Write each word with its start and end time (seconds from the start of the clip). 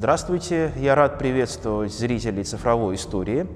Здравствуйте, 0.00 0.72
я 0.76 0.94
рад 0.94 1.18
приветствовать 1.18 1.92
зрителей 1.92 2.42
цифровой 2.42 2.94
истории. 2.94 3.46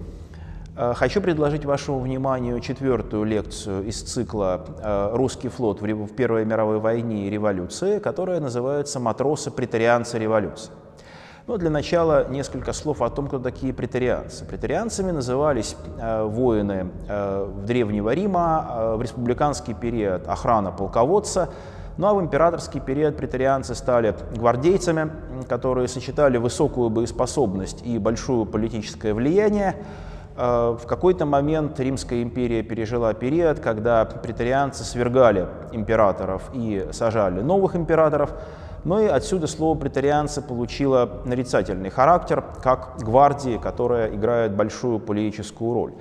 Э, 0.76 0.92
хочу 0.94 1.22
предложить 1.22 1.64
вашему 1.64 2.00
вниманию 2.00 2.60
четвертую 2.60 3.24
лекцию 3.24 3.86
из 3.86 4.02
цикла 4.02 4.62
э, 4.78 5.10
«Русский 5.14 5.48
флот 5.48 5.80
в 5.80 6.14
Первой 6.14 6.44
мировой 6.44 6.80
войне 6.80 7.28
и 7.28 7.30
революции», 7.30 7.98
которая 7.98 8.40
называется 8.40 9.00
«Матросы, 9.00 9.50
претарианцы, 9.50 10.18
революции». 10.18 10.70
Но 11.46 11.56
для 11.56 11.70
начала 11.70 12.28
несколько 12.28 12.74
слов 12.74 13.00
о 13.00 13.08
том, 13.08 13.28
кто 13.28 13.38
такие 13.38 13.72
претарианцы. 13.72 14.44
Претарианцами 14.44 15.12
назывались 15.12 15.76
э, 15.98 16.24
воины 16.24 16.90
в 17.08 17.64
Древнего 17.64 18.12
Рима, 18.12 18.96
в 18.98 19.00
республиканский 19.00 19.72
период 19.72 20.28
охрана 20.28 20.72
полководца, 20.72 21.48
ну 21.96 22.08
а 22.08 22.14
в 22.14 22.20
императорский 22.20 22.80
период 22.80 23.16
претарианцы 23.16 23.74
стали 23.74 24.14
гвардейцами, 24.34 25.10
которые 25.48 25.88
сочетали 25.88 26.38
высокую 26.38 26.90
боеспособность 26.90 27.82
и 27.86 27.98
большое 27.98 28.46
политическое 28.46 29.14
влияние. 29.14 29.76
Э, 30.36 30.76
в 30.80 30.86
какой-то 30.86 31.24
момент 31.24 31.78
Римская 31.78 32.22
империя 32.22 32.62
пережила 32.62 33.14
период, 33.14 33.60
когда 33.60 34.04
претарианцы 34.04 34.82
свергали 34.82 35.46
императоров 35.72 36.50
и 36.52 36.88
сажали 36.92 37.40
новых 37.40 37.76
императоров, 37.76 38.32
но 38.84 39.00
и 39.00 39.06
отсюда 39.06 39.46
слово 39.46 39.78
«претарианцы» 39.78 40.42
получило 40.42 41.22
нарицательный 41.24 41.88
характер, 41.88 42.44
как 42.62 42.96
гвардии, 42.98 43.56
которая 43.56 44.14
играет 44.14 44.54
большую 44.54 44.98
политическую 44.98 45.72
роль. 45.72 45.92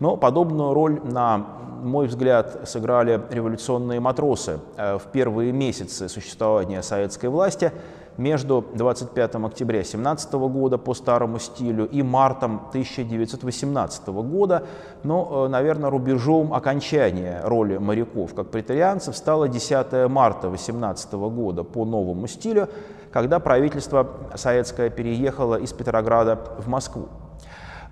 Но 0.00 0.16
подобную 0.16 0.74
роль, 0.74 1.00
на 1.04 1.46
мой 1.82 2.06
взгляд, 2.06 2.60
сыграли 2.64 3.20
революционные 3.30 4.00
матросы 4.00 4.60
э, 4.76 4.98
в 4.98 5.02
первые 5.12 5.52
месяцы 5.52 6.08
существования 6.08 6.82
советской 6.82 7.26
власти 7.26 7.72
между 8.16 8.64
25 8.74 9.34
октября 9.36 9.82
17 9.82 10.32
года 10.32 10.78
по 10.78 10.94
старому 10.94 11.38
стилю 11.38 11.86
и 11.86 12.02
мартом 12.02 12.66
1918 12.68 14.08
года. 14.08 14.64
Но, 15.02 15.46
э, 15.46 15.48
наверное, 15.48 15.90
рубежом 15.90 16.54
окончания 16.54 17.40
роли 17.44 17.78
моряков 17.78 18.34
как 18.34 18.48
претарианцев 18.48 19.16
стало 19.16 19.48
10 19.48 20.08
марта 20.08 20.48
18 20.48 21.12
года 21.30 21.64
по 21.64 21.84
новому 21.84 22.26
стилю, 22.26 22.68
когда 23.10 23.38
правительство 23.40 24.06
советское 24.34 24.90
переехало 24.90 25.56
из 25.56 25.72
Петрограда 25.72 26.38
в 26.58 26.68
Москву. 26.68 27.08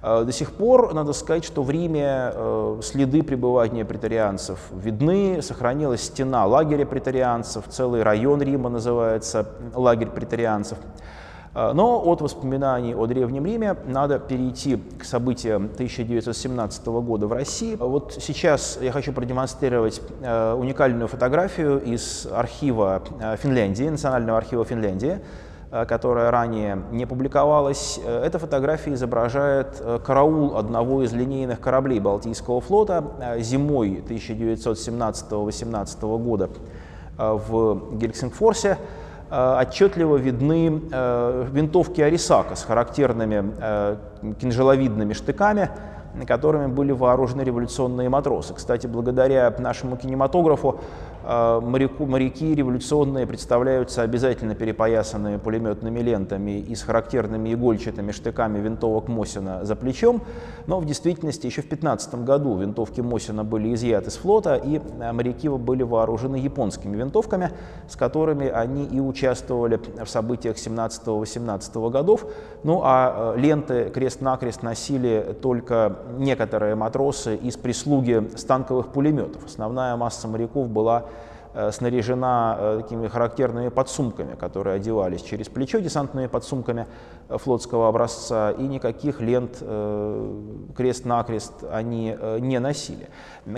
Э, 0.02 0.24
до 0.24 0.32
сих 0.32 0.52
пор, 0.52 0.94
надо 0.94 1.12
сказать, 1.12 1.44
что 1.44 1.62
в 1.62 1.70
Риме 1.70 2.32
э, 2.34 2.80
следы 2.82 3.22
пребывания 3.22 3.84
претарианцев 3.84 4.58
видны, 4.72 5.42
сохранилась 5.42 6.04
стена 6.04 6.46
лагеря 6.46 6.86
претарианцев, 6.86 7.64
целый 7.68 8.02
район 8.02 8.40
Рима 8.40 8.70
называется 8.70 9.46
лагерь 9.74 10.08
претарианцев. 10.08 10.78
Э, 11.54 11.72
но 11.74 12.02
от 12.02 12.22
воспоминаний 12.22 12.94
о 12.94 13.04
Древнем 13.06 13.44
Риме 13.44 13.76
надо 13.86 14.18
перейти 14.18 14.78
к 14.98 15.04
событиям 15.04 15.66
1917 15.66 16.86
года 16.86 17.26
в 17.26 17.32
России. 17.32 17.76
Вот 17.76 18.16
сейчас 18.20 18.78
я 18.80 18.92
хочу 18.92 19.12
продемонстрировать 19.12 20.00
уникальную 20.20 21.08
фотографию 21.08 21.78
из 21.78 22.26
архива 22.32 23.02
Финляндии, 23.36 23.84
Национального 23.84 24.38
архива 24.38 24.64
Финляндии. 24.64 25.20
Э, 25.72 25.86
которая 25.86 26.32
ранее 26.32 26.82
не 26.90 27.06
публиковалась. 27.06 28.00
Э, 28.04 28.24
эта 28.24 28.40
фотография 28.40 28.94
изображает 28.94 29.76
э, 29.78 30.00
караул 30.04 30.56
одного 30.56 31.04
из 31.04 31.12
линейных 31.12 31.60
кораблей 31.60 32.00
Балтийского 32.00 32.60
флота 32.60 33.04
зимой 33.38 34.02
1917-18 34.08 36.18
года 36.18 36.50
в 37.16 37.96
Гельсингфорсе. 37.98 38.78
Отчетливо 39.30 40.16
видны 40.16 40.80
винтовки 41.52 42.00
Арисака 42.00 42.56
с 42.56 42.64
характерными 42.64 43.52
кинжаловидными 44.40 45.12
штыками, 45.12 45.70
которыми 46.26 46.66
были 46.66 46.90
вооружены 46.90 47.42
революционные 47.42 48.08
матросы. 48.08 48.54
Кстати, 48.54 48.88
благодаря 48.88 49.54
нашему 49.58 49.96
кинематографу 49.96 50.80
моряку, 51.22 52.06
моряки 52.06 52.54
революционные 52.54 53.26
представляются 53.26 54.02
обязательно 54.02 54.54
перепоясанными 54.54 55.36
пулеметными 55.36 56.00
лентами 56.00 56.58
и 56.58 56.74
с 56.74 56.82
характерными 56.82 57.52
игольчатыми 57.52 58.12
штыками 58.12 58.58
винтовок 58.58 59.08
Мосина 59.08 59.64
за 59.64 59.76
плечом, 59.76 60.22
но 60.66 60.80
в 60.80 60.86
действительности 60.86 61.46
еще 61.46 61.62
в 61.62 61.68
15 61.68 62.14
году 62.24 62.56
винтовки 62.56 63.00
Мосина 63.00 63.44
были 63.44 63.74
изъяты 63.74 64.10
с 64.10 64.16
флота, 64.16 64.54
и 64.54 64.80
а, 65.00 65.12
моряки 65.12 65.48
были 65.48 65.82
вооружены 65.82 66.36
японскими 66.36 66.96
винтовками, 66.96 67.50
с 67.88 67.96
которыми 67.96 68.48
они 68.48 68.84
и 68.84 69.00
участвовали 69.00 69.80
в 70.04 70.08
событиях 70.08 70.56
17-18 70.56 71.90
годов. 71.90 72.26
Ну 72.62 72.80
а, 72.82 73.34
а 73.34 73.36
ленты 73.36 73.90
крест-накрест 73.90 74.62
носили 74.62 75.36
только 75.40 75.96
некоторые 76.18 76.74
матросы 76.74 77.36
из 77.36 77.56
прислуги 77.56 78.30
станковых 78.36 78.88
пулеметов. 78.88 79.44
Основная 79.44 79.96
масса 79.96 80.28
моряков 80.28 80.68
была 80.68 81.04
снаряжена 81.72 82.56
э, 82.58 82.80
такими 82.82 83.08
характерными 83.08 83.68
подсумками, 83.68 84.34
которые 84.36 84.76
одевались 84.76 85.22
через 85.22 85.48
плечо, 85.48 85.80
десантными 85.80 86.26
подсумками 86.26 86.86
э, 87.28 87.38
флотского 87.38 87.88
образца, 87.88 88.52
и 88.52 88.62
никаких 88.62 89.20
лент 89.20 89.62
крест-накрест 90.76 91.64
они 91.70 92.16
не 92.40 92.58
носили. 92.58 93.08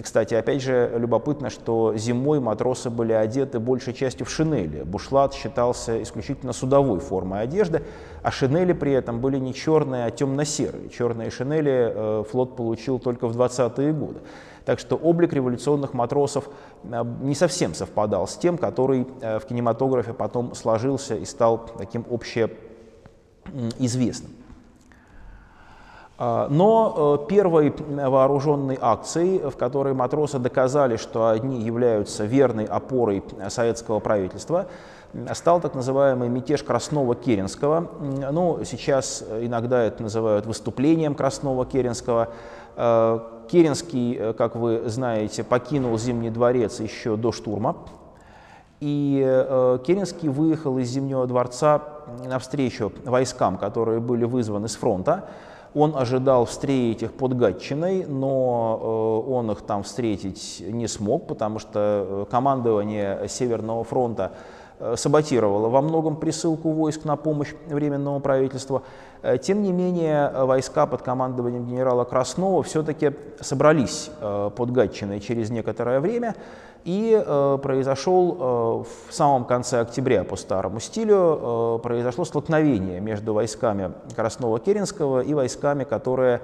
Кстати, 0.03 0.34
опять 0.34 0.62
же, 0.62 0.92
любопытно, 0.97 1.50
что 1.50 1.94
зимой 1.97 2.41
матросы 2.41 2.91
были 2.91 3.12
одеты 3.12 3.58
большей 3.58 3.94
частью 3.94 4.26
в 4.26 4.30
шинели. 4.30 4.82
Бушлат 4.82 5.34
считался 5.34 6.03
исключительно 6.03 6.53
судовой 6.53 7.00
формой 7.00 7.42
одежды, 7.42 7.82
а 8.22 8.30
шинели 8.30 8.72
при 8.72 8.92
этом 8.92 9.20
были 9.20 9.38
не 9.38 9.54
черные, 9.54 10.06
а 10.06 10.10
темно-серые. 10.10 10.88
Черные 10.88 11.30
шинели 11.30 12.24
флот 12.24 12.56
получил 12.56 12.98
только 12.98 13.26
в 13.26 13.36
20-е 13.38 13.92
годы. 13.92 14.20
Так 14.65 14.78
что 14.78 14.97
облик 14.97 15.33
революционных 15.33 15.95
матросов 15.95 16.49
э, 16.84 17.05
не 17.21 17.34
совсем 17.34 17.75
совпадал 17.75 18.28
с 18.28 18.37
тем, 18.37 18.59
который 18.59 19.06
э, 19.21 19.39
в 19.39 19.47
кинематографе 19.47 20.12
потом 20.12 20.55
сложился 20.55 21.17
и 21.17 21.25
стал 21.25 21.67
таким 21.78 22.05
общеизвестным. 22.11 24.33
А, 26.19 26.47
но 26.49 27.19
э, 27.25 27.28
первой 27.28 27.75
вооруженной 27.77 28.78
акцией, 28.81 29.39
в 29.39 29.56
которой 29.56 29.95
матросы 29.95 30.39
доказали, 30.39 30.97
что 30.97 31.28
они 31.28 31.62
являются 31.62 32.25
верной 32.25 32.67
опорой 32.67 33.25
советского 33.49 33.99
правительства, 33.99 34.67
стал 35.34 35.61
так 35.61 35.75
называемый 35.75 36.28
мятеж 36.28 36.62
Краснова-Керенского. 36.62 38.31
Ну, 38.33 38.65
сейчас 38.65 39.22
иногда 39.41 39.83
это 39.83 40.05
называют 40.05 40.47
выступлением 40.47 41.12
Краснова-Керенского. 41.12 42.28
Э, 43.42 43.48
Керенский, 43.48 44.16
э, 44.19 44.32
как 44.32 44.56
вы 44.56 44.82
знаете, 44.86 45.44
покинул 45.44 45.97
Зимний 45.98 46.30
дворец 46.30 46.80
еще 46.80 47.16
до 47.16 47.32
штурма. 47.32 47.76
И 48.80 49.22
э, 49.25 49.78
Керенский 49.86 50.28
выехал 50.28 50.78
из 50.78 50.88
Зимнего 50.88 51.26
дворца 51.26 51.82
навстречу 52.26 52.92
войскам, 53.04 53.56
которые 53.56 54.00
были 54.00 54.25
вызваны 54.25 54.69
с 54.69 54.76
фронта. 54.76 55.28
Он 55.75 55.97
ожидал 55.97 56.44
встретить 56.44 57.03
их 57.03 57.12
под 57.14 57.34
Гатчиной, 57.34 58.04
но 58.04 59.25
он 59.26 59.50
их 59.53 59.62
там 59.62 59.84
встретить 59.84 60.62
не 60.66 60.86
смог, 60.86 61.26
потому 61.26 61.59
что 61.60 62.28
командование 62.30 63.26
Северного 63.26 63.82
фронта 63.82 64.32
Э, 64.32 64.62
саботировала 64.97 65.69
во 65.69 65.81
многом 65.81 66.16
присылку 66.16 66.70
войск 66.70 67.04
на 67.04 67.16
помощь 67.16 67.54
Временному 67.69 68.20
правительству. 68.20 68.82
Э, 69.22 69.38
тем 69.38 69.62
не 69.62 69.72
менее, 69.72 70.31
войска 70.31 70.87
под 70.87 71.03
командованием 71.03 71.66
генерала 71.66 72.04
Краснова 72.04 72.62
все-таки 72.62 73.12
собрались 73.41 74.10
э, 74.21 74.50
под 74.54 74.71
Гатчиной 74.72 75.21
через 75.21 75.50
некоторое 75.50 76.01
время, 76.01 76.34
и 76.84 77.24
произошел 77.62 78.84
в 79.09 79.15
самом 79.15 79.45
конце 79.45 79.78
октября 79.78 80.24
по 80.24 80.34
старому 80.34 80.80
стилю, 80.80 81.78
произошло 81.80 82.24
столкновение 82.24 82.98
между 82.98 83.34
войсками 83.34 83.92
Краснова-Керенского 84.16 85.22
и 85.22 85.33
войсками, 85.33 85.84
которые 85.84 86.41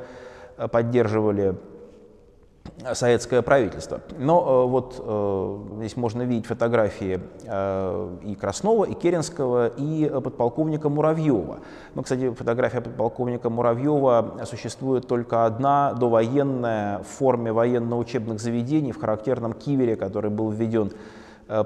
поддерживали 0.70 1.56
советское 2.94 3.42
правительство. 3.42 4.00
Но 4.18 4.64
э, 4.64 4.70
вот 4.70 5.02
э, 5.04 5.76
здесь 5.78 5.96
можно 5.96 6.22
видеть 6.22 6.46
фотографии 6.46 7.20
э, 7.44 8.16
и 8.24 8.34
Краснова, 8.34 8.84
и 8.84 8.94
Керенского, 8.94 9.68
и 9.68 10.08
подполковника 10.08 10.88
Муравьева. 10.88 11.58
Ну, 11.94 12.02
кстати, 12.02 12.30
фотография 12.30 12.80
подполковника 12.80 13.50
Муравьева 13.50 14.40
существует 14.44 15.06
только 15.06 15.44
одна, 15.44 15.92
довоенная, 15.94 16.98
в 16.98 17.06
форме 17.06 17.52
военно-учебных 17.52 18.40
заведений, 18.40 18.92
в 18.92 19.00
характерном 19.00 19.52
кивере, 19.52 19.96
который 19.96 20.30
был 20.30 20.50
введен 20.50 20.92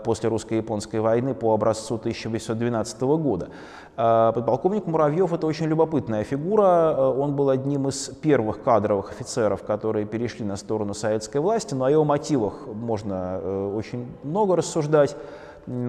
после 0.04 0.28
русско-японской 0.28 1.00
войны 1.00 1.34
по 1.34 1.52
образцу 1.52 1.96
1812 1.96 3.00
года. 3.02 3.48
Э, 3.96 4.32
подполковник 4.34 4.86
Муравьев– 4.86 5.32
это 5.34 5.46
очень 5.46 5.66
любопытная 5.66 6.24
фигура. 6.24 6.94
Э, 6.96 7.06
он 7.18 7.36
был 7.36 7.50
одним 7.50 7.88
из 7.88 8.08
первых 8.08 8.62
кадровых 8.62 9.10
офицеров, 9.10 9.62
которые 9.62 10.06
перешли 10.06 10.44
на 10.44 10.56
сторону 10.56 10.94
советской 10.94 11.38
власти, 11.38 11.74
но 11.74 11.84
о 11.84 11.90
его 11.90 12.04
мотивах 12.04 12.66
можно 12.66 13.40
очень 13.76 14.06
много 14.22 14.56
рассуждать. 14.56 15.16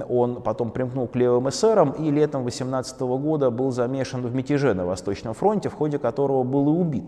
он 0.10 0.42
потом 0.42 0.70
примкнул 0.70 1.08
к 1.08 1.16
левым 1.16 1.50
эсерам 1.50 1.92
и 1.92 2.12
летом 2.12 2.44
18 2.44 3.00
года 3.02 3.50
был 3.50 3.72
замешан 3.72 4.22
в 4.22 4.36
мятеже 4.36 4.74
на 4.74 4.86
Восточном 4.86 5.34
фронте, 5.34 5.70
в 5.70 5.74
ходе 5.74 5.98
которого 5.98 6.44
был 6.44 6.68
и 6.68 6.78
убит. 6.78 7.06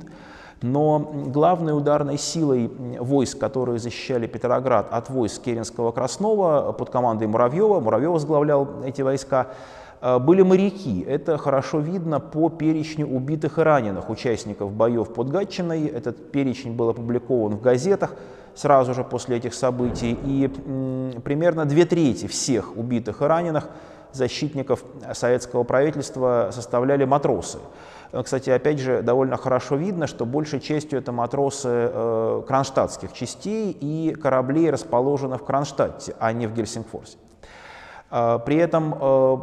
Но 0.62 1.00
главной 1.28 1.78
ударной 1.78 2.18
силой 2.18 2.72
войск, 3.00 3.38
которые 3.38 3.78
защищали 3.80 4.26
Петроград 4.26 4.88
от 4.92 5.10
войск 5.10 5.44
Керенского-Краснова 5.44 6.72
под 6.72 6.90
командой 6.90 7.28
Муравьева, 7.28 7.80
Муравьев 7.80 8.12
возглавлял 8.12 8.68
эти 8.86 9.02
войска, 9.02 9.48
э, 10.02 10.18
были 10.18 10.42
моряки. 10.42 11.02
Это 11.02 11.38
хорошо 11.38 11.80
видно 11.80 12.20
по 12.20 12.50
перечню 12.50 13.06
убитых 13.08 13.60
и 13.60 13.62
раненых 13.62 14.10
участников 14.10 14.72
боев 14.72 15.14
под 15.14 15.30
Гатчиной. 15.30 15.88
Этот 15.88 16.32
перечень 16.32 16.74
был 16.74 16.90
опубликован 16.90 17.58
в 17.58 17.62
газетах 17.62 18.16
сразу 18.56 18.94
же 18.94 19.04
после 19.04 19.38
этих 19.38 19.54
событий. 19.54 20.18
И 20.24 20.48
примерно 21.24 21.66
две 21.66 21.86
трети 21.86 22.28
всех 22.28 22.76
убитых 22.78 23.22
и 23.22 23.26
раненых 23.26 23.68
защитников 24.14 24.84
советского 25.14 25.64
правительства 25.64 26.50
составляли 26.52 27.04
матросы. 27.06 27.60
Э, 28.16 28.24
кстати, 28.24 28.50
опять 28.50 28.80
же, 28.80 29.02
довольно 29.02 29.38
хорошо 29.38 29.76
видно, 29.76 30.08
что 30.08 30.26
большей 30.26 30.60
частью 30.60 31.00
это 31.00 31.12
матросы 31.12 31.70
э, 31.70 32.44
кронштадтских 32.48 33.14
частей 33.14 33.78
и 33.80 34.14
кораблей, 34.14 34.72
расположенных 34.72 35.42
в 35.42 35.46
Кронштадте, 35.46 36.16
а 36.20 36.32
не 36.32 36.48
в 36.48 36.54
Гельсингфорсе. 36.54 37.18
Э, 38.10 38.40
при 38.46 38.56
этом 38.56 38.96
э, 39.00 39.38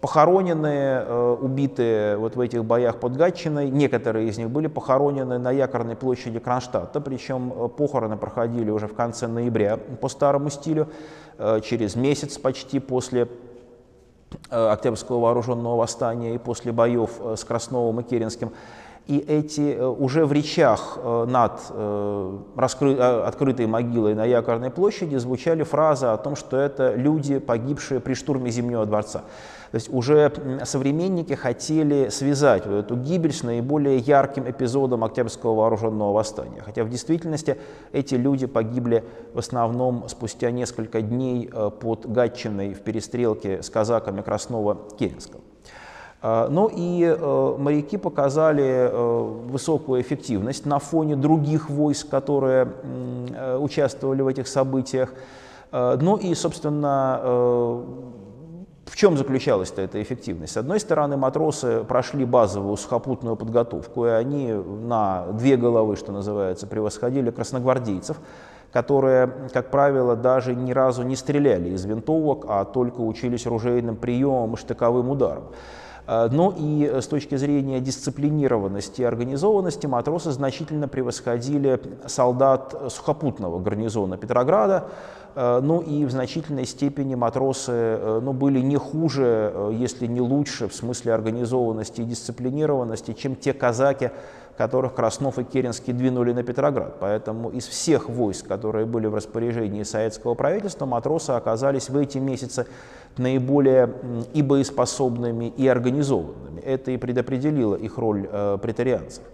похороненные, 0.00 1.04
э, 1.06 1.36
убитые 1.40 2.16
вот 2.16 2.34
в 2.34 2.40
этих 2.40 2.64
боях 2.64 2.98
под 2.98 3.16
Гатчиной, 3.16 3.70
некоторые 3.70 4.28
из 4.28 4.36
них 4.36 4.50
были 4.50 4.66
похоронены 4.66 5.38
на 5.38 5.52
якорной 5.52 5.94
площади 5.94 6.40
Кронштадта, 6.40 7.00
причем 7.00 7.52
э, 7.52 7.68
похороны 7.68 8.16
проходили 8.16 8.70
уже 8.70 8.88
в 8.88 8.94
конце 8.94 9.28
ноября 9.28 9.76
по 9.76 10.08
старому 10.08 10.50
стилю, 10.50 10.88
э, 11.38 11.60
через 11.60 11.94
месяц 11.94 12.36
почти 12.36 12.80
после 12.80 13.28
Октябрьского 14.50 15.20
вооруженного 15.20 15.76
восстания 15.76 16.34
и 16.34 16.38
после 16.38 16.72
боев 16.72 17.10
э, 17.20 17.36
с 17.36 17.44
Красновым 17.44 18.00
и 18.00 18.02
Керенским. 18.02 18.52
И 19.06 19.18
эти 19.18 19.74
э, 19.74 19.86
уже 19.86 20.26
в 20.26 20.32
речах 20.32 20.98
над 21.04 21.60
раскры... 22.56 22.96
открытой 22.96 23.66
могилой 23.66 24.14
на 24.14 24.24
Якорной 24.24 24.70
площади 24.70 25.16
звучали 25.16 25.62
фразы 25.62 26.06
о 26.06 26.16
том, 26.16 26.36
что 26.36 26.56
это 26.56 26.94
люди, 26.94 27.38
погибшие 27.38 28.00
при 28.00 28.14
штурме 28.14 28.50
Зимнего 28.50 28.86
дворца. 28.86 29.24
То 29.72 29.76
есть 29.76 29.88
уже 29.90 30.30
современники 30.64 31.32
хотели 31.32 32.10
связать 32.10 32.66
вот 32.66 32.74
эту 32.74 32.94
гибель 32.94 33.32
с 33.32 33.42
наиболее 33.42 33.96
ярким 33.96 34.48
эпизодом 34.48 35.02
Октябрьского 35.02 35.54
вооруженного 35.54 36.12
восстания. 36.12 36.60
Хотя 36.62 36.84
в 36.84 36.90
действительности 36.90 37.56
эти 37.90 38.14
люди 38.14 38.46
погибли 38.46 39.02
в 39.32 39.38
основном 39.38 40.08
спустя 40.08 40.50
несколько 40.50 41.00
дней 41.00 41.50
э, 41.50 41.70
под 41.70 42.04
Гатчиной 42.06 42.74
в 42.74 42.82
перестрелке 42.82 43.62
с 43.62 43.70
казаками 43.70 44.20
Краснова-Керенского. 44.20 45.40
Э, 46.22 46.48
ну 46.48 46.70
и 46.72 47.04
э, 47.04 47.56
моряки 47.58 47.96
показали 47.96 48.90
высокую 49.50 50.00
эффективность 50.00 50.66
на 50.66 50.78
фоне 50.78 51.16
других 51.16 51.68
войск, 51.68 52.08
которые 52.08 52.68
участвовали 53.58 54.22
в 54.22 54.28
этих 54.28 54.46
событиях. 54.46 55.12
Ну 55.72 56.16
и, 56.16 56.34
собственно, 56.34 57.18
в 58.92 58.96
чем 58.96 59.16
заключалась 59.16 59.72
эта 59.74 60.02
эффективность? 60.02 60.52
С 60.52 60.56
одной 60.58 60.78
стороны, 60.78 61.16
матросы 61.16 61.82
прошли 61.82 62.26
базовую 62.26 62.76
сухопутную 62.76 63.36
подготовку, 63.36 64.04
и 64.04 64.10
они 64.10 64.52
на 64.52 65.28
две 65.32 65.56
головы, 65.56 65.96
что 65.96 66.12
называется, 66.12 66.66
превосходили 66.66 67.30
красногвардейцев, 67.30 68.18
которые, 68.70 69.32
как 69.52 69.70
правило, 69.70 70.14
даже 70.14 70.54
ни 70.54 70.72
разу 70.72 71.04
не 71.04 71.16
стреляли 71.16 71.70
из 71.70 71.86
винтовок, 71.86 72.44
а 72.48 72.66
только 72.66 73.00
учились 73.00 73.46
ружейным 73.46 73.96
приемам 73.96 74.54
и 74.54 74.56
штыковым 74.58 75.08
ударам. 75.08 75.44
Э, 76.12 76.28
но 76.30 76.54
и 76.56 77.00
с 77.00 77.06
точки 77.06 77.36
зрения 77.36 77.80
дисциплинированности 77.80 79.02
и 79.02 79.04
организованности 79.04 79.86
матросы 79.86 80.30
значительно 80.32 80.88
превосходили 80.88 81.80
солдат 82.06 82.74
сухопутного 82.88 83.58
гарнизона 83.60 84.16
Петрограда, 84.16 84.88
э, 85.34 85.60
ну 85.62 85.80
и 85.80 86.04
в 86.04 86.10
значительной 86.10 86.66
степени 86.66 87.14
матросы 87.14 87.72
э, 87.72 88.20
ну, 88.22 88.32
были 88.32 88.60
не 88.60 88.76
хуже, 88.76 89.72
если 89.72 90.06
не 90.06 90.20
лучше 90.20 90.68
в 90.68 90.74
смысле 90.74 91.14
организованности 91.14 92.02
и 92.02 92.04
дисциплинированности, 92.04 93.12
чем 93.12 93.36
те 93.36 93.52
казаки, 93.52 94.10
которых 94.62 94.94
Краснов 94.94 95.40
и 95.40 95.44
Керенский 95.44 95.92
двинули 95.92 96.32
на 96.32 96.44
Петроград. 96.44 96.98
Поэтому 97.00 97.50
из 97.50 97.66
всех 97.66 98.08
войск, 98.08 98.46
которые 98.46 98.86
были 98.86 99.08
в 99.08 99.14
распоряжении 99.16 99.82
советского 99.82 100.34
правительства, 100.34 100.86
матросы 100.86 101.30
оказались 101.30 101.88
в 101.88 101.96
эти 101.96 102.18
месяцы 102.18 102.66
наиболее 103.16 103.92
и 104.32 104.40
боеспособными, 104.40 105.46
и 105.46 105.66
организованными. 105.66 106.60
Это 106.60 106.92
и 106.92 106.96
предопределило 106.96 107.74
их 107.74 107.98
роль 107.98 108.28
э, 108.30 108.58
претарианцев. 108.62 109.24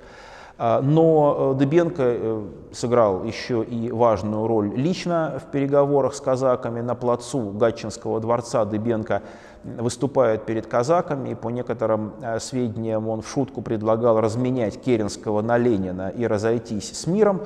А, 0.57 0.81
но 0.81 1.53
э, 1.55 1.59
Дыбенко 1.59 2.03
э, 2.03 2.43
сыграл 2.73 3.25
еще 3.25 3.63
и 3.63 3.93
важную 3.93 4.47
роль 4.47 4.73
лично 4.75 5.41
в 5.47 5.53
переговорах 5.53 6.15
с 6.15 6.21
казаками 6.23 6.81
на 6.81 6.95
плацу 6.95 7.51
Гатчинского 7.51 8.19
дворца. 8.19 8.65
Дыбенко 8.65 9.23
выступает 9.64 10.46
перед 10.46 10.66
казаками, 10.66 11.31
и 11.31 11.34
по 11.34 11.49
некоторым 11.49 12.12
э, 12.22 12.38
сведениям 12.40 13.08
он 13.08 13.22
в 13.22 13.28
шутку 13.28 13.62
предлагал 13.62 14.20
разменять 14.20 14.81
Керенского 14.81 15.43
на 15.43 15.58
Ленина 15.58 16.08
и 16.08 16.26
разойтись 16.26 16.96
с 16.96 17.06
миром. 17.06 17.43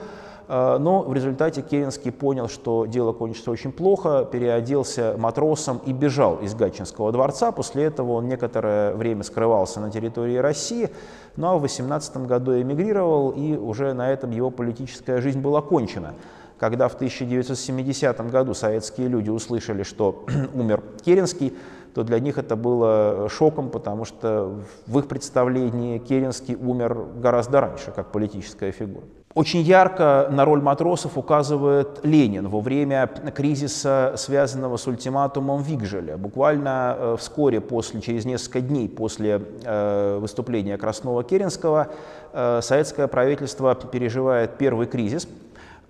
Э, 0.48 0.76
но 0.78 1.02
в 1.02 1.14
результате 1.14 1.62
Керенский 1.62 2.12
понял, 2.12 2.48
что 2.48 2.86
дело 2.86 3.12
кончится 3.12 3.50
очень 3.50 3.72
плохо, 3.72 4.28
переоделся 4.30 5.16
матросом 5.18 5.80
и 5.86 5.92
бежал 5.92 6.36
из 6.36 6.54
Гатчинского 6.54 7.12
дворца. 7.12 7.52
После 7.52 7.84
этого 7.84 8.12
он 8.12 8.28
некоторое 8.28 8.94
время 8.94 9.22
скрывался 9.22 9.80
на 9.80 9.90
территории 9.90 10.36
России, 10.36 10.90
ну 11.36 11.48
а 11.48 11.56
в 11.56 11.62
18 11.62 12.18
году 12.26 12.60
эмигрировал, 12.60 13.30
и 13.30 13.56
уже 13.56 13.94
на 13.94 14.10
этом 14.10 14.30
его 14.30 14.50
политическая 14.50 15.20
жизнь 15.20 15.40
была 15.40 15.62
кончена. 15.62 16.14
Когда 16.58 16.86
в 16.86 16.94
1970 16.94 18.30
году 18.30 18.54
советские 18.54 19.08
люди 19.08 19.30
услышали, 19.30 19.82
что 19.82 20.24
умер 20.54 20.82
Керенский, 21.04 21.54
то 21.94 22.04
для 22.04 22.20
них 22.20 22.38
это 22.38 22.56
было 22.56 23.28
шоком, 23.28 23.70
потому 23.70 24.04
что 24.04 24.60
в 24.86 24.98
их 24.98 25.08
представлении 25.08 25.98
Керенский 25.98 26.56
умер 26.56 26.96
гораздо 27.16 27.60
раньше, 27.60 27.90
как 27.90 28.12
политическая 28.12 28.72
фигура. 28.72 29.04
Очень 29.34 29.60
ярко 29.60 30.28
на 30.30 30.44
роль 30.44 30.60
матросов 30.60 31.16
указывает 31.16 32.00
Ленин 32.02 32.48
во 32.48 32.60
время 32.60 33.06
кризиса, 33.34 34.12
связанного 34.16 34.76
с 34.76 34.86
ультиматумом 34.86 35.62
Вигжеля. 35.62 36.18
Буквально 36.18 36.96
э, 36.98 37.16
вскоре 37.18 37.62
после, 37.62 38.02
через 38.02 38.26
несколько 38.26 38.60
дней 38.60 38.90
после 38.90 39.40
э, 39.64 40.18
выступления 40.20 40.76
Краснова-Керенского, 40.76 41.88
э, 42.34 42.60
советское 42.62 43.06
правительство 43.06 43.74
переживает 43.74 44.58
первый 44.58 44.86
кризис. 44.86 45.26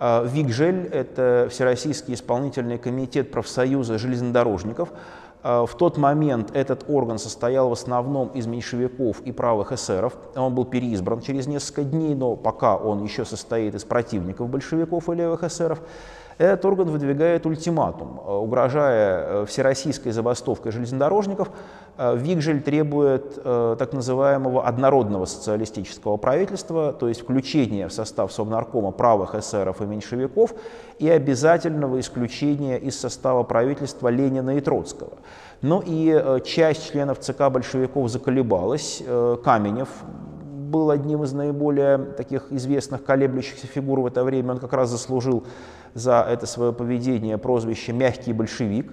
Вигжель– 0.00 0.86
это 0.92 1.46
Всероссийский 1.48 2.14
исполнительный 2.14 2.76
комитет 2.76 3.30
профсоюза 3.30 3.98
железнодорожников– 3.98 4.88
Э, 4.98 5.21
в 5.42 5.70
тот 5.76 5.96
момент 5.96 6.50
этот 6.54 6.84
орган 6.88 7.18
состоял 7.18 7.68
в 7.68 7.72
основном 7.72 8.28
из 8.28 8.46
меньшевиков 8.46 9.20
и 9.22 9.32
правых 9.32 9.72
эсеров. 9.72 10.16
Он 10.36 10.54
был 10.54 10.64
переизбран 10.64 11.20
через 11.20 11.46
несколько 11.46 11.82
дней, 11.82 12.14
но 12.14 12.36
пока 12.36 12.76
он 12.76 13.02
еще 13.02 13.24
состоит 13.24 13.74
из 13.74 13.84
противников 13.84 14.48
большевиков 14.48 15.08
и 15.10 15.14
левых 15.14 15.42
эсеров. 15.42 15.80
Этот 16.38 16.64
орган 16.64 16.88
выдвигает 16.88 17.46
ультиматум, 17.46 18.20
э, 18.24 18.32
угрожая 18.32 19.42
э, 19.42 19.46
всероссийской 19.46 20.12
забастовкой 20.12 20.72
железнодорожников. 20.72 21.50
Э, 21.98 22.16
Вигжель 22.16 22.62
требует 22.62 23.42
так 23.42 23.92
называемого 23.92 24.66
однородного 24.66 25.24
социалистического 25.26 26.16
правительства, 26.16 26.92
то 26.92 27.08
есть 27.08 27.22
включения 27.22 27.88
в 27.88 27.92
состав 27.92 28.32
Совнаркома 28.32 28.92
правых 28.92 29.34
эсеров 29.34 29.80
и 29.82 29.84
меньшевиков 29.84 30.54
и 30.98 31.08
обязательного 31.08 32.00
исключения 32.00 32.78
из 32.78 32.98
состава 32.98 33.42
правительства 33.42 34.08
Ленина 34.08 34.56
и 34.56 34.60
Троцкого. 34.60 35.12
Ну 35.60 35.82
и 35.84 36.40
часть 36.44 36.90
членов 36.90 37.20
ЦК 37.20 37.50
большевиков 37.50 38.08
заколебалась. 38.08 39.02
Каменев 39.44 39.88
был 40.72 40.90
одним 40.90 41.22
из 41.22 41.32
наиболее 41.32 41.98
таких 41.98 42.50
известных 42.50 43.04
колеблющихся 43.04 43.66
фигур 43.68 44.00
в 44.00 44.06
это 44.06 44.24
время. 44.24 44.52
Он 44.52 44.58
как 44.58 44.72
раз 44.72 44.90
заслужил 44.90 45.44
за 45.94 46.26
это 46.28 46.46
свое 46.46 46.72
поведение 46.72 47.38
прозвище 47.38 47.92
«мягкий 47.92 48.32
большевик». 48.32 48.90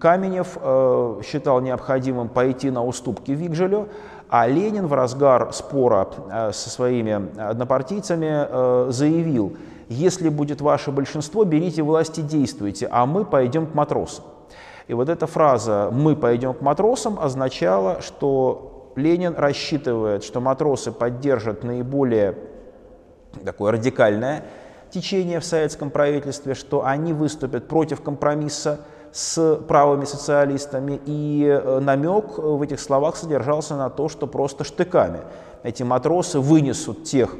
Каменев 0.00 0.56
э, 0.58 1.20
считал 1.24 1.60
необходимым 1.60 2.30
пойти 2.30 2.70
на 2.70 2.82
уступки 2.82 3.32
Вигжелю, 3.32 3.88
а 4.30 4.46
Ленин 4.46 4.86
в 4.86 4.94
разгар 4.94 5.52
спора 5.52 6.08
э, 6.30 6.52
со 6.52 6.70
своими 6.70 7.38
однопартийцами 7.38 8.46
э, 8.48 8.86
заявил, 8.90 9.56
если 9.88 10.30
будет 10.30 10.62
ваше 10.62 10.90
большинство, 10.90 11.44
берите 11.44 11.82
власть 11.82 12.18
и 12.18 12.22
действуйте, 12.22 12.88
а 12.90 13.04
мы 13.04 13.26
пойдем 13.26 13.66
к 13.66 13.74
матросам. 13.74 14.24
И 14.88 14.94
вот 14.94 15.10
эта 15.10 15.26
фраза 15.26 15.90
«мы 15.92 16.16
пойдем 16.16 16.54
к 16.54 16.62
матросам» 16.62 17.18
означала, 17.20 18.00
что 18.00 18.71
Ленин 18.96 19.34
рассчитывает, 19.36 20.24
что 20.24 20.40
матросы 20.40 20.92
поддержат 20.92 21.64
наиболее 21.64 22.36
такое 23.44 23.72
радикальное 23.72 24.44
течение 24.90 25.40
в 25.40 25.44
советском 25.44 25.90
правительстве, 25.90 26.54
что 26.54 26.84
они 26.84 27.12
выступят 27.12 27.66
против 27.66 28.02
компромисса, 28.02 28.80
с 29.10 29.56
правыми 29.68 30.06
социалистами, 30.06 30.98
и 31.04 31.60
намек 31.82 32.38
в 32.38 32.62
этих 32.62 32.80
словах 32.80 33.16
содержался 33.16 33.76
на 33.76 33.90
то, 33.90 34.08
что 34.08 34.26
просто 34.26 34.64
штыками 34.64 35.20
эти 35.62 35.82
матросы 35.82 36.38
вынесут 36.38 37.04
тех 37.04 37.36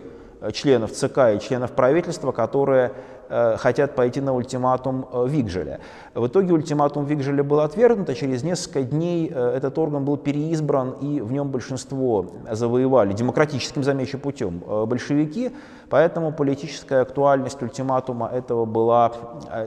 членов 0.53 0.93
ЦК 0.93 1.35
и 1.35 1.41
членов 1.41 1.73
правительства, 1.73 2.31
которые 2.33 2.93
Э, 2.93 3.22
хотят 3.59 3.95
пойти 3.95 4.21
на 4.21 4.35
ультиматум 4.35 5.07
э, 5.13 5.27
Вигжеля. 5.29 5.81
В 6.15 6.27
итоге 6.27 6.53
ультиматум 6.53 7.05
Вигжеля 7.05 7.43
был 7.43 7.61
отвергнут, 7.61 8.11
а 8.11 8.15
через 8.15 8.43
несколько 8.43 8.83
дней 8.83 9.31
э, 9.33 9.57
этот 9.57 9.79
орган 9.79 10.05
был 10.05 10.17
переизбран, 10.17 10.91
и 11.01 11.21
в 11.21 11.33
нем 11.33 11.49
большинство 11.49 12.27
завоевали 12.51 13.13
демократическим, 13.13 13.85
замечу, 13.85 14.19
путем 14.19 14.63
большевики, 14.87 15.51
поэтому 15.89 16.33
политическая 16.33 17.03
актуальность 17.03 17.63
ультиматума 17.63 18.29
этого 18.29 18.65
была 18.65 19.13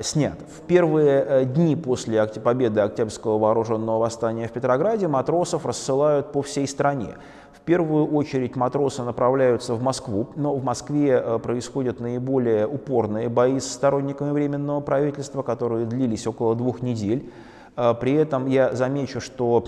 снята. 0.01 0.43
В 0.57 0.61
первые 0.67 1.45
дни 1.45 1.75
после 1.75 2.25
победы 2.25 2.81
Октябрьского 2.81 3.37
вооруженного 3.37 3.99
восстания 3.99 4.47
в 4.47 4.51
Петрограде 4.51 5.07
матросов 5.07 5.65
рассылают 5.65 6.31
по 6.31 6.41
всей 6.41 6.67
стране 6.67 7.15
первую 7.61 8.07
очередь 8.07 8.55
матросы 8.55 9.03
направляются 9.03 9.73
в 9.75 9.81
Москву, 9.81 10.27
но 10.35 10.55
в 10.55 10.63
Москве 10.63 11.21
э, 11.23 11.39
происходят 11.39 11.99
наиболее 11.99 12.67
упорные 12.67 13.29
бои 13.29 13.59
с 13.59 13.71
сторонниками 13.71 14.31
Временного 14.31 14.81
правительства, 14.81 15.41
которые 15.41 15.85
длились 15.85 16.27
около 16.27 16.55
двух 16.55 16.81
недель. 16.81 17.31
Э, 17.75 17.93
при 17.99 18.13
этом 18.13 18.47
я 18.47 18.73
замечу, 18.73 19.21
что 19.21 19.63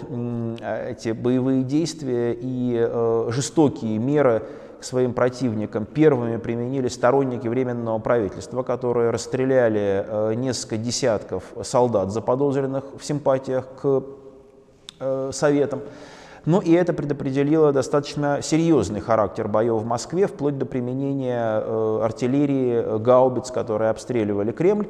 эти 0.61 1.11
боевые 1.11 1.63
действия 1.63 2.33
и 2.33 2.77
э, 2.77 3.29
жестокие 3.31 3.97
меры 3.97 4.43
к 4.79 4.83
своим 4.83 5.13
противникам 5.13 5.85
первыми 5.85 6.37
применили 6.37 6.87
сторонники 6.87 7.47
Временного 7.47 7.97
правительства, 7.99 8.61
которые 8.61 9.09
расстреляли 9.09 10.35
несколько 10.35 10.77
десятков 10.77 11.43
солдат, 11.63 12.11
заподозренных 12.11 12.83
в 12.99 13.03
симпатиях 13.03 13.67
к 13.81 14.03
Советам. 15.31 15.81
Ну 16.47 16.61
и 16.61 16.71
это 16.71 16.93
предопределило 16.93 17.73
достаточно 17.73 18.39
серьезный 18.41 19.01
характер 19.01 19.49
боев 19.49 19.81
в 19.81 19.85
Москве, 19.85 20.27
вплоть 20.27 20.57
до 20.57 20.65
применения 20.65 21.61
э, 21.61 21.99
артиллерии 22.01 22.75
э, 22.75 22.97
гаубиц, 22.99 23.51
которые 23.51 23.89
обстреливали 23.89 24.53
Кремль. 24.53 24.87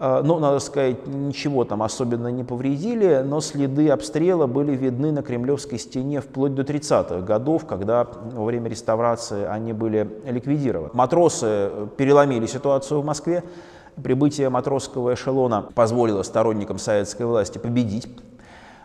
Э, 0.00 0.20
ну, 0.24 0.40
надо 0.40 0.58
сказать, 0.58 1.06
ничего 1.06 1.62
там 1.62 1.84
особенно 1.84 2.26
не 2.26 2.42
повредили, 2.42 3.22
но 3.24 3.40
следы 3.40 3.88
обстрела 3.88 4.48
были 4.48 4.74
видны 4.74 5.12
на 5.12 5.22
Кремлевской 5.22 5.78
стене 5.78 6.20
вплоть 6.20 6.56
до 6.56 6.62
30-х 6.62 7.20
годов, 7.20 7.66
когда 7.66 8.04
во 8.32 8.44
время 8.44 8.68
реставрации 8.68 9.44
они 9.44 9.72
были 9.72 10.10
ликвидированы. 10.26 10.90
Матросы 10.92 11.70
переломили 11.96 12.46
ситуацию 12.46 13.00
в 13.00 13.04
Москве. 13.04 13.44
Прибытие 14.02 14.48
матросского 14.48 15.14
эшелона 15.14 15.68
позволило 15.72 16.24
сторонникам 16.24 16.78
советской 16.78 17.26
власти 17.26 17.58
победить 17.58 18.08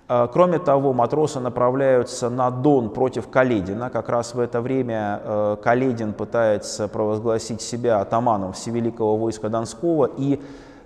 кроме 0.07 0.59
того, 0.59 0.93
матросы 0.93 1.39
направляются 1.39 2.29
на 2.29 2.51
Дон 2.51 2.89
против 2.89 3.27
Каледина. 3.27 3.89
Как 3.89 4.07
раз 4.09 4.35
в 4.35 4.39
это 4.39 4.61
время 4.61 5.21
э, 5.23 5.57
Каледин 5.63 6.13
пытается 6.13 6.87
провозгласить 6.87 7.61
себя 7.61 8.01
атаманом 8.01 8.53
Всевеликого 8.53 9.17
войска 9.17 9.49
Донского 9.49 10.09
и 10.17 10.39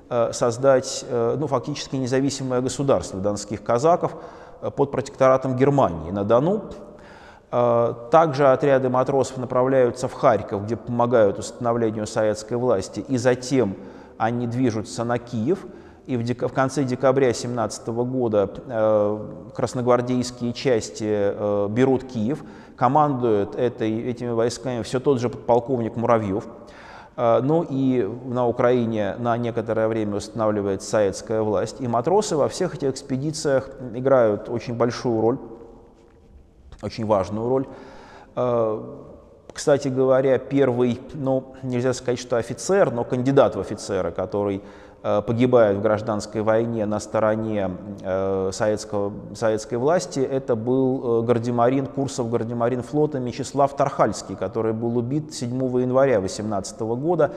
э, 0.09 0.31
создать 0.31 1.05
ну, 1.11 1.47
фактически 1.47 1.97
независимое 1.97 2.61
государство 2.61 3.19
донских 3.19 3.61
казаков 3.61 4.15
под 4.75 4.91
протекторатом 4.91 5.55
Германии 5.55 6.11
на 6.11 6.23
Дону. 6.23 6.63
Также 7.49 8.47
отряды 8.47 8.89
матросов 8.89 9.37
направляются 9.37 10.07
в 10.07 10.13
Харьков, 10.13 10.65
где 10.65 10.75
помогают 10.75 11.39
установлению 11.39 12.05
советской 12.05 12.53
власти, 12.53 12.99
и 12.99 13.17
затем 13.17 13.75
они 14.17 14.45
движутся 14.47 15.03
на 15.03 15.17
Киев– 15.17 15.65
и 16.09 16.17
в, 16.17 16.23
дек... 16.23 16.41
в 16.41 16.51
конце 16.51 16.83
декабря 16.83 17.27
2017 17.27 17.87
года 17.87 18.49
э, 18.67 19.51
красногвардейские 19.55 20.53
части 20.53 21.05
э, 21.07 21.67
берут 21.69 22.03
Киев, 22.03 22.43
командует 22.75 23.53
этой, 23.53 24.09
этими 24.09 24.31
войсками 24.31 24.81
все 24.81 24.99
тот 24.99 25.19
же 25.19 25.29
подполковник 25.29 25.95
Муравьев. 25.95 26.47
Э, 27.15 27.41
ну 27.43 27.63
и 27.69 28.09
на 28.25 28.47
Украине 28.47 29.17
на 29.19 29.37
некоторое 29.37 29.87
время 29.87 30.15
устанавливается 30.15 30.89
советская 30.89 31.43
власть. 31.43 31.79
И 31.79 31.87
матросы 31.87 32.35
во 32.35 32.49
всех 32.49 32.73
этих 32.73 32.89
экспедициях 32.89 33.69
играют 33.93 34.49
очень 34.49 34.73
большую 34.73 35.21
роль, 35.21 35.37
очень 36.81 37.05
важную 37.05 37.47
роль. 37.47 37.67
Э, 38.35 38.81
кстати 39.53 39.89
говоря, 39.89 40.39
первый, 40.39 40.99
ну, 41.13 41.53
нельзя 41.61 41.93
сказать, 41.93 42.17
что 42.17 42.37
офицер, 42.37 42.91
но 42.91 43.03
кандидат 43.03 43.55
в 43.55 43.59
офицеры, 43.59 44.11
который 44.11 44.63
Э, 45.01 45.21
погибает 45.21 45.77
в 45.77 45.81
гражданской 45.81 46.41
войне 46.41 46.85
на 46.85 46.99
стороне 46.99 47.71
э, 48.03 48.49
советского, 48.51 49.13
советской 49.33 49.75
власти, 49.75 50.19
это 50.19 50.57
был 50.57 51.21
э, 51.21 51.25
гардемарин, 51.25 51.85
Курсов 51.85 52.29
гардемарин 52.29 52.83
флота 52.83 53.17
Мечислав 53.17 53.77
Тархальский, 53.77 54.35
который 54.35 54.73
был 54.73 54.97
убит 54.97 55.33
7 55.33 55.49
января 55.79 56.19
18 56.19 56.79
года 56.81 57.31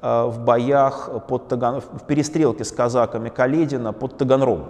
в 0.00 0.40
боях 0.44 1.10
под 1.28 1.46
Таган... 1.46 1.80
в 1.80 2.04
перестрелке 2.08 2.64
с 2.64 2.72
казаками 2.72 3.28
Каледина 3.28 3.92
под 3.92 4.16
Таганрогом. 4.16 4.66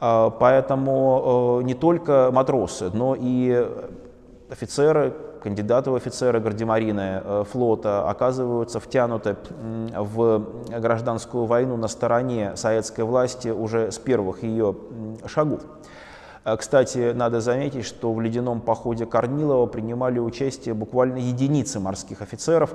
Поэтому 0.00 1.60
не 1.62 1.74
только 1.74 2.30
матросы, 2.32 2.90
но 2.92 3.14
и 3.16 3.70
офицеры, 4.50 5.14
кандидаты 5.46 5.92
в 5.92 5.94
офицеры 5.94 6.40
гардемарины 6.40 7.22
э, 7.22 7.44
флота 7.48 8.10
оказываются 8.10 8.80
втянуты 8.80 9.36
в 9.94 10.44
гражданскую 10.80 11.44
войну 11.44 11.76
на 11.76 11.86
стороне 11.86 12.56
советской 12.56 13.02
власти 13.02 13.50
уже 13.50 13.92
с 13.92 13.98
первых 13.98 14.42
ее 14.42 14.74
шагов. 15.26 15.60
Э, 16.44 16.56
кстати, 16.56 17.12
надо 17.12 17.40
заметить, 17.40 17.84
что 17.84 18.12
в 18.12 18.20
ледяном 18.20 18.60
походе 18.60 19.06
Корнилова 19.06 19.66
принимали 19.66 20.18
участие 20.18 20.74
буквально 20.74 21.18
единицы 21.18 21.78
морских 21.78 22.22
офицеров, 22.22 22.74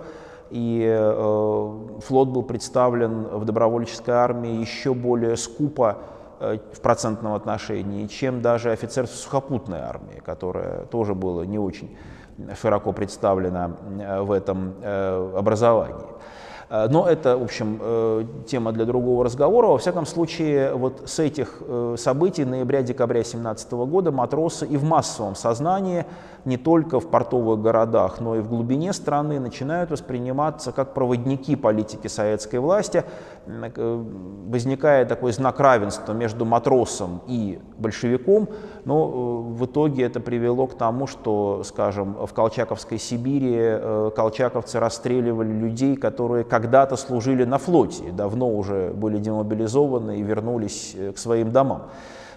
и 0.50 0.82
э, 0.90 2.00
флот 2.08 2.30
был 2.30 2.44
представлен 2.44 3.24
в 3.38 3.44
добровольческой 3.44 4.12
армии 4.12 4.62
еще 4.62 4.94
более 4.94 5.36
скупо 5.36 5.98
в 6.40 6.82
процентном 6.82 7.34
отношении, 7.34 8.08
чем 8.08 8.42
даже 8.42 8.72
офицерство 8.72 9.16
сухопутной 9.16 9.80
армии, 9.80 10.22
которая 10.26 10.86
тоже 10.86 11.14
было 11.14 11.44
не 11.44 11.60
очень 11.60 11.96
широко 12.60 12.92
представлена 12.92 13.72
э, 14.00 14.22
в 14.22 14.32
этом 14.32 14.74
э, 14.82 15.34
образовании. 15.38 16.06
Э, 16.70 16.88
но 16.90 17.08
это, 17.08 17.38
в 17.38 17.44
общем, 17.44 17.80
тема 18.46 18.72
для 18.72 18.86
другого 18.86 19.26
разговора. 19.26 19.68
Во 19.68 19.78
всяком 19.78 20.06
случае, 20.06 20.74
вот 20.74 21.04
с 21.06 21.20
этих 21.20 21.62
событий 21.98 22.46
ноября-декабря 22.46 23.22
2017 23.22 23.72
года 23.72 24.12
матросы 24.12 24.66
и 24.66 24.78
в 24.78 24.84
массовом 24.84 25.36
сознании 25.36 26.06
не 26.46 26.58
только 26.58 27.00
в 27.00 27.08
портовых 27.08 27.62
городах, 27.62 28.20
но 28.20 28.36
и 28.36 28.40
в 28.40 28.50
глубине 28.50 28.94
страны 28.94 29.40
начинают 29.40 29.92
восприниматься 29.92 30.72
как 30.72 30.94
проводники 30.94 31.56
политики 31.56 32.08
советской 32.08 32.60
власти. 32.60 33.04
Э, 33.48 34.04
возникает 34.48 35.08
такой 35.08 35.32
знак 35.32 35.60
равенства 35.60 36.14
между 36.14 36.46
матросом 36.46 37.22
и 37.28 37.60
большевиком, 37.78 38.50
но 38.86 39.06
э, 39.08 39.54
в 39.54 39.66
итоге 39.66 40.04
это 40.04 40.20
привело 40.20 40.68
к 40.68 40.78
тому, 40.78 41.08
что, 41.08 41.64
скажем, 41.64 42.14
в 42.26 42.34
Колчаковской 42.34 43.00
Сибири 43.00 43.56
э, 43.56 44.12
колчаковцы 44.16 44.80
расстреливали 44.80 45.52
людей, 45.52 45.96
которые 45.96 46.44
когда-то 46.44 46.96
служили 46.98 47.44
на 47.44 47.58
флоте, 47.58 48.12
давно 48.12 48.50
уже 48.50 48.92
были 48.92 49.18
демобилизованы 49.18 50.20
и 50.20 50.22
вернулись 50.22 50.96
к 51.16 51.18
своим 51.18 51.52
домам. 51.52 51.88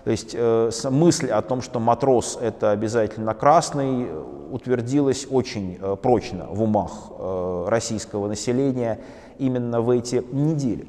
То 0.04 0.10
есть 0.10 0.34
э, 0.34 0.70
мысль 0.90 1.30
о 1.30 1.40
том, 1.40 1.62
что 1.62 1.80
матрос 1.80 2.38
это 2.40 2.70
обязательно 2.72 3.32
красный, 3.32 4.06
утвердилась 4.50 5.26
очень 5.28 5.78
э, 5.80 5.96
прочно 6.00 6.46
в 6.50 6.62
умах 6.62 6.90
э, 7.18 7.64
российского 7.68 8.28
населения 8.28 9.00
именно 9.38 9.80
в 9.80 9.88
эти 9.88 10.22
недели. 10.30 10.86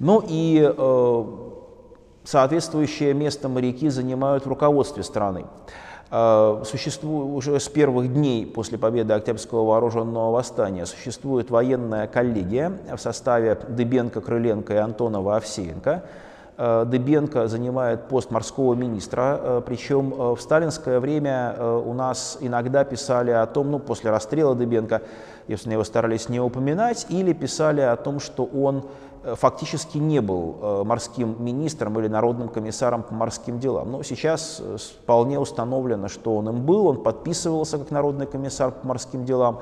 Ну 0.00 0.22
и 0.26 0.68
соответствующее 2.24 3.14
место 3.14 3.48
моряки 3.48 3.88
занимают 3.88 4.44
в 4.44 4.48
руководстве 4.48 5.04
страны. 5.04 5.44
Существует 6.64 7.36
уже 7.36 7.60
с 7.60 7.68
первых 7.68 8.12
дней 8.12 8.44
после 8.44 8.78
победы 8.78 9.14
Октябрьского 9.14 9.64
вооруженного 9.64 10.32
восстания 10.32 10.86
существует 10.86 11.50
военная 11.50 12.08
коллегия 12.08 12.72
в 12.92 12.98
составе 12.98 13.54
Дыбенко, 13.54 14.20
Крыленко 14.20 14.74
и 14.74 14.76
Антонова 14.76 15.36
Овсеенко, 15.36 16.02
Дыбенко 16.58 17.48
занимает 17.48 18.08
пост 18.08 18.30
морского 18.30 18.74
министра, 18.74 19.40
э, 19.40 19.62
причем 19.64 20.12
э, 20.12 20.34
в 20.34 20.40
сталинское 20.40 21.00
время 21.00 21.56
у 21.58 21.94
нас 21.94 22.36
иногда 22.40 22.84
писали 22.84 23.30
о 23.30 23.46
том, 23.46 23.70
ну, 23.70 23.78
после 23.78 24.10
расстрела 24.10 24.54
Дыбенко, 24.54 25.00
если 25.48 25.72
его 25.72 25.82
старались 25.82 26.28
не 26.28 26.40
упоминать, 26.40 27.06
или 27.08 27.32
писали 27.32 27.80
о 27.80 27.96
том, 27.96 28.20
что 28.20 28.44
он 28.44 28.84
фактически 29.22 29.98
не 29.98 30.20
был 30.20 30.84
морским 30.84 31.36
министром 31.38 31.98
или 32.00 32.08
народным 32.08 32.48
комиссаром 32.48 33.04
по 33.04 33.14
морским 33.14 33.60
делам. 33.60 33.92
Но 33.92 34.02
сейчас 34.02 34.60
вполне 35.02 35.38
установлено, 35.38 36.08
что 36.08 36.36
он 36.36 36.48
им 36.48 36.66
был, 36.66 36.88
он 36.88 37.02
подписывался 37.02 37.78
как 37.78 37.92
народный 37.92 38.26
комиссар 38.26 38.72
по 38.72 38.88
морским 38.88 39.24
делам, 39.24 39.60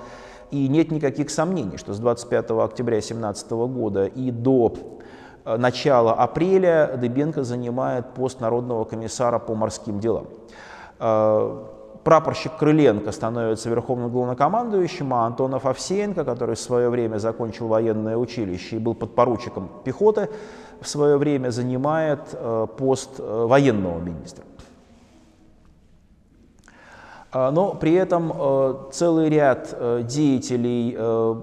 и 0.51 0.67
нет 0.69 0.91
никаких 0.91 1.31
сомнений, 1.31 1.77
что 1.77 1.95
с 1.95 1.99
25 1.99 2.51
октября 2.51 2.97
2017 2.97 3.51
года 3.51 4.07
и 4.07 4.31
до 4.31 4.75
начала 5.59 6.13
апреля 6.13 6.97
Дыбенко 6.97 7.45
занимает 7.45 8.15
пост 8.15 8.41
Народного 8.41 8.85
комиссара 8.85 9.39
по 9.39 9.55
морским 9.55 10.01
делам. 10.01 10.27
Прапорщик 12.05 12.57
Крыленко 12.57 13.13
становится 13.13 13.69
верховным 13.69 14.11
главнокомандующим, 14.11 15.13
а 15.13 15.27
Антонов 15.27 15.67
Овсеенко, 15.67 16.25
который 16.25 16.55
в 16.55 16.61
свое 16.61 16.89
время 16.89 17.19
закончил 17.19 17.69
военное 17.69 18.17
училище 18.17 18.77
и 18.77 18.79
был 18.79 18.95
подпоручиком 18.95 19.71
пехоты, 19.85 20.31
в 20.81 20.89
свое 20.89 21.19
время 21.19 21.51
занимает 21.51 22.21
пост 22.79 23.19
военного 23.19 24.01
министра. 24.01 24.45
Но 27.33 27.75
при 27.75 27.95
этом 27.95 28.33
э, 28.35 28.75
целый 28.93 29.29
ряд 29.29 29.69
э, 29.73 30.03
деятелей, 30.03 30.97
э, 30.99 31.35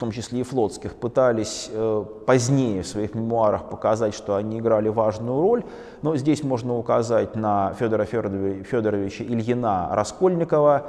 том 0.00 0.10
числе 0.10 0.40
и 0.40 0.42
флотских, 0.42 0.94
пытались 0.94 1.70
позднее 2.26 2.82
в 2.82 2.86
своих 2.86 3.14
мемуарах 3.14 3.68
показать, 3.68 4.14
что 4.14 4.34
они 4.34 4.58
играли 4.58 4.88
важную 4.88 5.40
роль. 5.40 5.62
Но 6.02 6.16
здесь 6.16 6.42
можно 6.42 6.76
указать 6.76 7.36
на 7.36 7.74
Федора 7.78 8.04
Федоровича 8.04 9.24
Ильина 9.24 9.88
Раскольникова, 9.92 10.86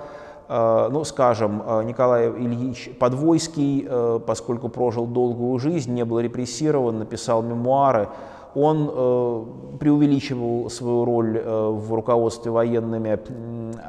ну, 0.49 1.03
скажем, 1.05 1.61
Николай 1.85 2.29
Ильич 2.29 2.89
Подвойский, 2.99 3.87
поскольку 4.25 4.69
прожил 4.69 5.05
долгую 5.05 5.59
жизнь, 5.59 5.93
не 5.93 6.03
был 6.03 6.19
репрессирован, 6.19 6.99
написал 6.99 7.41
мемуары, 7.41 8.09
он 8.55 8.89
э, 8.91 9.77
преувеличивал 9.79 10.69
свою 10.69 11.05
роль 11.05 11.37
э, 11.37 11.69
в 11.69 11.93
руководстве 11.93 12.51
военными 12.51 13.19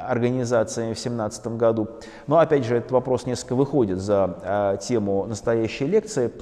организациями 0.09 0.95
в 0.95 0.99
17 0.99 1.47
году. 1.57 1.89
Но 2.27 2.39
опять 2.39 2.65
же, 2.65 2.77
этот 2.77 2.93
вопрос 2.93 3.27
несколько 3.27 3.55
выходит 3.55 3.99
за 3.99 4.39
э, 4.43 4.79
тему 4.81 5.27
настоящей 5.27 5.87
лекции. 5.87 6.33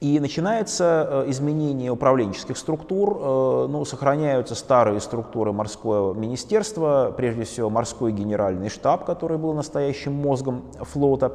И 0.00 0.18
начинается 0.18 1.24
э, 1.26 1.30
изменение 1.30 1.90
управленческих 1.90 2.56
структур, 2.56 3.18
э, 3.20 3.66
ну, 3.68 3.84
сохраняются 3.84 4.54
старые 4.54 4.98
структуры 5.00 5.52
морского 5.52 6.14
министерства, 6.14 7.12
прежде 7.14 7.44
всего 7.44 7.68
морской 7.68 8.10
генеральный 8.10 8.70
штаб, 8.70 9.04
который 9.04 9.36
был 9.36 9.52
настоящим 9.52 10.14
мозгом 10.14 10.62
флота. 10.80 11.32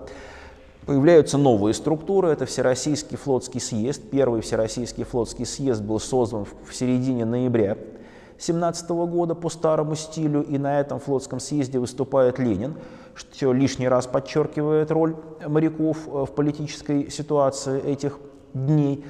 Появляются 0.86 1.40
новые 1.40 1.74
структуры, 1.74 2.30
это 2.30 2.46
Всероссийский 2.46 3.18
флотский 3.18 3.60
съезд. 3.60 4.04
Первый 4.12 4.42
Всероссийский 4.42 5.04
флотский 5.04 5.46
съезд 5.46 5.82
был 5.82 6.00
создан 6.00 6.46
в 6.46 6.74
середине 6.76 7.26
ноября 7.26 7.72
1917 7.72 8.90
года 8.90 9.34
по 9.34 9.50
старому 9.50 9.96
стилю, 9.96 10.44
и 10.44 10.60
на 10.60 10.80
этом 10.80 11.00
флотском 11.00 11.40
съезде 11.40 11.80
выступает 11.80 12.38
Ленин, 12.38 12.76
что 13.16 13.52
лишний 13.52 13.88
раз 13.88 14.06
подчеркивает 14.06 14.92
роль 14.92 15.16
моряков 15.48 16.08
э, 16.08 16.26
в 16.26 16.32
политической 16.36 17.10
ситуации 17.10 17.82
этих 17.82 18.20
дней. 18.54 19.04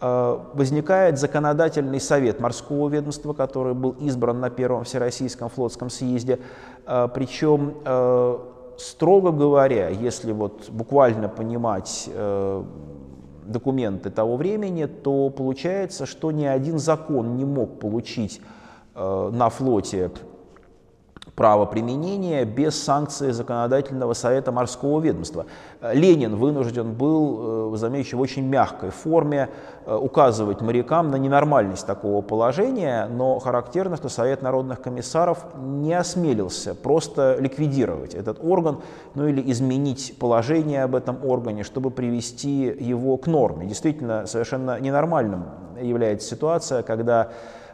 Э, 0.00 0.40
возникает 0.54 1.20
законодательный 1.20 2.00
совет 2.00 2.40
морского 2.40 2.88
ведомства, 2.88 3.32
который 3.32 3.74
был 3.74 3.92
избран 4.00 4.40
на 4.40 4.50
Первом 4.50 4.82
Всероссийском 4.82 5.50
флотском 5.50 5.88
съезде, 5.88 6.40
э, 6.84 7.08
причем 7.14 7.74
строго 8.78 9.30
говоря, 9.32 9.88
если 9.88 10.32
вот 10.32 10.68
буквально 10.70 11.28
понимать 11.28 12.08
э, 12.12 12.64
документы 13.46 14.10
того 14.10 14.36
времени, 14.36 14.86
то 14.86 15.30
получается, 15.30 16.06
что 16.06 16.30
ни 16.30 16.44
один 16.44 16.78
закон 16.78 17.36
не 17.36 17.44
мог 17.44 17.78
получить 17.78 18.40
э, 18.94 19.30
на 19.32 19.48
флоте 19.48 20.10
право 21.42 21.66
применения 21.66 22.44
без 22.44 22.80
санкции 22.80 23.32
Законодательного 23.32 24.12
совета 24.12 24.52
морского 24.52 25.00
ведомства. 25.00 25.46
Ленин 25.92 26.36
вынужден 26.36 26.92
был, 26.92 27.72
э, 27.74 27.76
замечу, 27.78 28.16
в 28.16 28.20
очень 28.20 28.46
мягкой 28.46 28.90
форме 28.90 29.48
э, 29.84 29.92
указывать 29.92 30.60
морякам 30.60 31.10
на 31.10 31.16
ненормальность 31.16 31.84
такого 31.84 32.22
положения, 32.22 33.08
но 33.10 33.40
характерно, 33.40 33.96
что 33.96 34.08
Совет 34.08 34.40
народных 34.42 34.80
комиссаров 34.82 35.38
не 35.58 35.94
осмелился 35.94 36.76
просто 36.76 37.36
ликвидировать 37.40 38.14
этот 38.14 38.38
орган, 38.40 38.76
ну 39.16 39.26
или 39.26 39.42
изменить 39.50 40.16
положение 40.20 40.84
об 40.84 40.94
этом 40.94 41.24
органе, 41.24 41.64
чтобы 41.64 41.90
привести 41.90 42.66
его 42.66 43.16
к 43.16 43.26
норме. 43.26 43.66
Действительно, 43.66 44.26
совершенно 44.26 44.78
ненормальным 44.78 45.46
является 45.80 46.28
ситуация, 46.28 46.84
когда 46.84 47.30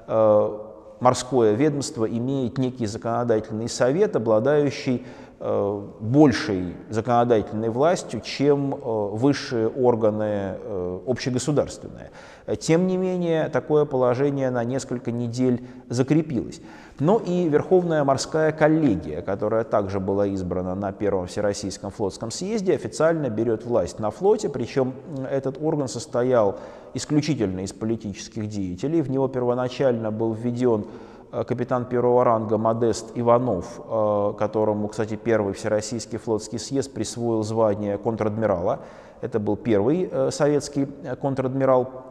э, 0.06 0.58
морское 1.00 1.54
ведомство 1.54 2.04
имеет 2.08 2.58
некий 2.58 2.86
законодательный 2.86 3.68
совет, 3.68 4.16
обладающий 4.16 5.04
э, 5.40 5.82
большей 6.00 6.76
законодательной 6.90 7.68
властью, 7.70 8.20
чем 8.20 8.74
э, 8.74 8.78
высшие 8.82 9.68
органы 9.68 10.56
э, 10.58 11.00
общегосударственные. 11.06 12.10
Тем 12.56 12.86
не 12.86 12.96
менее, 12.96 13.48
такое 13.48 13.84
положение 13.84 14.50
на 14.50 14.64
несколько 14.64 15.12
недель 15.12 15.66
закрепилось. 15.88 16.60
Но 16.98 17.18
и 17.24 17.48
Верховная 17.48 18.02
морская 18.02 18.50
коллегия, 18.50 19.22
которая 19.22 19.62
также 19.64 20.00
была 20.00 20.26
избрана 20.26 20.74
на 20.74 20.90
Первом 20.92 21.26
Всероссийском 21.26 21.90
флотском 21.90 22.30
съезде, 22.30 22.74
официально 22.74 23.28
берет 23.28 23.64
власть 23.64 24.00
на 24.00 24.10
флоте, 24.10 24.48
причем 24.48 24.94
этот 25.30 25.58
орган 25.62 25.86
состоял 25.86 26.58
исключительно 26.94 27.60
из 27.60 27.72
политических 27.72 28.48
деятелей. 28.48 29.02
В 29.02 29.10
него 29.10 29.28
первоначально 29.28 30.10
был 30.10 30.32
введен 30.32 30.86
э, 31.30 31.44
капитан 31.44 31.84
первого 31.84 32.24
ранга 32.24 32.58
Модест 32.58 33.12
Иванов, 33.14 33.78
э, 33.78 34.32
которому, 34.36 34.88
кстати, 34.88 35.14
первый 35.14 35.54
Всероссийский 35.54 36.18
флотский 36.18 36.58
съезд 36.58 36.92
присвоил 36.92 37.44
звание 37.44 37.96
контр-адмирала. 37.98 38.80
Это 39.20 39.38
был 39.38 39.56
первый 39.56 40.08
э, 40.10 40.30
советский 40.32 40.86
контр-адмирал. 41.20 42.07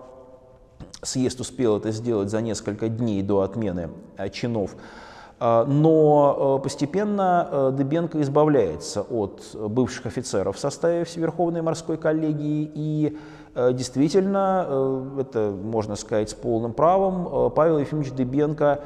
Съезд 1.01 1.39
успел 1.39 1.77
это 1.77 1.91
сделать 1.91 2.29
за 2.29 2.41
несколько 2.41 2.89
дней 2.89 3.21
до 3.21 3.41
отмены 3.41 3.89
чинов. 4.31 4.75
Но 5.39 6.59
постепенно 6.63 7.71
Дыбенко 7.71 8.19
избавляется 8.23 9.03
от 9.03 9.43
бывших 9.53 10.07
офицеров 10.07 10.55
в 10.55 10.59
составе 10.59 11.05
Верховной 11.15 11.61
морской 11.61 11.97
коллегии 11.97 12.71
и 12.73 13.15
Э, 13.15 13.36
действительно, 13.73 14.65
э, 14.67 15.21
это 15.21 15.51
можно 15.51 15.95
сказать 15.95 16.29
с 16.29 16.33
полным 16.33 16.73
правом, 16.73 17.27
э, 17.27 17.49
Павел 17.49 17.79
Ефимович 17.79 18.11
Дыбенко 18.11 18.81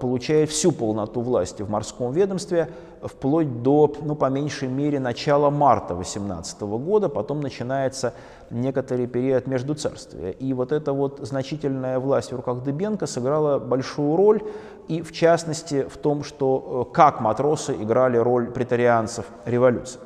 получает 0.00 0.50
всю 0.50 0.70
полноту 0.70 1.20
власти 1.20 1.62
в 1.62 1.68
морском 1.68 2.12
ведомстве 2.12 2.68
вплоть 3.02 3.62
до, 3.62 3.92
ну, 4.02 4.14
по 4.14 4.26
меньшей 4.26 4.68
мере, 4.68 5.00
начала 5.00 5.50
марта 5.50 5.94
2018 5.94 6.78
года, 6.78 7.08
потом 7.08 7.40
начинается 7.40 8.14
некоторый 8.50 9.08
период 9.08 9.48
междуцарствия. 9.48 10.30
И 10.30 10.52
вот 10.52 10.70
эта 10.70 10.92
вот 10.92 11.18
значительная 11.22 11.98
власть 11.98 12.30
в 12.30 12.36
руках 12.36 12.62
Дыбенко 12.62 13.06
сыграла 13.06 13.58
большую 13.58 14.16
роль, 14.16 14.42
и 14.86 15.02
в 15.02 15.10
частности 15.10 15.82
в 15.82 15.96
том, 15.96 16.22
что 16.22 16.88
как 16.92 17.20
матросы 17.20 17.74
играли 17.74 18.16
роль 18.16 18.52
претарианцев 18.52 19.26
революции. 19.44 19.98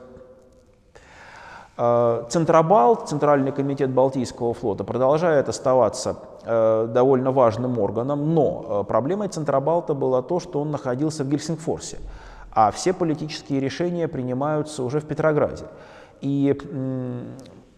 Э, 1.79 2.25
Центробалт, 2.29 3.09
Центральный 3.09 3.53
комитет 3.53 3.91
Балтийского 3.91 4.53
флота, 4.53 4.83
продолжает 4.83 5.49
оставаться 5.49 6.17
э, 6.45 6.88
довольно 6.93 7.31
важным 7.31 7.79
органом, 7.79 8.35
но 8.35 8.83
э, 8.83 8.85
проблемой 8.85 9.29
Центробалта 9.29 9.95
было 9.95 10.21
то, 10.21 10.41
что 10.41 10.61
он 10.61 10.73
находился 10.73 11.23
в 11.23 11.29
Гельсингфорсе, 11.29 11.99
а 12.53 12.73
все 12.73 12.93
политические 12.93 13.61
решения 13.61 14.09
принимаются 14.09 14.83
уже 14.83 14.99
в 14.99 15.05
Петрограде. 15.05 15.67
И 16.21 16.59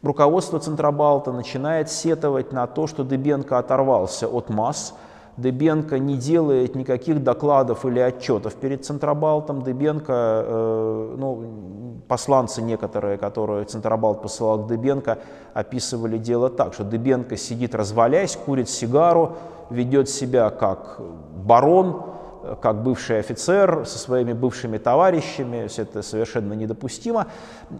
руководство 0.02 0.58
Центробалта 0.58 1.30
начинает 1.30 1.90
сетовать 1.90 2.52
на 2.52 2.66
то, 2.66 2.86
что 2.86 3.04
Дыбенко 3.04 3.58
оторвался 3.58 4.26
от 4.28 4.48
масс, 4.48 4.94
Дыбенко 5.40 5.98
не 5.98 6.16
делает 6.16 6.74
никаких 6.74 7.22
докладов 7.22 7.84
или 7.86 7.98
отчетов 7.98 8.54
перед 8.54 8.84
Центробалтом. 8.84 9.62
Дыбенко, 9.62 10.12
э, 10.12 11.14
ну, 11.18 12.00
посланцы 12.08 12.62
некоторые, 12.62 13.16
которые 13.18 13.64
Центробалт 13.64 14.22
посылал 14.22 14.64
к 14.64 14.66
Дыбенко, 14.66 15.18
описывали 15.54 16.18
дело 16.18 16.50
так, 16.50 16.74
что 16.74 16.84
Дыбенко 16.84 17.36
сидит 17.36 17.74
развалясь, 17.74 18.36
курит 18.36 18.68
сигару, 18.68 19.36
ведет 19.70 20.08
себя 20.08 20.50
как 20.50 21.00
барон, 21.44 22.02
как 22.60 22.82
бывший 22.82 23.18
офицер 23.20 23.84
со 23.86 23.98
своими 23.98 24.32
бывшими 24.32 24.78
товарищами, 24.78 25.66
все 25.68 25.82
это 25.82 26.02
совершенно 26.02 26.54
недопустимо. 26.54 27.26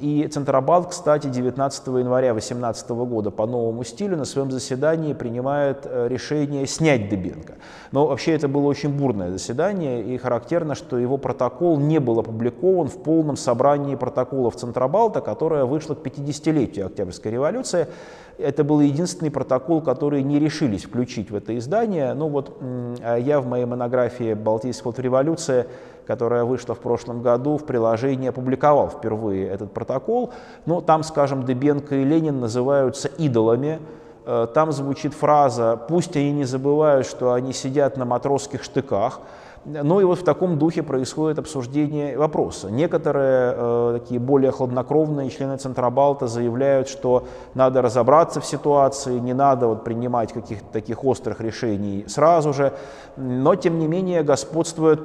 И 0.01 0.27
Центробанк, 0.27 0.91
кстати, 0.91 1.29
19 1.29 1.87
января 1.87 2.33
2018 2.33 2.91
года 2.91 3.31
по 3.31 3.47
новому 3.47 3.85
стилю 3.85 4.17
на 4.17 4.25
своем 4.25 4.51
заседании 4.51 5.13
принимает 5.13 5.81
э, 5.85 6.09
решение 6.09 6.67
снять 6.67 7.09
Дыбенко. 7.09 7.55
Но 7.93 8.07
вообще 8.07 8.33
это 8.33 8.49
было 8.49 8.67
очень 8.67 8.91
бурное 8.91 9.31
заседание, 9.31 10.03
и 10.03 10.17
характерно, 10.19 10.75
что 10.75 10.99
его 10.99 11.17
протокол 11.17 11.79
не 11.79 11.99
был 11.99 12.19
опубликован 12.19 12.89
в 12.89 13.03
полном 13.03 13.37
собрании 13.37 13.95
протоколов 13.95 14.57
Центробалта, 14.57 15.21
которое 15.21 15.65
вышло 15.65 15.95
к 15.95 15.99
50-летию 15.99 16.87
Октябрьской 16.87 17.33
революции. 17.33 17.89
Это 18.39 18.65
был 18.65 18.81
единственный 18.81 19.31
протокол, 19.31 19.83
который 19.83 20.23
не 20.23 20.39
решились 20.39 20.85
включить 20.85 21.31
в 21.31 21.35
это 21.35 21.57
издание. 21.59 22.15
Ну 22.15 22.29
вот 22.29 22.57
а 23.03 23.17
я 23.17 23.41
в 23.41 23.47
моей 23.47 23.67
монографии 23.67 24.35
«Балтийская 24.51 24.93
революция», 24.97 25.67
которая 26.07 26.45
вышла 26.45 26.75
в 26.75 26.81
прошлом 26.81 27.23
году, 27.23 27.57
в 27.57 27.65
приложении 27.65 28.29
опубликовал 28.29 28.89
впервые 28.89 29.49
этот 29.49 29.73
протокол. 29.73 30.33
Но 30.67 30.81
там, 30.81 31.03
скажем, 31.03 31.45
Дыбенко 31.45 31.95
и 31.95 32.05
Ленин 32.05 32.41
называются 32.41 33.09
идолами 33.09 33.81
Э, 34.27 34.47
там 34.53 34.71
звучит 34.71 35.15
фраза 35.15 35.77
«пусть 35.89 36.17
они 36.17 36.33
не 36.33 36.45
забывают, 36.45 37.07
что 37.07 37.33
они 37.33 37.53
сидят 37.53 37.97
на 37.97 38.05
матросских 38.05 38.63
штыках», 38.63 39.21
ну 39.65 40.01
и 40.01 40.05
вот 40.05 40.19
в 40.19 40.25
таком 40.25 40.59
духе 40.59 40.83
происходит 40.83 41.39
обсуждение 41.39 42.17
вопроса. 42.17 42.71
Некоторые 42.71 43.55
э, 43.57 43.99
такие 44.01 44.19
более 44.19 44.53
хладнокровные 44.53 45.29
члены 45.29 45.59
Центробалта 45.59 46.27
заявляют, 46.27 46.89
что 46.89 47.25
надо 47.55 47.83
разобраться 47.83 48.41
в 48.41 48.47
ситуации, 48.47 49.19
не 49.19 49.35
надо 49.35 49.67
вот 49.67 49.85
принимать 49.85 50.33
каких-то 50.33 50.67
таких 50.73 51.05
острых 51.05 51.41
решений 51.41 52.05
сразу 52.09 52.55
же, 52.55 52.73
но 53.17 53.55
тем 53.55 53.79
не 53.79 53.87
менее 53.87 54.23
господствует 54.23 55.01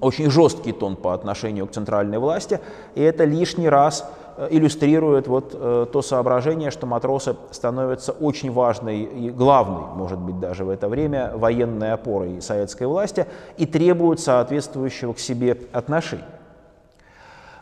очень 0.00 0.30
жесткий 0.30 0.72
тон 0.72 0.96
по 0.96 1.12
отношению 1.12 1.66
к 1.66 1.72
центральной 1.72 2.18
власти, 2.18 2.60
и 2.94 3.02
это 3.02 3.24
лишний 3.24 3.68
раз 3.68 4.10
иллюстрирует 4.50 5.28
вот 5.28 5.52
э, 5.54 5.86
то 5.92 6.02
соображение, 6.02 6.70
что 6.70 6.86
матросы 6.86 7.36
становятся 7.50 8.12
очень 8.12 8.50
важной 8.50 9.02
и 9.02 9.30
главной, 9.30 9.94
может 9.94 10.18
быть, 10.18 10.40
даже 10.40 10.64
в 10.64 10.70
это 10.70 10.88
время, 10.88 11.32
военной 11.34 11.92
опорой 11.92 12.42
советской 12.42 12.86
власти 12.86 13.26
и 13.56 13.66
требуют 13.66 14.20
соответствующего 14.20 15.12
к 15.12 15.18
себе 15.20 15.56
отношения. 15.72 16.24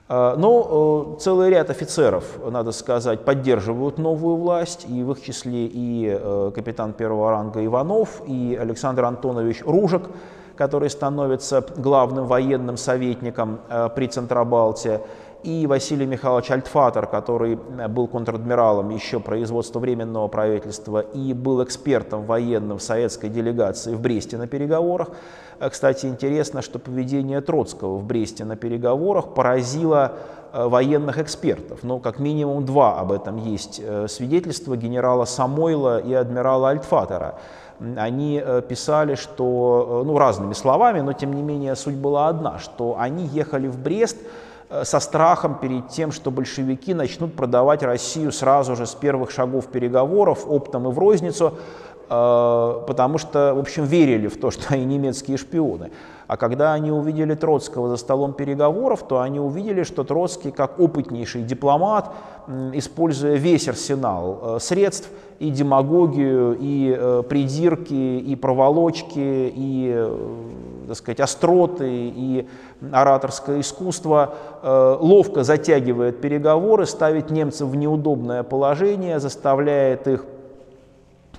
Э, 0.08 0.34
но 0.38 1.18
целый 1.20 1.50
ряд 1.50 1.68
офицеров, 1.68 2.24
надо 2.50 2.72
сказать, 2.72 3.24
поддерживают 3.24 3.98
новую 3.98 4.36
власть, 4.36 4.86
и 4.88 5.02
в 5.02 5.12
их 5.12 5.22
числе 5.22 5.66
и 5.66 6.50
капитан 6.54 6.94
первого 6.94 7.30
ранга 7.32 7.64
Иванов, 7.64 8.22
и 8.26 8.58
Александр 8.60 9.04
Антонович 9.04 9.62
Ружек, 9.66 10.04
который 10.56 10.88
становится 10.88 11.64
главным 11.76 12.26
военным 12.26 12.76
советником 12.76 13.60
при 13.94 14.06
Центробалте, 14.06 15.00
и 15.42 15.66
Василий 15.66 16.06
Михайлович 16.06 16.50
Альтфатер, 16.50 17.06
который 17.06 17.58
э, 17.78 17.88
был 17.88 18.06
контр-адмиралом 18.06 18.90
еще 18.90 19.20
производства 19.20 19.80
Временного 19.80 20.28
правительства 20.28 21.00
и 21.00 21.32
был 21.32 21.62
экспертом 21.64 22.24
военным 22.24 22.78
в 22.78 22.82
советской 22.82 23.28
делегации 23.28 23.94
в 23.94 24.00
Бресте 24.00 24.36
на 24.36 24.46
переговорах. 24.46 25.08
Э, 25.58 25.68
кстати, 25.68 26.06
интересно, 26.06 26.62
что 26.62 26.78
поведение 26.78 27.40
Троцкого 27.40 27.96
в 27.96 28.04
Бресте 28.04 28.44
на 28.44 28.56
переговорах 28.56 29.34
поразило 29.34 30.12
э, 30.52 30.64
военных 30.66 31.18
экспертов. 31.18 31.80
Ну, 31.82 31.98
как 31.98 32.20
минимум 32.20 32.64
два 32.64 33.00
об 33.00 33.10
этом 33.10 33.36
есть 33.36 33.82
свидетельства 34.08 34.76
генерала 34.76 35.24
Самойла 35.24 35.98
и 35.98 36.14
адмирала 36.14 36.70
Альтфатера. 36.70 37.34
Они 37.96 38.40
писали, 38.68 39.16
что, 39.16 40.04
ну, 40.06 40.16
разными 40.16 40.52
словами, 40.52 41.00
но 41.00 41.14
тем 41.14 41.32
не 41.32 41.42
менее 41.42 41.74
суть 41.74 41.96
была 41.96 42.28
одна, 42.28 42.60
что 42.60 42.94
они 42.96 43.26
ехали 43.26 43.66
в 43.66 43.76
Брест, 43.76 44.18
со 44.84 45.00
страхом 45.00 45.58
перед 45.58 45.88
тем, 45.88 46.12
что 46.12 46.30
большевики 46.30 46.94
начнут 46.94 47.34
продавать 47.34 47.82
Россию 47.82 48.32
сразу 48.32 48.74
же 48.74 48.86
с 48.86 48.94
первых 48.94 49.30
шагов 49.30 49.66
переговоров, 49.66 50.44
оптом 50.46 50.88
и 50.88 50.92
в 50.92 50.98
розницу, 50.98 51.46
э, 51.48 51.91
потому 52.08 53.18
что, 53.18 53.54
в 53.54 53.58
общем, 53.58 53.84
верили 53.84 54.28
в 54.28 54.38
то, 54.38 54.50
что 54.50 54.74
они 54.74 54.84
немецкие 54.84 55.36
шпионы. 55.36 55.90
А 56.26 56.36
когда 56.36 56.72
они 56.72 56.90
увидели 56.90 57.34
Троцкого 57.34 57.88
за 57.88 57.96
столом 57.96 58.32
переговоров, 58.32 59.02
то 59.06 59.20
они 59.20 59.38
увидели, 59.38 59.82
что 59.82 60.02
Троцкий, 60.02 60.50
как 60.50 60.80
опытнейший 60.80 61.42
дипломат, 61.42 62.10
используя 62.72 63.36
весь 63.36 63.68
арсенал 63.68 64.38
э, 64.42 64.58
средств, 64.60 65.08
и 65.38 65.50
демагогию, 65.50 66.56
и 66.60 67.22
придирки, 67.28 67.92
и 67.92 68.36
проволочки, 68.36 69.52
и 69.52 70.08
так 70.86 70.96
сказать, 70.96 71.20
остроты 71.20 71.88
и 71.88 72.46
ораторское 72.92 73.60
искусство 73.60 74.34
э, 74.62 74.96
ловко 75.00 75.42
затягивает 75.42 76.20
переговоры, 76.20 76.86
ставит 76.86 77.30
немцев 77.30 77.68
в 77.68 77.76
неудобное 77.76 78.42
положение, 78.42 79.20
заставляет 79.20 80.06
их 80.06 80.24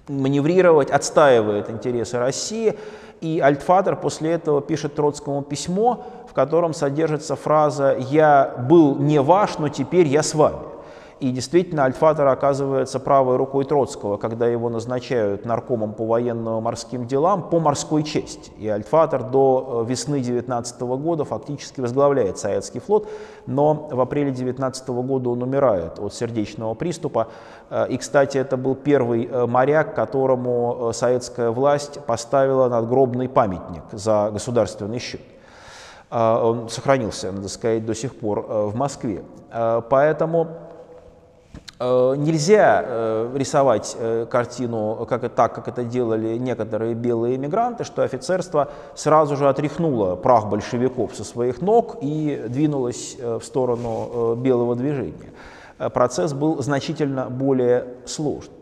маневрировать, 0.07 0.91
отстаивает 0.91 1.69
интересы 1.69 2.19
России. 2.19 2.77
И 3.21 3.39
Альтфадер 3.39 3.95
после 3.95 4.31
этого 4.31 4.61
пишет 4.61 4.95
Троцкому 4.95 5.41
письмо, 5.43 6.05
в 6.29 6.33
котором 6.33 6.73
содержится 6.73 7.35
фраза 7.35 7.95
«Я 7.97 8.53
был 8.69 8.95
не 8.95 9.21
ваш, 9.21 9.59
но 9.59 9.69
теперь 9.69 10.07
я 10.07 10.23
с 10.23 10.33
вами». 10.33 10.72
И 11.23 11.31
действительно, 11.31 11.85
Альфатор 11.85 12.27
оказывается 12.27 12.99
правой 12.99 13.37
рукой 13.37 13.63
Троцкого, 13.63 14.17
когда 14.17 14.45
его 14.45 14.67
назначают 14.67 15.45
наркомом 15.45 15.93
по 15.93 16.05
военно-морским 16.05 17.07
делам 17.07 17.49
по 17.49 17.61
морской 17.61 18.03
чести. 18.03 18.51
И 18.59 18.67
Альфатор 18.67 19.23
до 19.23 19.85
э, 19.85 19.89
весны 19.89 20.19
19 20.19 20.81
года 20.81 21.23
фактически 21.23 21.79
возглавляет 21.79 22.39
Советский 22.39 22.79
флот, 22.79 23.07
но 23.45 23.87
в 23.89 24.01
апреле 24.01 24.31
19 24.31 24.89
года 24.89 25.29
он 25.29 25.41
умирает 25.43 25.97
от 25.97 26.13
сердечного 26.13 26.73
приступа. 26.73 27.29
Э, 27.69 27.87
и, 27.87 27.95
кстати, 27.97 28.37
это 28.37 28.57
был 28.57 28.75
первый 28.75 29.23
э, 29.23 29.45
моряк, 29.45 29.95
которому 29.95 30.91
советская 30.93 31.51
власть 31.51 32.01
поставила 32.05 32.67
надгробный 32.67 33.29
памятник 33.29 33.83
за 33.93 34.29
государственный 34.29 34.99
счет. 34.99 35.21
Он 36.11 36.67
сохранился, 36.67 37.31
надо 37.31 37.47
сказать, 37.47 37.85
до 37.85 37.95
сих 37.95 38.13
пор 38.19 38.41
в 38.41 38.75
Москве. 38.75 39.23
Поэтому 39.89 40.47
нельзя 41.79 42.83
э, 42.85 43.31
рисовать 43.35 43.95
э, 43.99 44.25
картину 44.29 45.05
как, 45.09 45.27
так, 45.33 45.55
как 45.55 45.67
это 45.67 45.83
делали 45.83 46.37
некоторые 46.37 46.93
белые 46.93 47.35
эмигранты, 47.35 47.83
что 47.83 48.03
офицерство 48.03 48.69
сразу 48.95 49.35
же 49.35 49.49
отряхнуло 49.49 50.15
прах 50.15 50.47
большевиков 50.47 51.15
со 51.15 51.23
своих 51.23 51.61
ног 51.61 51.97
и 52.01 52.45
двинулось 52.47 53.17
в 53.19 53.41
сторону 53.41 54.35
белого 54.35 54.75
движения. 54.75 55.33
Процесс 55.93 56.33
был 56.33 56.61
значительно 56.61 57.29
более 57.29 57.85
сложный. 58.05 58.53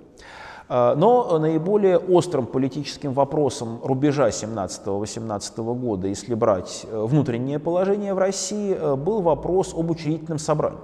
Но 0.70 1.38
наиболее 1.38 1.98
острым 1.98 2.46
политическим 2.46 3.12
вопросом 3.12 3.82
рубежа 3.84 4.30
17-18 4.30 5.76
года, 5.76 6.08
если 6.08 6.34
брать 6.34 6.86
внутреннее 6.90 7.60
положение 7.60 8.14
в 8.14 8.18
России, 8.18 8.96
был 8.96 9.22
вопрос 9.22 9.74
об 9.74 9.92
учредительном 9.92 10.40
собрании. 10.40 10.80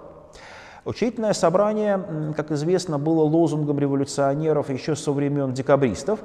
Учредительное 0.87 1.33
собрание, 1.33 2.33
как 2.37 2.51
известно, 2.51 2.97
было 2.97 3.21
лозунгом 3.21 3.77
революционеров 3.77 4.69
еще 4.69 4.95
со 4.95 5.11
времен 5.11 5.51
декабристов, 5.51 6.21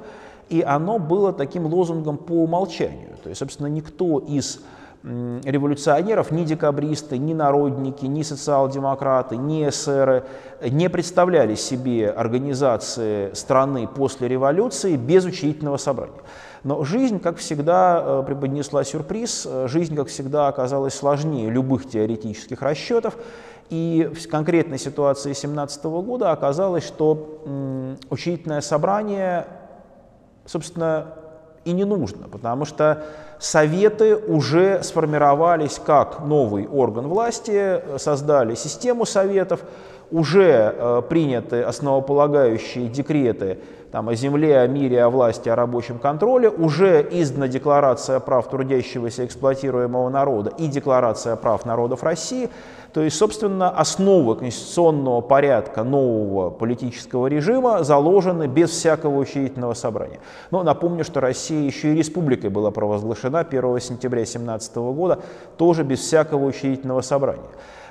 и 0.47 0.61
оно 0.61 0.99
было 0.99 1.33
таким 1.33 1.65
лозунгом 1.65 2.15
по 2.15 2.31
умолчанию. 2.31 3.09
То 3.21 3.27
есть, 3.27 3.39
собственно, 3.39 3.67
никто 3.67 4.19
из 4.19 4.61
революционеров, 5.03 6.31
ни 6.31 6.45
декабристы, 6.45 7.17
ни 7.17 7.33
народники, 7.33 8.05
ни 8.05 8.21
социал-демократы, 8.21 9.35
ни 9.35 9.67
эсеры 9.67 10.23
не 10.61 10.89
представляли 10.89 11.55
себе 11.55 12.09
организации 12.09 13.33
страны 13.33 13.85
после 13.93 14.29
революции 14.29 14.95
без 14.95 15.25
учредительного 15.25 15.75
собрания. 15.75 16.21
Но 16.63 16.85
жизнь, 16.85 17.19
как 17.19 17.35
всегда, 17.35 18.01
э, 18.01 18.23
преподнесла 18.25 18.85
сюрприз, 18.85 19.45
э, 19.45 19.67
жизнь, 19.67 19.97
как 19.97 20.07
всегда, 20.07 20.47
оказалась 20.47 20.93
сложнее 20.93 21.49
любых 21.49 21.89
теоретических 21.89 22.61
расчетов, 22.61 23.17
и 23.69 24.09
в 24.13 24.27
конкретной 24.29 24.77
ситуации 24.77 25.29
2017 25.29 25.83
года 25.85 26.31
оказалось, 26.31 26.85
что 26.85 27.43
учредительное 28.09 28.61
собрание, 28.61 29.47
собственно, 30.45 31.07
и 31.65 31.71
не 31.71 31.85
нужно, 31.85 32.27
потому 32.27 32.65
что 32.65 33.05
советы 33.39 34.15
уже 34.15 34.83
сформировались 34.83 35.79
как 35.83 36.19
новый 36.25 36.67
орган 36.67 37.07
власти, 37.07 37.81
создали 37.97 38.55
систему 38.55 39.05
советов, 39.05 39.61
уже 40.11 40.75
э, 40.75 41.01
приняты 41.09 41.63
основополагающие 41.63 42.87
декреты 42.87 43.59
там, 43.93 44.09
о 44.09 44.15
земле, 44.15 44.57
о 44.57 44.67
мире, 44.67 45.03
о 45.03 45.11
власти, 45.11 45.49
о 45.49 45.55
рабочем 45.55 45.99
контроле, 45.99 46.49
уже 46.49 47.07
издана 47.11 47.47
Декларация 47.47 48.19
прав 48.19 48.49
трудящегося 48.49 49.23
эксплуатируемого 49.23 50.09
народа 50.09 50.51
и 50.57 50.65
Декларация 50.65 51.35
прав 51.35 51.63
народов 51.67 52.01
России– 52.01 52.49
то 52.93 53.01
есть, 53.01 53.17
собственно, 53.17 53.71
основы 53.71 54.35
конституционного 54.35 55.21
порядка 55.21 55.83
нового 55.83 56.51
политического 56.51 57.25
режима 57.25 57.83
заложены 57.83 58.45
без 58.45 58.69
всякого 58.69 59.17
учредительного 59.17 59.73
собрания. 59.73 60.19
Но 60.51 60.61
напомню, 60.61 61.03
что 61.03 61.19
Россия 61.19 61.65
еще 61.65 61.93
и 61.93 61.97
республикой 61.97 62.51
была 62.51 62.69
провозглашена 62.69 63.39
1 63.39 63.79
сентября 63.79 64.19
2017 64.19 64.75
года, 64.75 65.19
тоже 65.57 65.83
без 65.83 66.01
всякого 66.01 66.45
учредительного 66.45 67.01
собрания. 67.01 67.49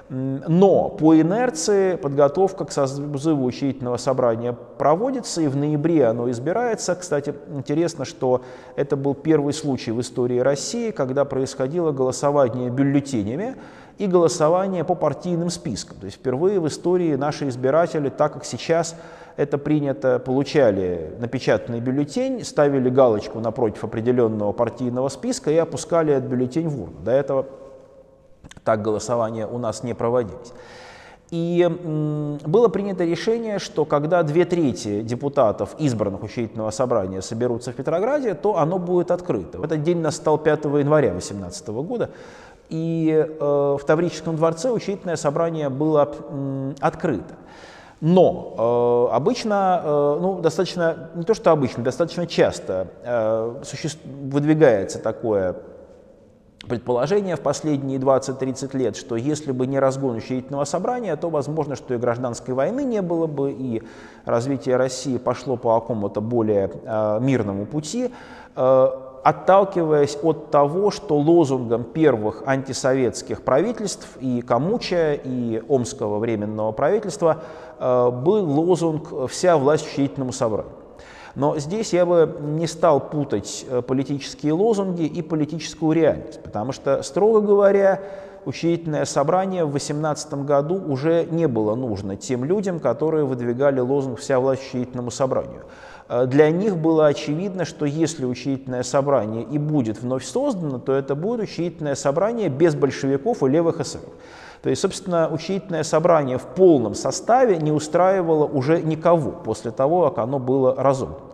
Но 0.08 0.90
по 0.90 1.18
инерции 1.18 1.96
подготовка 1.96 2.64
к 2.64 2.72
созыву 2.72 3.44
учредительного 3.44 3.96
собрания 3.96 4.52
проводится, 4.52 5.40
и 5.40 5.48
в 5.48 5.56
ноябре 5.56 6.06
оно 6.06 6.30
избирается. 6.30 6.94
Кстати, 6.94 7.34
интересно, 7.54 8.04
что 8.04 8.42
это 8.76 8.96
был 8.96 9.14
первый 9.14 9.54
случай 9.54 9.90
в 9.90 10.00
истории 10.00 10.38
России, 10.38 10.90
когда 10.90 11.24
происходило 11.24 11.92
голосование 11.92 12.68
бюллетенями, 12.68 13.56
и 13.98 14.06
голосование 14.06 14.84
по 14.84 14.94
партийным 14.94 15.50
спискам. 15.50 15.98
То 15.98 16.06
есть 16.06 16.16
впервые 16.18 16.60
в 16.60 16.66
истории 16.66 17.14
наши 17.14 17.48
избиратели, 17.48 18.08
так 18.08 18.32
как 18.32 18.44
сейчас 18.44 18.96
это 19.36 19.58
принято, 19.58 20.18
получали 20.18 21.14
напечатанный 21.18 21.80
бюллетень, 21.80 22.44
ставили 22.44 22.90
галочку 22.90 23.40
напротив 23.40 23.84
определенного 23.84 24.52
партийного 24.52 25.08
списка 25.08 25.50
и 25.50 25.56
опускали 25.56 26.12
этот 26.12 26.30
бюллетень 26.30 26.68
в 26.68 26.82
урну. 26.82 27.00
До 27.00 27.12
этого 27.12 27.46
так 28.64 28.82
голосования 28.82 29.46
у 29.46 29.58
нас 29.58 29.82
не 29.82 29.94
проводились. 29.94 30.52
И 31.30 31.66
было 32.44 32.68
принято 32.68 33.04
решение, 33.04 33.58
что 33.58 33.86
когда 33.86 34.22
две 34.22 34.44
трети 34.44 35.00
депутатов 35.00 35.74
избранных 35.78 36.22
учредительного 36.22 36.70
собрания 36.70 37.22
соберутся 37.22 37.72
в 37.72 37.74
Петрограде, 37.74 38.34
то 38.34 38.58
оно 38.58 38.78
будет 38.78 39.10
открыто. 39.10 39.58
Этот 39.64 39.82
день 39.82 40.00
настал 40.00 40.36
5 40.36 40.64
января 40.64 41.10
2018 41.12 41.68
года, 41.68 42.10
и 42.68 43.26
э, 43.26 43.76
в 43.80 43.82
Таврическом 43.86 44.36
дворце 44.36 44.70
учредительное 44.70 45.16
собрание 45.16 45.70
было 45.70 46.14
открыто. 46.80 47.34
Но 48.02 49.08
э, 49.10 49.14
обычно, 49.14 49.80
э, 49.84 50.18
ну, 50.20 50.40
достаточно, 50.40 51.10
не 51.14 51.22
то 51.22 51.34
что 51.34 51.50
обычно, 51.50 51.82
достаточно 51.84 52.26
часто 52.26 52.88
э, 53.04 53.60
существ, 53.64 54.00
выдвигается 54.04 54.98
такое 54.98 55.54
предположение 56.68 57.36
в 57.36 57.40
последние 57.40 57.98
20-30 57.98 58.76
лет, 58.76 58.96
что 58.96 59.16
если 59.16 59.52
бы 59.52 59.66
не 59.66 59.78
разгон 59.78 60.16
учредительного 60.16 60.64
собрания, 60.64 61.16
то 61.16 61.28
возможно, 61.30 61.76
что 61.76 61.94
и 61.94 61.98
гражданской 61.98 62.54
войны 62.54 62.84
не 62.84 63.02
было 63.02 63.26
бы, 63.26 63.50
и 63.50 63.82
развитие 64.24 64.76
России 64.76 65.18
пошло 65.18 65.56
по 65.56 65.78
какому-то 65.80 66.20
более 66.20 66.70
э, 66.84 67.18
мирному 67.20 67.66
пути, 67.66 68.10
э, 68.54 68.88
отталкиваясь 69.24 70.18
от 70.22 70.50
того, 70.50 70.90
что 70.90 71.16
лозунгом 71.16 71.84
первых 71.84 72.42
антисоветских 72.46 73.42
правительств 73.42 74.16
и 74.20 74.40
Камуча, 74.40 75.14
и 75.14 75.62
Омского 75.68 76.18
временного 76.18 76.72
правительства 76.72 77.42
э, 77.78 78.10
был 78.10 78.44
лозунг 78.48 79.28
«Вся 79.30 79.56
власть 79.56 79.86
учредительному 79.86 80.32
собранию». 80.32 80.81
Но 81.34 81.58
здесь 81.58 81.92
я 81.92 82.04
бы 82.04 82.36
не 82.40 82.66
стал 82.66 83.00
путать 83.00 83.64
э, 83.68 83.82
политические 83.82 84.52
лозунги 84.52 85.04
и 85.04 85.22
политическую 85.22 85.92
реальность, 85.92 86.42
потому 86.42 86.72
что, 86.72 87.02
строго 87.02 87.40
говоря, 87.40 88.00
учредительное 88.44 89.04
собрание 89.04 89.64
в 89.64 89.70
2018 89.70 90.34
году 90.44 90.74
уже 90.74 91.26
не 91.30 91.48
было 91.48 91.74
нужно 91.74 92.16
тем 92.16 92.44
людям, 92.44 92.80
которые 92.80 93.24
выдвигали 93.24 93.80
лозунг 93.80 94.18
«Вся 94.18 94.40
власть 94.40 94.62
учредительному 94.68 95.10
собранию». 95.10 95.62
Э, 96.08 96.26
для 96.26 96.50
них 96.50 96.76
было 96.76 97.06
очевидно, 97.06 97.64
что 97.64 97.86
если 97.86 98.26
учредительное 98.26 98.82
собрание 98.82 99.42
и 99.42 99.56
будет 99.56 100.02
вновь 100.02 100.24
создано, 100.24 100.78
то 100.78 100.92
это 100.92 101.14
будет 101.14 101.40
учредительное 101.40 101.94
собрание 101.94 102.50
без 102.50 102.74
большевиков 102.74 103.42
и 103.42 103.48
левых 103.48 103.80
эсеров. 103.80 104.10
То 104.62 104.70
есть, 104.70 104.80
собственно, 104.80 105.28
учредительное 105.28 105.82
собрание 105.82 106.38
в 106.38 106.46
полном 106.46 106.94
составе 106.94 107.56
не 107.56 107.72
устраивало 107.72 108.44
уже 108.44 108.80
никого 108.80 109.32
после 109.32 109.72
того, 109.72 110.08
как 110.08 110.18
оно 110.18 110.38
было 110.38 110.74
разомкнуто. 110.76 111.32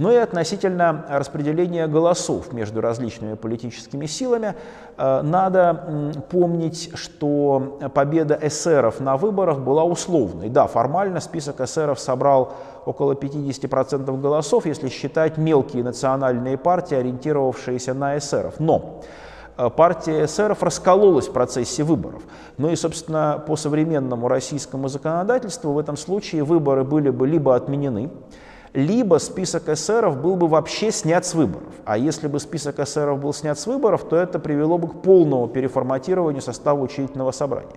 Но 0.00 0.10
и 0.10 0.16
относительно 0.16 1.04
распределения 1.10 1.86
голосов 1.86 2.54
между 2.54 2.80
различными 2.80 3.34
политическими 3.34 4.06
силами 4.06 4.54
э, 4.96 5.20
надо 5.20 6.22
помнить, 6.30 6.90
что 6.94 7.78
победа 7.92 8.38
эсеров 8.40 9.00
на 9.00 9.18
выборах 9.18 9.58
была 9.58 9.84
условной. 9.84 10.48
Да, 10.48 10.68
формально 10.68 11.20
список 11.20 11.60
эсеров 11.60 12.00
собрал 12.00 12.54
около 12.86 13.12
50% 13.12 14.20
голосов, 14.22 14.64
если 14.64 14.88
считать 14.88 15.36
мелкие 15.36 15.84
национальные 15.84 16.56
партии, 16.56 16.94
ориентировавшиеся 16.94 17.92
на 17.92 18.16
эсеров. 18.16 18.54
Но 18.58 19.02
партия 19.68 20.24
эсеров 20.24 20.62
раскололась 20.62 21.28
в 21.28 21.32
процессе 21.32 21.82
выборов. 21.82 22.22
Ну 22.56 22.70
и, 22.70 22.76
собственно, 22.76 23.42
по 23.46 23.56
современному 23.56 24.28
российскому 24.28 24.88
законодательству 24.88 25.72
в 25.72 25.78
этом 25.78 25.96
случае 25.96 26.44
выборы 26.44 26.84
были 26.84 27.10
бы 27.10 27.26
либо 27.26 27.54
отменены, 27.54 28.10
либо 28.72 29.18
список 29.18 29.68
эсеров 29.68 30.20
был 30.20 30.36
бы 30.36 30.46
вообще 30.46 30.92
снят 30.92 31.26
с 31.26 31.34
выборов. 31.34 31.72
А 31.84 31.98
если 31.98 32.28
бы 32.28 32.38
список 32.38 32.78
эсеров 32.78 33.20
был 33.20 33.34
снят 33.34 33.58
с 33.58 33.66
выборов, 33.66 34.04
то 34.04 34.16
это 34.16 34.38
привело 34.38 34.78
бы 34.78 34.88
к 34.88 35.02
полному 35.02 35.48
переформатированию 35.48 36.40
состава 36.40 36.80
учредительного 36.80 37.32
собрания. 37.32 37.76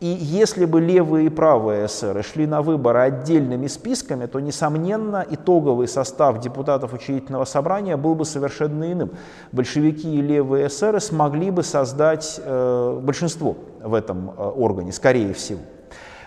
И 0.00 0.06
если 0.06 0.64
бы 0.64 0.80
левые 0.80 1.26
и 1.26 1.28
правые 1.28 1.86
эсеры 1.86 2.22
шли 2.22 2.46
на 2.46 2.62
выборы 2.62 3.00
отдельными 3.00 3.68
списками, 3.68 4.26
то, 4.26 4.40
несомненно, 4.40 5.24
итоговый 5.28 5.88
состав 5.88 6.40
депутатов 6.40 6.92
учредительного 6.92 7.44
собрания 7.44 7.96
был 7.96 8.14
бы 8.14 8.24
совершенно 8.24 8.92
иным. 8.92 9.12
Большевики 9.52 10.12
и 10.16 10.20
левые 10.20 10.66
эсеры 10.66 11.00
смогли 11.00 11.50
бы 11.50 11.62
создать 11.62 12.40
э, 12.44 13.00
большинство 13.02 13.56
в 13.80 13.94
этом 13.94 14.30
э, 14.30 14.42
органе, 14.42 14.92
скорее 14.92 15.32
всего. 15.32 15.60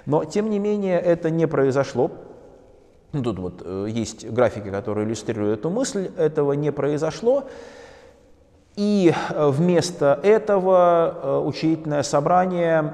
Но, 0.06 0.24
тем 0.24 0.50
не 0.50 0.60
менее, 0.60 1.00
это 1.00 1.30
не 1.30 1.46
произошло. 1.46 2.12
Тут 3.12 3.40
вот 3.40 3.62
э, 3.66 3.88
есть 3.90 4.30
графики, 4.30 4.70
которые 4.70 5.06
иллюстрируют 5.06 5.60
эту 5.60 5.70
мысль. 5.70 6.10
Этого 6.18 6.54
не 6.54 6.72
произошло. 6.72 7.44
И 8.78 9.12
э, 9.12 9.50
вместо 9.50 10.20
этого 10.22 11.16
э, 11.22 11.38
учредительное 11.40 12.04
собрание 12.04 12.94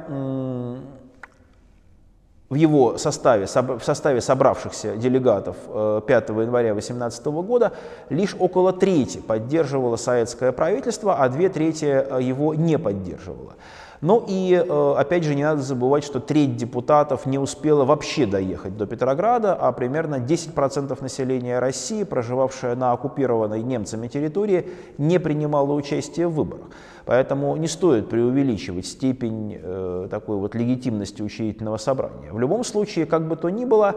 в 2.49 2.55
его 2.55 2.97
составе, 2.97 3.47
в 3.47 3.83
составе 3.83 4.21
собравшихся 4.21 4.95
делегатов 4.95 5.57
5 5.65 6.29
э, 6.29 6.33
января 6.41 6.71
2018 6.71 7.25
года 7.25 7.73
лишь 8.07 8.33
около 8.39 8.71
трети 8.71 9.17
поддерживало 9.17 9.97
советское 9.97 10.53
правительство, 10.53 11.15
а 11.17 11.27
две 11.27 11.49
трети 11.49 11.85
его 12.23 12.53
не 12.55 12.79
поддерживало. 12.79 13.55
Ну 14.03 14.21
и, 14.27 14.53
э, 14.53 14.93
опять 14.97 15.23
же, 15.23 15.33
не 15.33 15.43
надо 15.43 15.61
забывать, 15.61 16.03
что 16.03 16.19
треть 16.19 16.57
депутатов 16.57 17.25
не 17.25 17.39
успела 17.39 17.85
вообще 17.85 18.25
доехать 18.25 18.75
до 18.75 18.85
Петрограда, 18.85 19.53
а 19.53 19.71
примерно 19.71 20.19
10% 20.19 21.01
населения 21.01 21.59
России, 21.59 22.03
проживавшее 22.03 22.75
на 22.75 22.91
оккупированной 22.91 23.63
немцами 23.63 24.09
территории, 24.09 24.67
не 24.97 25.21
принимало 25.21 25.71
участие 25.71 26.27
в 26.27 26.33
выборах. 26.33 26.65
Поэтому 27.05 27.55
не 27.55 27.69
стоит 27.69 28.09
преувеличивать 28.09 28.87
степень 28.87 29.57
э, 29.63 30.07
такой 30.11 30.35
вот 30.35 30.53
легитимности 30.53 31.21
учредительного 31.21 31.77
собрания. 31.77 32.33
В 32.33 32.39
любом 32.39 32.65
случае, 32.65 33.05
как 33.05 33.25
бы 33.29 33.37
то 33.37 33.49
ни 33.49 33.63
было, 33.63 33.95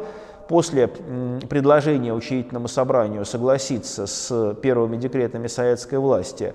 после 0.48 0.86
предложения 0.86 2.14
учредительному 2.14 2.68
собранию 2.68 3.24
согласиться 3.24 4.06
с 4.06 4.54
первыми 4.62 4.98
декретами 4.98 5.48
советской 5.48 5.98
власти 5.98 6.54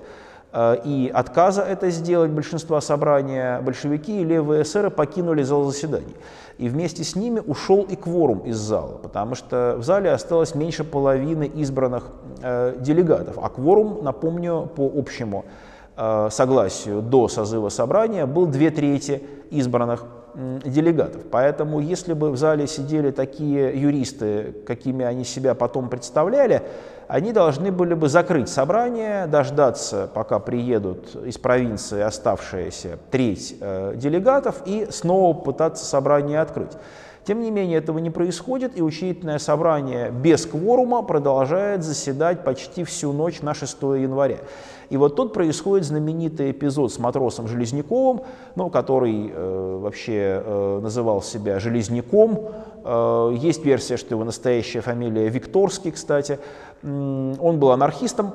и 0.54 1.10
отказа 1.14 1.62
это 1.62 1.88
сделать 1.90 2.30
большинства 2.30 2.80
собрания 2.80 3.60
большевики 3.62 4.20
и 4.20 4.24
левые 4.24 4.62
эсеры 4.62 4.90
покинули 4.90 5.42
зал 5.42 5.64
заседаний. 5.64 6.14
И 6.58 6.68
вместе 6.68 7.04
с 7.04 7.16
ними 7.16 7.40
ушел 7.40 7.82
и 7.82 7.96
кворум 7.96 8.40
из 8.40 8.56
зала, 8.56 8.98
потому 9.02 9.34
что 9.34 9.76
в 9.78 9.82
зале 9.82 10.12
осталось 10.12 10.54
меньше 10.54 10.84
половины 10.84 11.44
избранных 11.44 12.10
э, 12.42 12.76
делегатов. 12.78 13.38
А 13.42 13.48
кворум, 13.48 14.00
напомню, 14.02 14.70
по 14.76 14.90
общему 14.94 15.46
э, 15.96 16.28
согласию 16.30 17.00
до 17.00 17.28
созыва 17.28 17.70
собрания 17.70 18.26
был 18.26 18.46
две 18.46 18.70
трети 18.70 19.22
избранных 19.50 20.04
делегатов. 20.34 21.22
Поэтому 21.30 21.80
если 21.80 22.12
бы 22.14 22.30
в 22.30 22.36
зале 22.36 22.66
сидели 22.66 23.10
такие 23.10 23.78
юристы, 23.78 24.54
какими 24.66 25.04
они 25.04 25.24
себя 25.24 25.54
потом 25.54 25.88
представляли, 25.88 26.62
они 27.12 27.34
должны 27.34 27.70
были 27.70 27.92
бы 27.92 28.08
закрыть 28.08 28.48
собрание, 28.48 29.26
дождаться, 29.26 30.08
пока 30.14 30.38
приедут 30.38 31.14
из 31.26 31.36
провинции 31.36 32.00
оставшиеся 32.00 32.98
треть 33.10 33.54
э, 33.60 33.92
делегатов 33.96 34.62
и 34.64 34.86
снова 34.90 35.34
пытаться 35.38 35.84
собрание 35.84 36.40
открыть. 36.40 36.72
Тем 37.24 37.42
не 37.42 37.50
менее, 37.50 37.80
этого 37.80 37.98
не 37.98 38.08
происходит, 38.08 38.78
и 38.78 38.82
учредительное 38.82 39.38
собрание 39.38 40.10
без 40.10 40.46
кворума 40.46 41.02
продолжает 41.02 41.84
заседать 41.84 42.44
почти 42.44 42.82
всю 42.82 43.12
ночь 43.12 43.42
на 43.42 43.52
6 43.52 43.82
января. 43.82 44.38
И 44.92 44.96
вот 44.98 45.16
тут 45.16 45.32
происходит 45.32 45.86
знаменитый 45.86 46.50
эпизод 46.50 46.92
с 46.92 46.98
матросом 46.98 47.48
Железняковым, 47.48 48.20
ну, 48.56 48.68
который 48.68 49.32
э, 49.34 49.78
вообще 49.80 50.42
э, 50.44 50.80
называл 50.82 51.22
себя 51.22 51.58
Железняком. 51.60 52.38
Э, 52.84 53.34
есть 53.34 53.64
версия, 53.64 53.96
что 53.96 54.14
его 54.14 54.24
настоящая 54.24 54.82
фамилия 54.82 55.30
Викторский, 55.30 55.92
кстати. 55.92 56.38
Он 56.82 57.58
был 57.58 57.70
анархистом, 57.70 58.34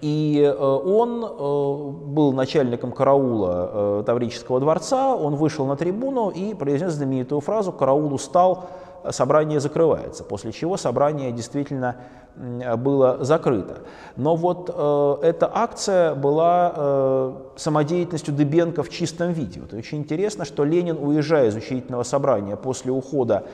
и 0.00 0.40
э, 0.40 0.62
он 0.62 1.24
э, 1.24 2.06
был 2.06 2.32
начальником 2.32 2.92
караула 2.92 3.70
э, 3.72 4.02
Таврического 4.06 4.60
дворца, 4.60 5.16
он 5.16 5.34
вышел 5.34 5.66
на 5.66 5.74
трибуну 5.74 6.30
и 6.30 6.54
произнес 6.54 6.92
знаменитую 6.92 7.40
фразу 7.40 7.72
«караул 7.72 8.14
устал, 8.14 8.70
собрание 9.10 9.60
закрывается», 9.60 10.24
после 10.24 10.52
чего 10.52 10.76
собрание 10.76 11.32
действительно 11.32 11.96
было 12.36 13.24
закрыто. 13.24 13.78
Но 14.16 14.36
вот 14.36 14.70
э, 14.72 15.16
эта 15.22 15.50
акция 15.52 16.14
была 16.14 16.72
э, 16.74 17.32
самодеятельностью 17.56 18.32
Дыбенко 18.34 18.82
в 18.82 18.88
чистом 18.88 19.32
виде. 19.32 19.60
Вот 19.60 19.74
очень 19.74 19.98
интересно, 19.98 20.44
что 20.44 20.64
Ленин, 20.64 20.96
уезжая 20.96 21.48
из 21.48 21.56
учредительного 21.56 22.04
собрания 22.04 22.56
после 22.56 22.92
ухода 22.92 23.44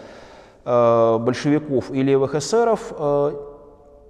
э, 0.64 1.18
большевиков 1.18 1.90
и 1.90 2.02
левых 2.02 2.35
эсеров, 2.35 2.92
э, 2.96 3.32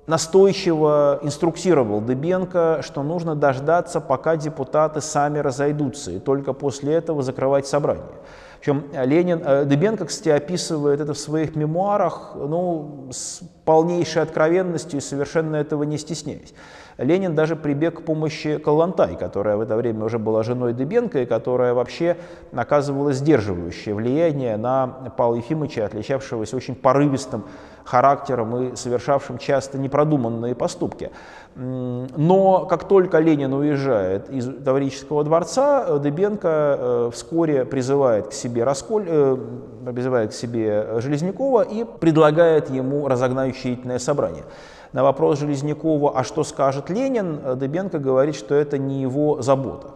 настойчиво 0.07 1.19
инструктировал 1.23 2.01
Дыбенко, 2.01 2.81
что 2.83 3.03
нужно 3.03 3.35
дождаться, 3.35 4.01
пока 4.01 4.37
депутаты 4.37 5.01
сами 5.01 5.39
разойдутся, 5.39 6.13
и 6.13 6.19
только 6.19 6.53
после 6.53 6.95
этого 6.95 7.23
закрывать 7.23 7.67
собрание. 7.67 8.05
Причем 8.61 8.85
Ленин, 8.93 9.69
Дыбенко, 9.69 10.07
кстати, 10.07 10.31
описывает 10.31 11.01
это 11.01 11.15
в 11.15 11.19
своих 11.19 11.55
мемуарах 11.55 12.33
ну, 12.35 13.09
с 13.13 13.41
полнейшей 13.65 14.23
откровенностью 14.23 14.99
и 14.99 15.03
совершенно 15.03 15.57
этого 15.57 15.83
не 15.83 15.99
стесняясь. 15.99 16.55
Ленин 16.99 17.35
даже 17.35 17.57
прибег 17.57 17.99
к 17.99 18.03
помощи 18.03 18.57
Калантай, 18.59 19.17
которая 19.17 19.57
в 19.57 19.61
это 19.61 19.77
время 19.77 20.05
уже 20.05 20.19
была 20.19 20.43
женой 20.43 20.73
Дыбенко 20.73 21.21
и 21.21 21.27
которая 21.27 21.75
вообще 21.75 22.17
оказывала 22.55 23.13
сдерживающее 23.13 23.95
влияние 23.95 24.57
на 24.57 25.13
Павла 25.17 25.37
Ефимовича, 25.37 25.85
отличавшегося 25.85 26.57
очень 26.57 26.75
порывистым 26.75 27.45
характером 27.87 28.57
и 28.57 28.77
совершавшим 28.77 29.39
часто 29.39 29.79
непродуманные 29.79 30.55
поступки. 30.55 31.11
Но 31.55 32.67
как 32.67 32.85
только 32.85 33.19
Ленин 33.19 33.53
уезжает 33.55 34.29
из 34.29 34.47
Таврического 34.63 35.25
дворца, 35.25 35.99
Дыбенко 35.99 36.49
э, 36.79 37.11
вскоре 37.15 37.65
призывает 37.65 38.29
к 38.29 38.33
себе, 38.33 38.65
Расколь, 38.65 39.05
э, 39.07 39.37
призывает 39.87 40.33
к 40.33 40.35
себе 40.35 41.01
Железнякова 41.01 41.63
и 41.63 41.85
предлагает 41.85 42.69
ему 42.69 43.09
разогнать 43.09 43.57
учредительное 43.57 43.99
собрание. 43.99 44.45
На 44.93 45.03
вопрос 45.03 45.39
Железнякова, 45.39 46.19
а 46.19 46.25
что 46.25 46.45
скажет 46.45 46.91
Ленин, 46.91 47.41
Дыбенко 47.57 47.99
говорит, 47.99 48.35
что 48.35 48.55
это 48.55 48.77
не 48.77 49.01
его 49.01 49.41
забота. 49.41 49.89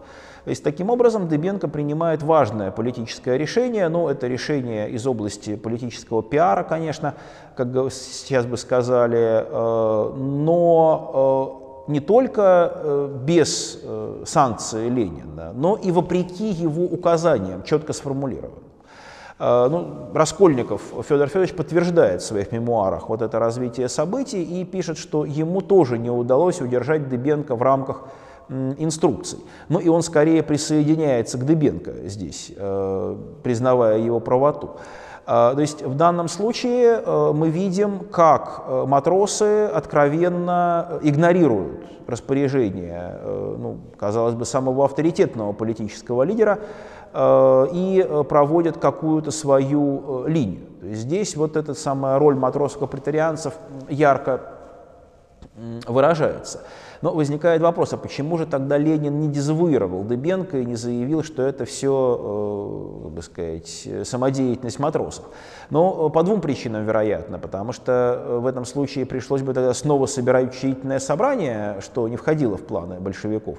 То 0.43 0.49
есть, 0.49 0.63
таким 0.63 0.89
образом, 0.89 1.27
Дыбенко 1.27 1.67
принимает 1.67 2.23
важное 2.23 2.71
политическое 2.71 3.37
решение, 3.37 3.89
но 3.89 4.09
это 4.09 4.27
решение 4.27 4.89
из 4.89 5.05
области 5.05 5.55
политического 5.55 6.23
пиара, 6.23 6.63
конечно, 6.63 7.13
как 7.55 7.67
сейчас 7.91 8.47
бы 8.47 8.57
сказали, 8.57 9.45
э, 9.45 10.13
но 10.17 11.85
э, 11.87 11.91
не 11.91 11.99
только 11.99 12.71
э, 12.73 13.17
без 13.23 13.79
санкции 14.25 14.89
Ленина, 14.89 15.51
но 15.53 15.75
и 15.75 15.91
вопреки 15.91 16.49
его 16.49 16.85
указаниям, 16.85 17.63
четко 17.63 17.93
сформулированным. 17.93 18.63
Ну, 19.39 20.11
Раскольников 20.13 20.81
Федор 21.09 21.27
Федорович 21.27 21.55
подтверждает 21.55 22.21
в 22.21 22.25
своих 22.25 22.51
мемуарах 22.51 23.09
вот 23.09 23.23
это 23.23 23.39
развитие 23.39 23.89
событий 23.89 24.43
и 24.43 24.63
пишет, 24.65 24.99
что 24.99 25.25
ему 25.25 25.61
тоже 25.61 25.97
не 25.97 26.11
удалось 26.11 26.61
удержать 26.61 27.09
Дыбенко 27.09 27.55
в 27.55 27.63
рамках 27.63 28.03
инструкций. 28.77 29.39
Ну 29.69 29.79
и 29.79 29.87
он 29.87 30.01
скорее 30.01 30.43
присоединяется 30.43 31.37
к 31.37 31.45
Дыбенко 31.45 31.91
здесь, 32.05 32.51
э, 32.55 33.15
признавая 33.43 33.99
его 33.99 34.19
правоту. 34.19 34.71
А, 35.25 35.53
то 35.53 35.61
есть 35.61 35.83
в 35.83 35.95
данном 35.95 36.27
случае 36.27 37.01
э, 37.05 37.31
мы 37.33 37.49
видим, 37.49 37.99
как 38.11 38.63
э, 38.67 38.85
матросы 38.87 39.65
откровенно 39.65 40.99
игнорируют 41.01 41.85
распоряжение, 42.07 43.19
ну, 43.23 43.77
казалось 43.97 44.33
бы, 44.35 44.43
самого 44.43 44.83
авторитетного 44.83 45.53
политического 45.53 46.23
лидера 46.23 46.59
и 47.15 48.23
проводят 48.27 48.79
какую-то 48.79 49.31
свою 49.31 50.25
линию. 50.27 50.63
Здесь 50.81 51.37
вот 51.37 51.55
эта 51.55 51.73
самая 51.73 52.19
роль 52.19 52.35
матросов-претарианцев 52.35 53.53
ярко 53.87 54.41
выражается. 55.87 56.63
Но 57.01 57.11
возникает 57.13 57.61
вопрос, 57.61 57.93
а 57.93 57.97
почему 57.97 58.37
же 58.37 58.45
тогда 58.45 58.77
Ленин 58.77 59.19
не 59.19 59.27
дезавуировал 59.27 60.03
Дыбенко 60.03 60.59
и 60.59 60.65
не 60.65 60.75
заявил, 60.75 61.23
что 61.23 61.41
это 61.41 61.65
все, 61.65 63.05
э, 63.05 63.09
бы 63.09 63.21
сказать, 63.23 63.87
самодеятельность 64.03 64.77
матросов? 64.77 65.25
Но 65.71 66.07
э, 66.07 66.13
по 66.13 66.21
двум 66.21 66.41
причинам, 66.41 66.85
вероятно, 66.85 67.39
потому 67.39 67.71
что 67.71 68.23
э, 68.23 68.37
в 68.37 68.45
этом 68.45 68.65
случае 68.65 69.07
пришлось 69.07 69.41
бы 69.41 69.53
тогда 69.55 69.73
снова 69.73 70.05
собирать 70.05 70.55
учредительное 70.55 70.99
собрание, 70.99 71.77
что 71.81 72.07
не 72.07 72.17
входило 72.17 72.55
в 72.57 72.63
планы 72.63 72.99
большевиков. 72.99 73.57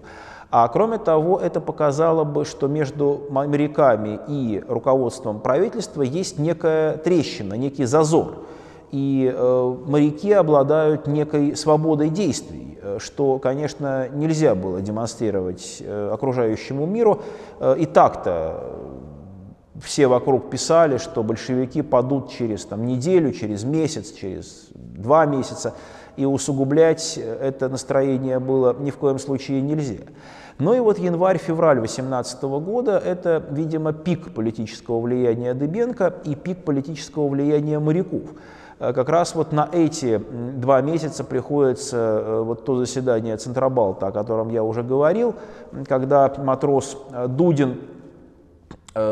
А 0.52 0.68
кроме 0.68 0.98
того, 0.98 1.40
это 1.40 1.60
показало 1.60 2.22
бы, 2.22 2.44
что 2.44 2.68
между 2.68 3.22
моряками 3.30 4.20
и 4.28 4.62
руководством 4.68 5.40
правительства 5.40 6.02
есть 6.02 6.38
некая 6.38 6.96
трещина, 6.98 7.54
некий 7.54 7.86
зазор 7.86 8.44
и 8.92 9.32
э, 9.34 9.76
моряки 9.86 10.30
обладают 10.32 11.06
некой 11.06 11.56
свободой 11.56 12.10
действий, 12.10 12.78
э, 12.80 12.98
что, 13.00 13.38
конечно, 13.38 14.08
нельзя 14.10 14.54
было 14.54 14.82
демонстрировать 14.82 15.78
э, 15.80 16.10
окружающему 16.12 16.84
миру. 16.84 17.22
И 17.78 17.86
так-то 17.86 18.62
все 19.80 20.08
вокруг 20.08 20.50
писали, 20.50 20.98
что 20.98 21.22
большевики 21.22 21.80
падут 21.80 22.30
через 22.30 22.66
там, 22.66 22.86
неделю, 22.86 23.32
через 23.32 23.64
месяц, 23.64 24.12
через 24.12 24.68
два 24.74 25.24
месяца, 25.24 25.74
и 26.18 26.26
усугублять 26.26 27.16
это 27.16 27.70
настроение 27.70 28.38
было 28.38 28.76
ни 28.78 28.90
в 28.90 28.98
коем 28.98 29.18
случае 29.18 29.62
нельзя. 29.62 30.02
Ну 30.58 30.74
и 30.74 30.80
вот 30.80 30.98
январь-февраль 30.98 31.80
18 31.80 32.42
года– 32.42 32.98
это, 33.04 33.42
видимо, 33.50 33.94
пик 33.94 34.34
политического 34.34 35.00
влияния 35.00 35.54
Дыбенко 35.54 36.12
и 36.26 36.34
пик 36.34 36.64
политического 36.64 37.28
влияния 37.28 37.78
моряков– 37.78 38.22
как 38.92 39.08
раз 39.08 39.36
вот 39.36 39.52
на 39.52 39.68
эти 39.72 40.18
два 40.18 40.80
месяца 40.80 41.22
приходится 41.22 41.96
э, 41.96 42.40
вот 42.42 42.64
то 42.64 42.76
заседание 42.76 43.36
Центробалта, 43.36 44.08
о 44.08 44.12
котором 44.12 44.48
я 44.48 44.64
уже 44.64 44.82
говорил, 44.82 45.36
когда 45.86 46.32
матрос 46.38 46.96
э, 47.12 47.28
Дудин 47.28 47.80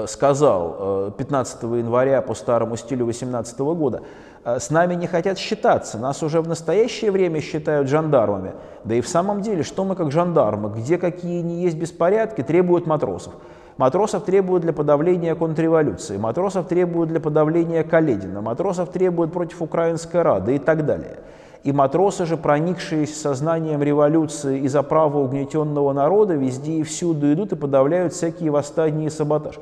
сказал 0.08 1.10
15 1.12 1.62
января 1.62 2.20
по 2.20 2.34
старому 2.34 2.76
стилю 2.76 3.06
18 3.06 3.58
года, 3.60 4.02
с 4.44 4.68
нами 4.68 4.94
не 4.94 5.06
хотят 5.06 5.38
считаться, 5.38 5.96
нас 5.96 6.22
уже 6.22 6.42
в 6.42 6.48
настоящее 6.48 7.10
время 7.10 7.40
считают 7.40 7.88
жандармами. 7.88 8.52
Да 8.84 8.94
и 8.94 9.00
в 9.00 9.08
самом 9.08 9.40
деле, 9.40 9.62
что 9.62 9.86
мы 9.86 9.96
как 9.96 10.12
жандармы, 10.12 10.68
где 10.68 10.98
какие 10.98 11.40
не 11.40 11.62
есть 11.62 11.78
беспорядки, 11.78 12.42
требуют 12.42 12.86
матросов. 12.86 13.32
Матросов 13.80 14.24
требуют 14.24 14.62
для 14.62 14.74
подавления 14.74 15.34
контрреволюции, 15.34 16.18
матросов 16.18 16.68
требуют 16.68 17.08
для 17.08 17.18
подавления 17.18 17.82
Каледина, 17.82 18.42
матросов 18.42 18.90
требуют 18.90 19.32
против 19.32 19.62
Украинской 19.62 20.20
Рады 20.20 20.56
и 20.56 20.58
так 20.58 20.84
далее. 20.84 21.16
И 21.64 21.72
матросы 21.72 22.26
же, 22.26 22.36
проникшие 22.36 23.06
сознанием 23.06 23.82
революции 23.82 24.60
и 24.60 24.68
за 24.68 24.82
право 24.82 25.20
угнетенного 25.20 25.94
народа, 25.94 26.34
везде 26.34 26.72
и 26.72 26.82
всюду 26.82 27.32
идут 27.32 27.52
и 27.52 27.56
подавляют 27.56 28.12
всякие 28.12 28.50
восстания 28.50 29.06
и 29.06 29.10
саботаж. 29.10 29.58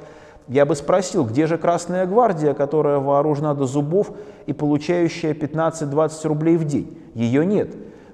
Я 0.48 0.66
бы 0.66 0.74
спросил, 0.74 1.24
где 1.24 1.46
же 1.46 1.56
Красная 1.56 2.04
Гвардия, 2.04 2.54
которая 2.54 2.98
вооружена 2.98 3.54
до 3.54 3.66
зубов 3.66 4.10
и 4.46 4.52
получающая 4.52 5.32
15-20 5.32 6.26
рублей 6.26 6.56
в 6.56 6.64
день? 6.64 6.98
Ее 7.14 7.46
нет 7.46 7.68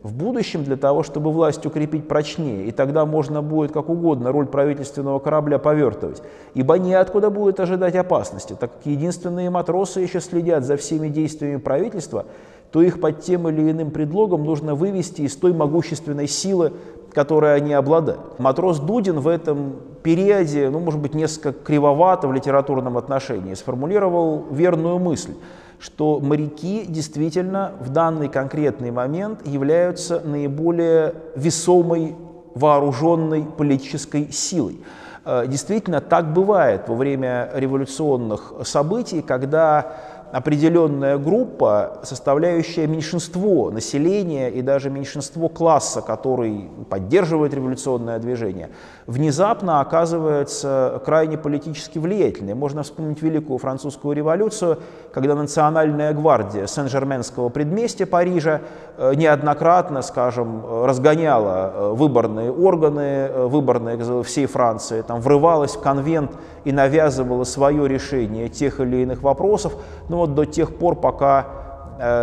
в 0.04 0.12
будущем 0.12 0.64
для 0.64 0.76
того, 0.76 1.02
чтобы 1.02 1.32
власть 1.32 1.64
укрепить 1.64 2.06
прочнее, 2.06 2.66
и 2.66 2.72
тогда 2.72 3.06
можно 3.06 3.40
будет 3.40 3.72
как 3.72 3.88
угодно 3.88 4.32
роль 4.32 4.46
правительственного 4.46 5.18
корабля 5.18 5.58
повертывать, 5.58 6.22
ибо 6.52 6.78
неоткуда 6.78 7.30
будет 7.30 7.58
ожидать 7.58 7.96
опасности, 7.96 8.54
так 8.60 8.70
как 8.74 8.84
единственные 8.84 9.48
матросы 9.48 10.00
еще 10.00 10.20
следят 10.20 10.64
за 10.64 10.76
всеми 10.76 11.08
действиями 11.08 11.56
правительства, 11.56 12.26
то 12.70 12.82
их 12.82 13.00
под 13.00 13.22
тем 13.22 13.48
или 13.48 13.70
иным 13.70 13.90
предлогом 13.90 14.44
нужно 14.44 14.74
вывести 14.74 15.22
из 15.22 15.36
той 15.36 15.54
могущественной 15.54 16.28
силы, 16.28 16.74
которой 17.10 17.56
они 17.56 17.72
обладают. 17.72 18.38
Матрос 18.38 18.80
Дудин 18.80 19.20
в 19.20 19.28
этом 19.28 19.76
периоде, 20.02 20.68
ну, 20.68 20.80
может 20.80 21.00
быть, 21.00 21.14
несколько 21.14 21.52
кривовато 21.52 22.28
в 22.28 22.32
литературном 22.34 22.98
отношении, 22.98 23.54
сформулировал 23.54 24.44
верную 24.50 24.98
мысль– 24.98 25.32
что 25.78 26.20
моряки 26.20 26.84
действительно 26.86 27.72
в 27.80 27.90
данный 27.90 28.28
конкретный 28.28 28.90
момент 28.90 29.46
являются 29.46 30.20
наиболее 30.20 31.14
весомой 31.36 32.16
вооруженной 32.54 33.44
политической 33.44 34.32
силой. 34.32 34.80
Э, 35.24 35.46
действительно, 35.46 36.00
так 36.00 36.32
бывает 36.32 36.88
во 36.88 36.94
время 36.94 37.50
революционных 37.54 38.52
событий, 38.64 39.22
когда 39.22 39.96
определенная 40.34 41.16
группа, 41.16 42.00
составляющая 42.02 42.88
меньшинство 42.88 43.70
населения 43.70 44.50
и 44.50 44.62
даже 44.62 44.90
меньшинство 44.90 45.48
класса, 45.48 46.02
который 46.02 46.68
поддерживает 46.90 47.54
революционное 47.54 48.18
движение, 48.18 48.70
внезапно 49.06 49.80
оказывается 49.80 51.00
крайне 51.04 51.38
политически 51.38 51.98
влиятельной. 52.00 52.54
Можно 52.54 52.82
вспомнить 52.82 53.22
Великую 53.22 53.58
Французскую 53.58 54.16
революцию, 54.16 54.80
когда 55.12 55.36
национальная 55.36 56.12
гвардия 56.12 56.66
Сен-Жерменского 56.66 57.48
предместья 57.48 58.04
Парижа 58.04 58.62
э, 58.96 59.14
неоднократно, 59.14 60.02
скажем, 60.02 60.84
разгоняла 60.84 61.72
э, 61.72 61.92
выборные 61.92 62.50
органы, 62.50 63.28
э, 63.30 63.46
выборные 63.46 64.22
всей 64.24 64.46
Франции, 64.46 65.02
там, 65.02 65.20
врывалась 65.20 65.76
в 65.76 65.80
конвент 65.80 66.32
и 66.64 66.72
навязывала 66.72 67.44
свое 67.44 67.86
решение 67.86 68.48
тех 68.48 68.80
или 68.80 68.96
иных 68.96 69.22
вопросов, 69.22 69.74
ну 70.08 70.23
вот 70.26 70.34
до 70.34 70.44
тех 70.44 70.74
пор, 70.74 70.96
пока 70.96 71.46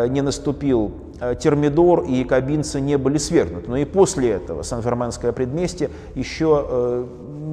не 0.10 0.22
наступил 0.22 0.92
Э, 1.24 1.36
термидор 1.36 2.02
и 2.02 2.16
якобинцы 2.16 2.82
не 2.82 2.98
были 2.98 3.20
свергнуты. 3.20 3.70
Но 3.70 3.78
и 3.78 3.86
после 3.86 4.32
этого 4.32 4.64
Сан-Ферменское 4.64 5.32
предместье 5.32 5.92
еще 6.16 6.66
э, 6.68 7.06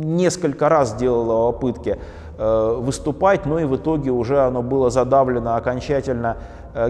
несколько 0.03 0.71
раз 0.71 0.95
делало 0.95 1.53
попытки 1.53 1.99
э, 2.39 2.77
выступать, 2.81 3.45
но 3.45 3.59
и 3.59 3.65
в 3.65 3.77
итоге 3.77 4.11
уже 4.11 4.41
оно 4.41 4.63
было 4.63 4.89
задавлено 4.89 5.55
окончательно 5.55 6.39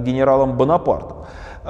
генералом 0.01 0.57
Бонапартом. 0.57 1.19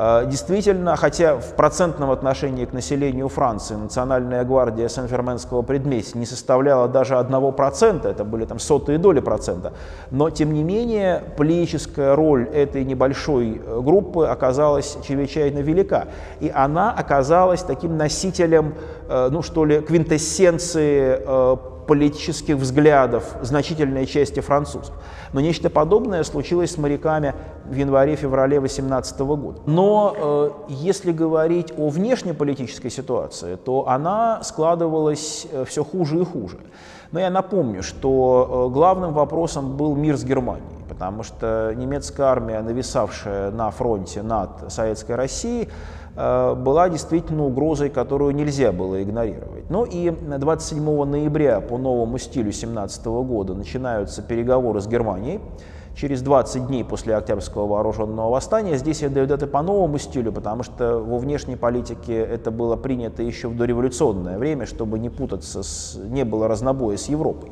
Э, 0.01 0.27
действительно, 0.27 0.95
хотя 0.95 1.37
в 1.37 1.55
процентном 1.57 2.13
отношении 2.13 2.65
к 2.65 2.73
населению 2.73 3.29
Франции 3.29 3.75
Национальная 3.75 4.45
гвардия 4.45 4.87
Сен-Ферменского 4.87 5.63
предместья 5.63 6.19
не 6.19 6.27
составляла 6.27 6.87
даже 6.87 7.15
1%, 7.15 8.07
это 8.07 8.25
были 8.25 8.45
там 8.45 8.61
сотые 8.61 8.99
доли 8.99 9.19
процента, 9.19 9.73
но 10.13 10.31
тем 10.31 10.55
не 10.55 10.63
менее 10.63 11.25
политическая 11.37 12.15
роль 12.15 12.45
этой 12.45 12.85
небольшой 12.85 13.61
э, 13.65 13.81
группы 13.81 14.27
оказалась 14.27 14.97
чрезвычайно 15.05 15.59
велика. 15.59 16.07
И 16.39 16.49
она 16.55 16.93
оказалась 16.93 17.63
таким 17.63 17.97
носителем, 17.97 18.75
э, 19.09 19.29
ну 19.33 19.43
что 19.43 19.65
ли, 19.65 19.81
квинтэссенции 19.81 21.19
политических 21.89 22.57
взглядов 22.57 23.25
значительной 23.41 24.05
части 24.05 24.41
французов. 24.41 24.95
Но 25.33 25.41
нечто 25.41 25.71
подобное 25.71 26.23
случилось 26.23 26.73
с 26.73 26.79
моряками 26.79 27.35
в 27.69 27.75
январе-феврале 27.75 28.61
18 28.61 29.21
года. 29.21 29.61
Но 29.67 30.15
э, 30.17 30.51
если 30.69 31.13
говорить 31.13 31.73
о 31.77 31.89
внешнеполитической 31.89 32.91
ситуации, 32.91 33.57
то 33.57 33.89
она 33.89 34.43
складывалась 34.43 35.47
э, 35.51 35.65
все 35.65 35.85
хуже 35.85 36.21
и 36.21 36.25
хуже. 36.25 36.59
Но 37.13 37.21
я 37.21 37.31
напомню, 37.31 37.83
что 37.83 38.69
э, 38.69 38.75
главным 38.75 39.13
вопросом 39.13 39.77
был 39.77 39.95
мир 39.95 40.17
с 40.17 40.25
Германией, 40.25 40.85
потому 40.89 41.23
что 41.23 41.73
немецкая 41.77 42.25
армия, 42.25 42.61
нависавшая 42.61 43.51
на 43.51 43.71
фронте 43.71 44.23
над 44.23 44.73
Советской 44.73 45.17
Россией, 45.17 45.69
Э, 46.21 46.57
была 46.57 46.89
действительно 46.89 47.45
угрозой, 47.45 47.91
которую 47.91 48.35
нельзя 48.35 48.73
было 48.73 49.01
игнорировать. 49.01 49.71
Ну 49.71 49.85
и 49.85 50.11
27 50.11 51.05
ноября 51.05 51.61
по 51.61 51.79
новому 51.79 52.19
стилю 52.19 52.51
2017 52.51 53.07
года 53.07 53.55
начинаются 53.55 54.21
переговоры 54.23 54.81
с 54.81 54.89
Германией. 54.89 55.41
Через 56.01 56.23
20 56.23 56.69
дней 56.69 56.85
после 56.85 57.17
Октябрьского 57.17 57.67
вооруженного 57.67 58.31
восстания 58.31 58.77
здесь 58.77 59.03
я 59.03 59.09
даю 59.09 59.27
даты 59.27 59.49
по 59.49 59.63
новому 59.63 59.99
стилю, 59.99 60.31
потому 60.31 60.63
что 60.63 61.01
во 61.01 61.19
внешней 61.19 61.57
политике 61.57 62.17
это 62.19 62.53
было 62.53 62.77
принято 62.77 63.25
еще 63.25 63.49
в 63.49 63.57
дореволюционное 63.57 64.39
время, 64.39 64.65
чтобы 64.67 65.01
не 65.01 65.11
путаться, 65.11 65.65
с, 65.65 65.97
не 65.97 66.25
было 66.25 66.47
разнобоя 66.47 66.97
с 66.97 67.09
Европой. 67.09 67.51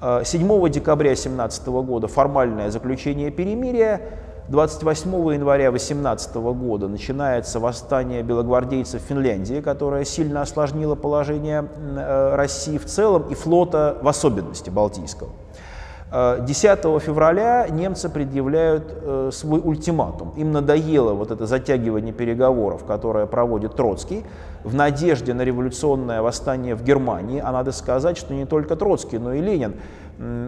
7 0.00 0.64
э, 0.64 0.68
декабря 0.68 1.08
2017 1.08 1.66
года 1.66 2.06
формальное 2.06 2.70
заключение 2.70 3.32
перемирия, 3.32 4.00
28 4.48 5.10
января 5.34 5.70
2018 5.70 6.36
года 6.36 6.86
начинается 6.86 7.58
восстание 7.58 8.22
белогвардейцев 8.22 9.02
Финляндии, 9.02 9.60
которое 9.60 10.04
сильно 10.04 10.42
осложнило 10.42 10.94
положение 10.94 11.68
э, 11.76 12.36
России 12.36 12.78
в 12.78 12.84
целом 12.84 13.24
и 13.28 13.34
флота 13.34 13.98
в 14.02 14.06
особенности 14.06 14.70
Балтийского. 14.70 15.30
10 16.16 16.84
э, 16.84 16.98
февраля 17.00 17.66
немцы 17.68 18.08
предъявляют 18.08 18.84
э, 19.02 19.30
свой 19.32 19.60
ультиматум. 19.62 20.32
Им 20.36 20.50
надоело 20.52 21.12
вот 21.12 21.30
это 21.30 21.46
затягивание 21.46 22.14
переговоров, 22.14 22.84
которое 22.84 23.26
проводит 23.26 23.76
Троцкий, 23.76 24.24
в 24.64 24.74
надежде 24.74 25.34
на 25.34 25.42
революционное 25.42 26.22
восстание 26.22 26.74
в 26.74 26.82
Германии. 26.82 27.42
А 27.44 27.52
надо 27.52 27.70
сказать, 27.72 28.16
что 28.16 28.32
не 28.32 28.46
только 28.46 28.76
Троцкий, 28.76 29.18
но 29.18 29.34
и 29.34 29.42
Ленин 29.42 29.74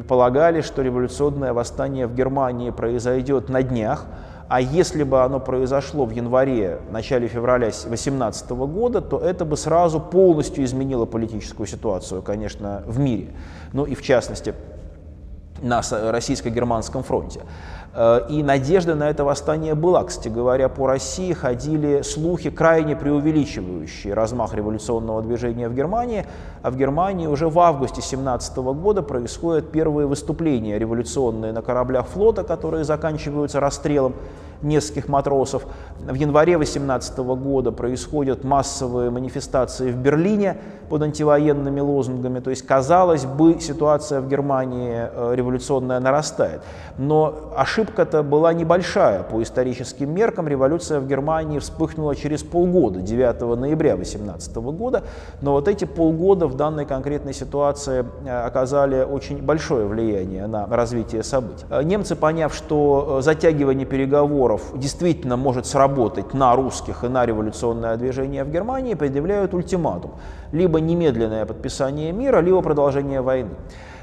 полагали, 0.09 0.63
что 0.63 0.81
революционное 0.81 1.53
восстание 1.53 2.07
в 2.07 2.15
Германии 2.15 2.71
произойдет 2.71 3.51
на 3.51 3.63
днях, 3.63 4.07
а 4.49 4.63
если 4.63 5.03
бы 5.03 5.23
оно 5.23 5.41
произошло 5.41 6.07
в 6.07 6.11
январе, 6.11 6.79
начале 6.91 7.29
февраля 7.29 7.67
2018 7.67 8.51
года, 8.51 9.03
то 9.03 9.19
это 9.19 9.45
бы 9.45 9.59
сразу 9.59 10.01
полностью 10.01 10.65
изменило 10.65 11.05
политическую 11.05 11.67
ситуацию, 11.67 12.23
конечно, 12.23 12.83
в 12.87 12.99
мире, 12.99 13.29
ну 13.75 13.85
и 13.85 13.95
в 13.95 14.01
частности 14.01 14.55
на 15.63 15.83
российско-германском 15.83 17.03
фронте. 17.03 17.41
Э, 17.95 18.21
и 18.29 18.43
надежда 18.43 18.95
на 18.95 19.09
это 19.09 19.25
восстание 19.25 19.75
была. 19.75 20.05
Кстати 20.05 20.29
говоря, 20.29 20.69
по 20.69 20.87
России 20.87 21.33
ходили 21.33 22.03
слухи, 22.03 22.51
крайне 22.51 22.97
преувеличивающие 22.97 24.15
размах 24.15 24.55
революционного 24.55 25.23
движения 25.23 25.69
в 25.69 25.75
Германии. 25.75 26.27
А 26.63 26.71
в 26.71 26.77
Германии 26.77 27.27
уже 27.27 27.49
в 27.49 27.59
августе 27.59 28.03
17 28.03 28.57
года 28.57 29.03
происходят 29.03 29.71
первые 29.71 30.07
выступления 30.07 30.79
революционные 30.79 31.53
на 31.53 31.63
кораблях 31.63 32.07
флота, 32.07 32.45
которые 32.45 32.85
заканчиваются 32.85 33.61
расстрелом 33.61 34.15
нескольких 34.63 35.09
матросов. 35.09 35.67
В 36.01 36.15
январе 36.15 36.59
18 36.59 37.19
года 37.19 37.73
происходят 37.73 38.45
массовые 38.45 39.11
манифестации 39.11 39.91
в 39.93 39.97
Берлине 39.97 40.57
под 40.89 41.03
антивоенными 41.03 41.81
лозунгами. 41.81 42.41
То 42.41 42.51
есть, 42.51 42.67
казалось 42.67 43.25
бы, 43.25 43.61
ситуация 43.61 44.21
в 44.21 44.29
Германии 44.29 45.09
э, 45.13 45.35
революционная 45.35 46.01
нарастает. 46.01 46.63
Но 46.97 47.53
ошибка-то 47.79 48.25
была 48.25 48.53
небольшая. 48.53 49.23
По 49.23 49.41
историческим 49.41 50.13
меркам 50.13 50.49
революция 50.49 50.99
в 50.99 51.07
Германии 51.07 51.61
вспыхнула 51.61 52.17
через 52.17 52.43
полгода, 52.43 53.01
9 53.01 53.41
ноября 53.57 53.97
18 53.97 54.57
года. 54.57 55.05
Но 55.43 55.53
вот 55.53 55.69
эти 55.69 55.85
полгода 55.85 56.49
в 56.49 56.57
данной 56.57 56.87
конкретной 56.87 57.33
ситуации 57.33 58.05
э, 58.25 58.47
оказали 58.47 59.05
очень 59.05 59.41
большое 59.41 59.87
влияние 59.87 60.49
на 60.49 60.67
развитие 60.67 61.23
событий. 61.23 61.65
Э, 61.71 61.85
немцы, 61.85 62.17
поняв, 62.17 62.53
что 62.53 63.21
затягивание 63.23 63.87
переговоров 63.87 64.09
переговоров 64.09 64.73
действительно 64.75 65.37
может 65.37 65.67
сработать 65.67 66.35
на 66.35 66.57
русских 66.57 67.05
и 67.05 67.09
на 67.09 67.27
революционное 67.27 67.97
движение 67.97 68.43
в 68.43 68.51
Германии, 68.51 68.95
предъявляют 68.95 69.55
ультиматум. 69.55 70.13
Либо 70.51 70.81
немедленное 70.81 71.47
подписание 71.47 72.11
мира, 72.11 72.41
либо 72.41 72.61
продолжение 72.61 73.21
войны. 73.21 73.51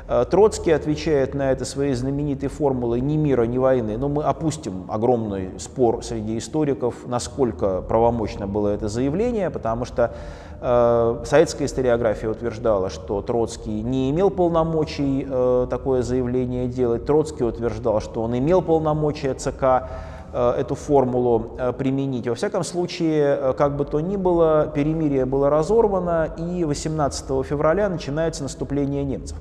Э, 0.08 0.26
Троцкий 0.30 0.72
отвечает 0.72 1.34
на 1.34 1.51
это 1.51 1.66
своей 1.66 1.93
знаменитой 1.93 2.49
формулой 2.49 3.01
«ни 3.01 3.18
мира, 3.18 3.43
ни 3.43 3.58
войны». 3.58 3.97
Но 3.97 4.10
мы 4.10 4.24
опустим 4.24 4.86
огромный 4.89 5.49
спор 5.60 6.03
среди 6.03 6.38
историков, 6.38 7.08
насколько 7.08 7.82
правомочно 7.82 8.47
было 8.47 8.70
это 8.70 8.88
заявление, 8.88 9.49
потому 9.49 9.86
что 9.86 10.14
э, 10.62 11.24
советская 11.26 11.68
историография 11.68 12.30
утверждала, 12.30 12.89
что 12.89 13.22
Троцкий 13.22 13.82
не 13.82 14.12
имел 14.12 14.30
полномочий 14.30 15.26
э, 15.28 15.68
такое 15.70 16.01
заявление 16.03 16.68
делать. 16.68 17.06
Троцкий 17.06 17.43
утверждал, 17.43 17.99
что 18.01 18.22
он 18.22 18.38
имел 18.38 18.62
полномочия 18.62 19.34
ЦК 19.34 19.89
Э, 20.38 20.51
эту 20.58 20.76
формулу 20.76 21.51
э, 21.58 21.72
применить. 21.72 22.28
Во 22.28 22.36
всяком 22.36 22.66
случае, 22.66 23.53
как 23.58 23.78
бы 23.78 23.86
то 23.86 24.01
ни 24.01 24.18
было, 24.18 24.70
перемирие 24.76 25.26
было 25.26 25.49
разорвано, 25.49 26.28
и 26.38 26.66
18 26.66 27.45
февраля 27.45 27.88
начинается 27.88 28.43
наступление 28.43 29.06
немцев. 29.06 29.38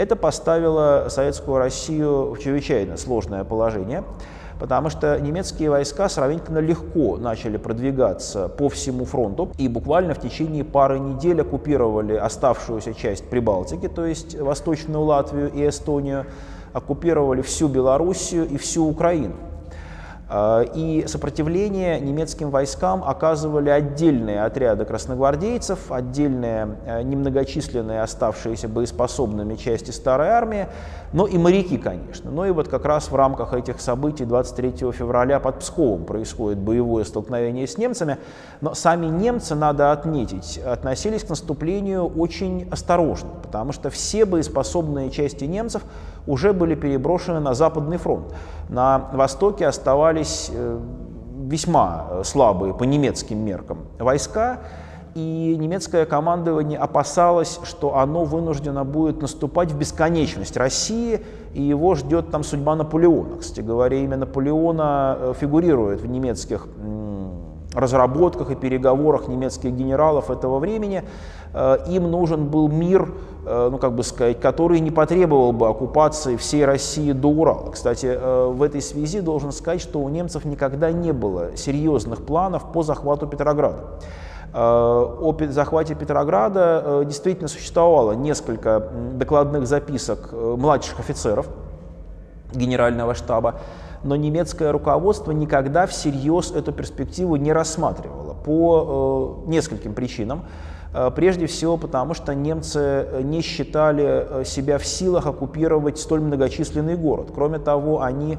Это 0.00 0.16
поставило 0.16 1.08
советскую 1.10 1.58
Россию 1.58 2.32
в 2.32 2.38
чрезвычайно 2.38 2.96
сложное 2.96 3.44
положение, 3.44 4.02
потому 4.58 4.88
что 4.88 5.20
немецкие 5.20 5.68
войска 5.68 6.08
сравнительно 6.08 6.56
легко 6.56 7.18
начали 7.18 7.58
продвигаться 7.58 8.48
по 8.48 8.70
всему 8.70 9.04
фронту 9.04 9.50
и 9.58 9.68
буквально 9.68 10.14
в 10.14 10.20
течение 10.22 10.64
пары 10.64 10.98
недель 10.98 11.42
оккупировали 11.42 12.14
оставшуюся 12.14 12.94
часть 12.94 13.28
Прибалтики, 13.28 13.88
то 13.88 14.06
есть 14.06 14.40
Восточную 14.40 15.04
Латвию 15.04 15.52
и 15.52 15.68
Эстонию, 15.68 16.24
оккупировали 16.72 17.42
всю 17.42 17.68
Белоруссию 17.68 18.48
и 18.48 18.56
всю 18.56 18.86
Украину. 18.86 19.34
Э, 20.30 20.64
и 20.74 21.04
сопротивление 21.08 21.98
немецким 22.00 22.50
войскам 22.50 23.02
оказывали 23.04 23.68
отдельные 23.68 24.44
отряды 24.44 24.84
красногвардейцев, 24.84 25.90
отдельные 25.90 26.76
э, 26.86 27.02
немногочисленные 27.02 28.02
оставшиеся 28.02 28.68
боеспособными 28.68 29.56
части 29.56 29.90
старой 29.90 30.28
армии, 30.28 30.68
но 31.12 31.26
и 31.26 31.36
моряки, 31.36 31.76
конечно. 31.78 32.30
Но 32.30 32.46
и 32.46 32.52
вот 32.52 32.68
как 32.68 32.84
раз 32.84 33.10
в 33.10 33.16
рамках 33.16 33.54
этих 33.54 33.80
событий 33.80 34.24
23 34.24 34.92
февраля 34.92 35.40
под 35.40 35.58
Псковом 35.58 36.04
происходит 36.04 36.58
боевое 36.58 37.04
столкновение 37.04 37.66
с 37.66 37.76
немцами. 37.76 38.18
Но 38.60 38.74
сами 38.74 39.06
немцы, 39.06 39.56
надо 39.56 39.90
отметить, 39.90 40.58
относились 40.58 41.24
к 41.24 41.28
наступлению 41.28 42.06
очень 42.06 42.68
осторожно, 42.70 43.30
потому 43.42 43.72
что 43.72 43.90
все 43.90 44.24
боеспособные 44.24 45.10
части 45.10 45.44
немцев 45.44 45.82
уже 46.26 46.52
были 46.52 46.74
переброшены 46.74 47.40
на 47.40 47.54
Западный 47.54 47.96
фронт. 47.96 48.34
На 48.68 49.10
Востоке 49.12 49.66
оставались 49.66 50.50
э, 50.52 50.78
весьма 51.46 52.06
э, 52.10 52.22
слабые 52.24 52.74
по 52.74 52.84
немецким 52.84 53.38
меркам 53.38 53.78
войска, 53.98 54.60
и 55.14 55.56
немецкое 55.58 56.06
командование 56.06 56.78
опасалось, 56.78 57.58
что 57.64 57.96
оно 57.96 58.24
вынуждено 58.24 58.84
будет 58.84 59.20
наступать 59.20 59.72
в 59.72 59.78
бесконечность 59.78 60.56
России, 60.56 61.24
и 61.52 61.62
его 61.62 61.96
ждет 61.96 62.30
там 62.30 62.44
судьба 62.44 62.76
Наполеона. 62.76 63.38
Кстати 63.38 63.60
говоря, 63.60 63.96
имя 63.96 64.16
Наполеона 64.16 65.16
э, 65.18 65.34
фигурирует 65.38 66.00
в 66.00 66.06
немецких 66.06 66.68
разработках 67.74 68.50
и 68.50 68.54
переговорах 68.54 69.28
немецких 69.28 69.72
генералов 69.72 70.30
этого 70.30 70.58
времени. 70.58 71.04
Э, 71.52 71.78
им 71.88 72.10
нужен 72.10 72.46
был 72.46 72.68
мир, 72.68 73.08
э, 73.46 73.68
ну 73.70 73.78
как 73.78 73.92
бы 73.92 74.02
сказать, 74.02 74.40
который 74.40 74.80
не 74.80 74.90
потребовал 74.90 75.52
бы 75.52 75.68
оккупации 75.68 76.36
всей 76.36 76.64
России 76.64 77.12
до 77.12 77.28
Урала. 77.28 77.70
Кстати, 77.70 78.06
э, 78.06 78.46
в 78.46 78.62
этой 78.62 78.82
связи 78.82 79.20
должен 79.20 79.52
сказать, 79.52 79.80
что 79.80 80.00
у 80.00 80.08
немцев 80.08 80.44
никогда 80.44 80.90
не 80.92 81.12
было 81.12 81.56
серьезных 81.56 82.24
планов 82.24 82.72
по 82.72 82.82
захвату 82.82 83.26
Петрограда. 83.26 83.78
О 84.52 85.32
захвате 85.48 85.94
Петрограда 85.94 87.04
действительно 87.06 87.46
существовало 87.46 88.14
несколько 88.14 88.88
докладных 89.14 89.68
записок 89.68 90.32
младших 90.32 90.98
офицеров 90.98 91.46
генерального 92.52 93.14
штаба, 93.14 93.60
но 94.02 94.16
немецкое 94.16 94.72
руководство 94.72 95.32
никогда 95.32 95.86
всерьез 95.86 96.52
эту 96.52 96.72
перспективу 96.72 97.36
не 97.36 97.52
рассматривало 97.52 98.34
по 98.34 99.42
э, 99.46 99.50
нескольким 99.50 99.94
причинам. 99.94 100.44
Э, 100.92 101.10
прежде 101.14 101.46
всего 101.46 101.76
потому, 101.76 102.14
что 102.14 102.34
немцы 102.34 103.06
не 103.22 103.42
считали 103.42 104.04
э, 104.40 104.44
себя 104.44 104.78
в 104.78 104.86
силах 104.86 105.26
оккупировать 105.26 105.98
столь 105.98 106.20
многочисленный 106.20 106.96
город. 106.96 107.28
Кроме 107.34 107.58
того, 107.58 108.02
они 108.02 108.38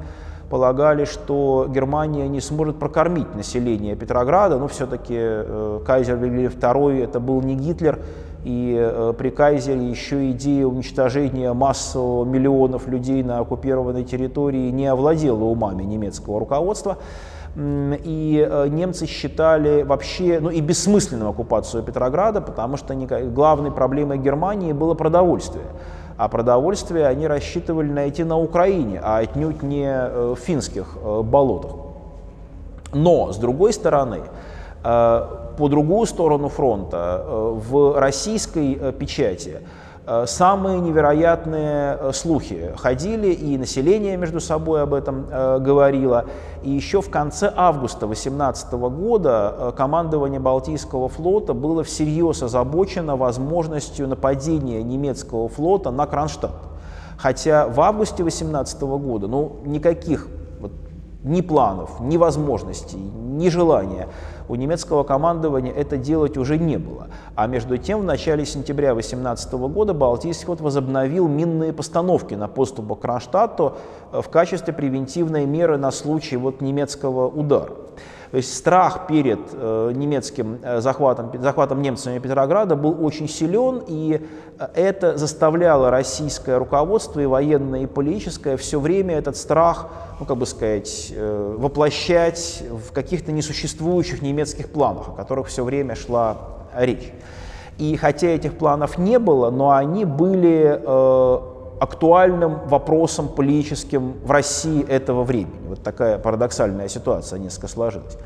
полагали, 0.52 1.06
что 1.06 1.66
Германия 1.70 2.28
не 2.28 2.42
сможет 2.42 2.78
прокормить 2.78 3.34
население 3.36 3.96
Петрограда, 3.96 4.60
но 4.60 4.68
все-таки 4.68 5.16
э, 5.18 5.80
кайзер 5.86 6.18
Вильгельм 6.18 6.52
II 6.52 7.04
это 7.04 7.22
был 7.22 7.42
не 7.42 7.56
Гитлер, 7.56 8.00
и 8.44 8.76
э, 8.80 9.14
при 9.18 9.30
кайзере 9.30 9.90
еще 9.90 10.32
идея 10.32 10.66
уничтожения 10.66 11.54
массового 11.54 12.26
миллионов 12.26 12.88
людей 12.88 13.24
на 13.24 13.40
оккупированной 13.40 14.04
территории 14.04 14.72
не 14.72 14.88
овладела 14.88 15.44
умами 15.44 15.84
немецкого 15.84 16.40
руководства. 16.40 16.98
И 17.56 18.48
э, 18.50 18.68
немцы 18.70 19.06
считали 19.06 19.84
вообще, 19.84 20.40
ну 20.40 20.50
и 20.50 20.62
бессмысленную 20.62 21.30
оккупацию 21.30 21.84
Петрограда, 21.84 22.42
потому 22.42 22.78
что 22.78 22.96
главной 22.96 23.72
проблемой 23.72 24.18
Германии 24.18 24.74
было 24.74 24.94
продовольствие 24.94 25.66
а 26.18 26.28
продовольствие 26.28 27.08
они 27.08 27.26
рассчитывали 27.26 27.90
найти 27.90 28.24
на 28.24 28.38
Украине, 28.38 29.02
а 29.04 29.18
отнюдь 29.18 29.64
не 29.64 29.88
э, 29.88 30.36
в 30.38 30.40
финских 30.40 30.96
болотах. 31.24 31.72
Но, 32.94 33.32
с 33.32 33.38
другой 33.38 33.74
стороны, 33.74 34.20
по 35.62 35.70
другую 35.70 36.08
сторону 36.08 36.50
фронта, 36.50 37.24
в 37.28 38.00
российской 38.00 38.92
печати 38.92 39.62
Э, 40.08 40.26
самые 40.26 40.80
невероятные 40.80 41.98
э, 42.00 42.12
слухи 42.14 42.74
ходили, 42.76 43.28
и 43.28 43.56
население 43.58 44.18
между 44.18 44.40
собой 44.40 44.82
об 44.82 44.96
этом 44.96 45.28
э, 45.30 45.60
говорило. 45.60 46.26
И 46.64 46.72
еще 46.72 47.02
в 47.02 47.12
конце 47.12 47.54
августа 47.56 48.08
2018 48.08 48.74
года 48.74 49.74
командование 49.78 50.40
Балтийского 50.40 51.08
флота 51.08 51.54
было 51.54 51.84
всерьез 51.84 52.42
озабочено 52.42 53.16
возможностью 53.16 54.08
нападения 54.08 54.82
немецкого 54.82 55.48
флота 55.48 55.92
на 55.92 56.08
Кронштадт. 56.08 56.56
Хотя 57.18 57.68
в 57.68 57.80
августе 57.80 58.24
2018 58.24 58.82
года 58.82 59.28
ну, 59.28 59.58
никаких 59.66 60.28
вот, 60.60 60.72
ни 61.24 61.42
планов, 61.42 62.00
ни 62.00 62.18
возможностей, 62.18 62.98
ни 62.98 63.50
желания 63.50 64.08
у 64.52 64.56
немецкого 64.56 65.04
командования 65.04 65.72
это 65.72 65.96
делать 65.96 66.36
уже 66.36 66.58
не 66.58 66.78
было. 66.78 67.08
А 67.36 67.48
между 67.48 67.78
тем, 67.78 68.02
в 68.02 68.04
начале 68.04 68.46
сентября 68.46 68.94
2018 68.94 69.54
года 69.54 69.94
Балтийский 69.94 70.46
флот 70.46 70.60
возобновил 70.60 71.30
минные 71.30 71.72
постановки 71.72 72.34
на 72.34 72.50
поступах 72.50 73.00
к 73.00 73.02
Кронштадту 73.02 73.78
э, 74.12 74.22
в 74.22 74.28
качестве 74.28 74.74
превентивной 74.74 75.46
меры 75.46 75.78
на 75.78 75.90
случай 75.92 76.36
вот 76.36 76.60
немецкого 76.60 77.30
удара. 77.30 77.72
То 78.32 78.38
есть 78.38 78.56
страх 78.56 79.08
перед 79.08 79.40
э, 79.52 79.92
немецким 79.94 80.60
э, 80.64 80.80
захватом, 80.80 81.32
захватом 81.42 81.82
немцами 81.82 82.18
Петрограда 82.18 82.78
был 82.78 83.04
очень 83.04 83.28
силен, 83.28 83.84
и 83.86 84.26
э, 84.58 84.68
это 84.74 85.18
заставляло 85.18 85.92
российское 85.92 86.58
руководство 86.58 87.20
и 87.20 87.26
военное, 87.26 87.82
и 87.82 87.88
политическое 87.88 88.56
все 88.56 88.80
время 88.80 89.18
этот 89.18 89.36
страх, 89.36 89.90
ну, 90.22 90.26
как 90.26 90.38
бы 90.38 90.46
сказать, 90.46 91.14
воплощать 91.18 92.64
в 92.70 92.94
каких-то 92.94 93.34
несуществующих 93.34 94.22
немецких 94.22 94.70
планах, 94.70 95.10
о 95.10 95.12
которых 95.12 95.48
все 95.48 95.66
время 95.66 95.96
шла 95.96 96.38
речь. 96.74 97.12
И 97.80 97.98
хотя 97.98 98.28
этих 98.28 98.58
планов 98.58 98.98
не 98.98 99.20
было, 99.20 99.50
но 99.50 99.72
они 99.72 100.06
были 100.06 100.80
актуальным 101.82 102.60
вопросом 102.68 103.28
политическим 103.28 104.14
в 104.24 104.30
России 104.30 104.88
этого 104.88 105.24
времени. 105.24 105.68
Вот 105.68 105.82
такая 105.82 106.20
парадоксальная 106.20 106.88
ситуация 106.88 107.40
несколько 107.40 107.68
сложилась. 107.68 108.20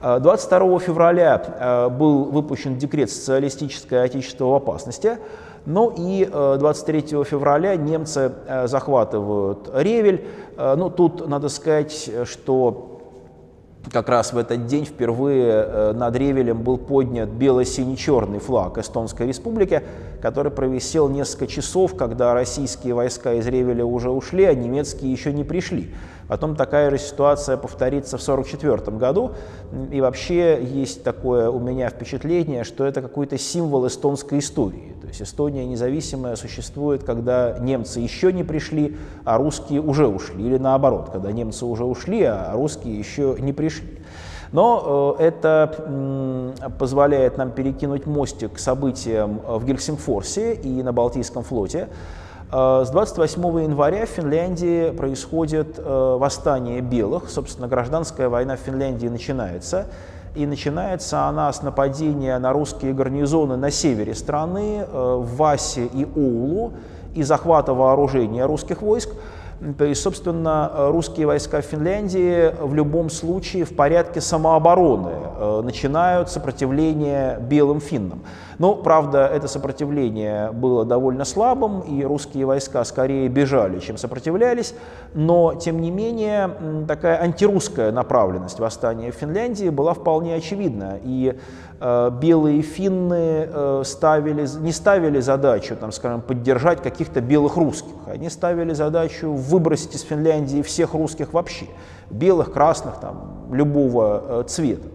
22 0.00 0.58
э, 0.58 0.78
февраля 0.80 1.40
э, 1.46 1.88
был 1.90 2.24
выпущен 2.24 2.76
декрет 2.76 3.08
«Социалистическое 3.08 4.02
отечество 4.02 4.46
в 4.46 4.54
опасности», 4.54 5.18
ну 5.64 5.94
и 5.96 6.24
23 6.24 6.98
э, 6.98 7.24
февраля 7.24 7.76
немцы 7.76 8.32
захватывают 8.64 9.70
Ревель. 9.72 10.26
Ну, 10.56 10.90
тут 10.90 11.28
надо 11.28 11.48
сказать, 11.50 12.10
что 12.24 13.00
как 13.92 14.08
раз 14.08 14.32
в 14.32 14.38
этот 14.38 14.66
день 14.66 14.84
впервые 14.84 15.92
над 15.92 16.16
Ревелем 16.16 16.62
был 16.62 16.78
поднят 16.78 17.28
бело-синий-черный 17.28 18.40
флаг 18.40 18.76
Эстонской 18.78 19.28
республики, 19.28 19.84
который 20.20 20.50
провисел 20.50 21.08
несколько 21.08 21.46
часов, 21.46 21.96
когда 21.96 22.34
российские 22.34 22.94
войска 22.94 23.34
из 23.34 23.46
Ревеля 23.46 23.84
уже 23.84 24.10
ушли, 24.10 24.44
а 24.44 24.54
немецкие 24.54 25.12
еще 25.12 25.32
не 25.32 25.44
пришли. 25.44 25.94
Потом 26.28 26.56
такая 26.56 26.90
же 26.90 26.98
ситуация 26.98 27.56
повторится 27.56 28.18
в 28.18 28.22
1944 28.22 28.96
году. 28.98 29.32
И 29.90 30.00
вообще 30.00 30.62
есть 30.62 31.02
такое 31.02 31.48
у 31.48 31.58
меня 31.58 31.88
впечатление, 31.88 32.64
что 32.64 32.84
это 32.84 33.00
какой-то 33.00 33.38
символ 33.38 33.86
эстонской 33.86 34.38
истории. 34.38 34.94
То 35.00 35.08
есть 35.08 35.22
Эстония 35.22 35.64
независимая 35.64 36.36
существует, 36.36 37.02
когда 37.02 37.58
немцы 37.58 38.00
еще 38.00 38.30
не 38.30 38.44
пришли, 38.44 38.98
а 39.24 39.38
русские 39.38 39.80
уже 39.80 40.06
ушли. 40.06 40.44
Или 40.44 40.58
наоборот, 40.58 41.08
когда 41.10 41.32
немцы 41.32 41.64
уже 41.64 41.84
ушли, 41.84 42.22
а 42.24 42.52
русские 42.52 42.98
еще 42.98 43.36
не 43.38 43.54
пришли. 43.54 43.98
Но 44.52 45.16
э, 45.18 45.24
это 45.24 46.54
позволяет 46.78 47.36
нам 47.36 47.50
перекинуть 47.50 48.06
мостик 48.06 48.54
к 48.54 48.58
событиям 48.58 49.40
в 49.46 49.64
Гельсингфорсе 49.64 50.54
и 50.54 50.82
на 50.82 50.92
Балтийском 50.92 51.42
флоте. 51.42 51.88
Э, 52.50 52.84
с 52.86 52.90
28 52.90 53.62
января 53.62 54.06
в 54.06 54.08
Финляндии 54.08 54.90
происходит 54.90 55.78
э, 55.78 56.16
восстание 56.18 56.80
белых, 56.80 57.28
собственно, 57.28 57.68
гражданская 57.68 58.28
война 58.28 58.56
в 58.56 58.60
Финляндии 58.60 59.08
начинается. 59.08 59.86
И 60.34 60.46
начинается 60.46 61.26
она 61.26 61.52
с 61.52 61.62
нападения 61.62 62.38
на 62.38 62.52
русские 62.52 62.94
гарнизоны 62.94 63.56
на 63.56 63.70
севере 63.70 64.14
страны, 64.14 64.86
в 64.92 65.36
Васе 65.36 65.86
и 65.86 66.04
Оулу, 66.04 66.74
и 67.14 67.22
захвата 67.22 67.74
вооружения 67.74 68.44
русских 68.44 68.82
войск. 68.82 69.10
Есть, 69.60 70.02
собственно, 70.02 70.70
русские 70.90 71.26
войска 71.26 71.60
в 71.60 71.64
Финляндии 71.64 72.54
в 72.60 72.74
любом 72.74 73.10
случае 73.10 73.64
в 73.64 73.74
порядке 73.74 74.20
самообороны 74.20 75.10
э, 75.10 75.62
начинают 75.64 76.30
сопротивление 76.30 77.40
белым 77.40 77.80
финнам. 77.80 78.22
Но, 78.58 78.76
правда, 78.76 79.26
это 79.26 79.48
сопротивление 79.48 80.52
было 80.52 80.84
довольно 80.84 81.24
слабым, 81.24 81.80
и 81.80 82.04
русские 82.04 82.46
войска 82.46 82.84
скорее 82.84 83.28
бежали, 83.28 83.80
чем 83.80 83.96
сопротивлялись. 83.96 84.74
Но, 85.14 85.54
тем 85.54 85.80
не 85.80 85.90
менее, 85.90 86.50
такая 86.86 87.20
антирусская 87.20 87.90
направленность 87.90 88.60
восстания 88.60 89.10
в 89.10 89.14
Финляндии 89.16 89.70
была 89.70 89.92
вполне 89.94 90.36
очевидна. 90.36 90.98
И 91.02 91.36
белые 91.80 92.62
финны 92.62 93.48
э, 93.48 93.82
ставили, 93.84 94.46
не 94.60 94.72
ставили 94.72 95.20
задачу, 95.20 95.76
там, 95.76 95.92
скажем, 95.92 96.22
поддержать 96.22 96.82
каких-то 96.82 97.20
белых 97.20 97.56
русских. 97.56 97.92
Они 98.06 98.28
ставили 98.30 98.72
задачу 98.72 99.32
выбросить 99.32 99.94
из 99.94 100.02
Финляндии 100.02 100.62
всех 100.62 100.94
русских 100.94 101.32
вообще. 101.32 101.66
Белых, 102.10 102.52
красных, 102.52 102.96
там, 102.96 103.46
любого 103.52 104.22
э, 104.26 104.44
цвета. 104.48 104.88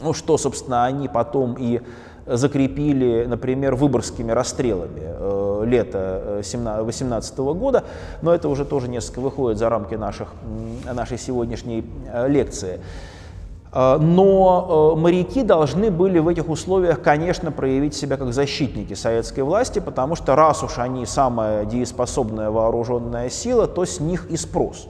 Ну, 0.00 0.12
что, 0.14 0.36
собственно, 0.36 0.84
они 0.84 1.06
потом 1.06 1.54
и 1.58 1.80
закрепили, 2.26 3.24
например, 3.26 3.76
выборгскими 3.76 4.32
расстрелами 4.32 5.00
э, 5.00 5.62
лета 5.64 6.40
2018 6.42 7.38
года, 7.38 7.84
но 8.20 8.34
это 8.34 8.48
уже 8.48 8.64
тоже 8.64 8.88
несколько 8.88 9.20
выходит 9.20 9.58
за 9.58 9.68
рамки 9.68 9.94
наших, 9.94 10.32
нашей 10.92 11.18
сегодняшней 11.18 11.84
лекции. 12.26 12.80
А, 13.70 13.98
но 13.98 14.94
э, 14.96 15.00
моряки 15.00 15.42
должны 15.42 15.90
были 15.90 16.18
в 16.18 16.28
этих 16.28 16.48
условиях, 16.48 17.02
конечно, 17.02 17.52
проявить 17.52 17.94
себя 17.94 18.16
как 18.16 18.32
защитники 18.32 18.94
советской 18.94 19.40
власти, 19.40 19.78
потому 19.78 20.14
что 20.14 20.34
раз 20.36 20.62
уж 20.62 20.78
они 20.78 21.04
самая 21.04 21.64
дееспособная 21.64 22.50
вооруженная 22.50 23.28
сила, 23.28 23.66
то 23.66 23.84
с 23.84 24.00
них 24.00 24.30
и 24.30 24.36
спрос. 24.36 24.88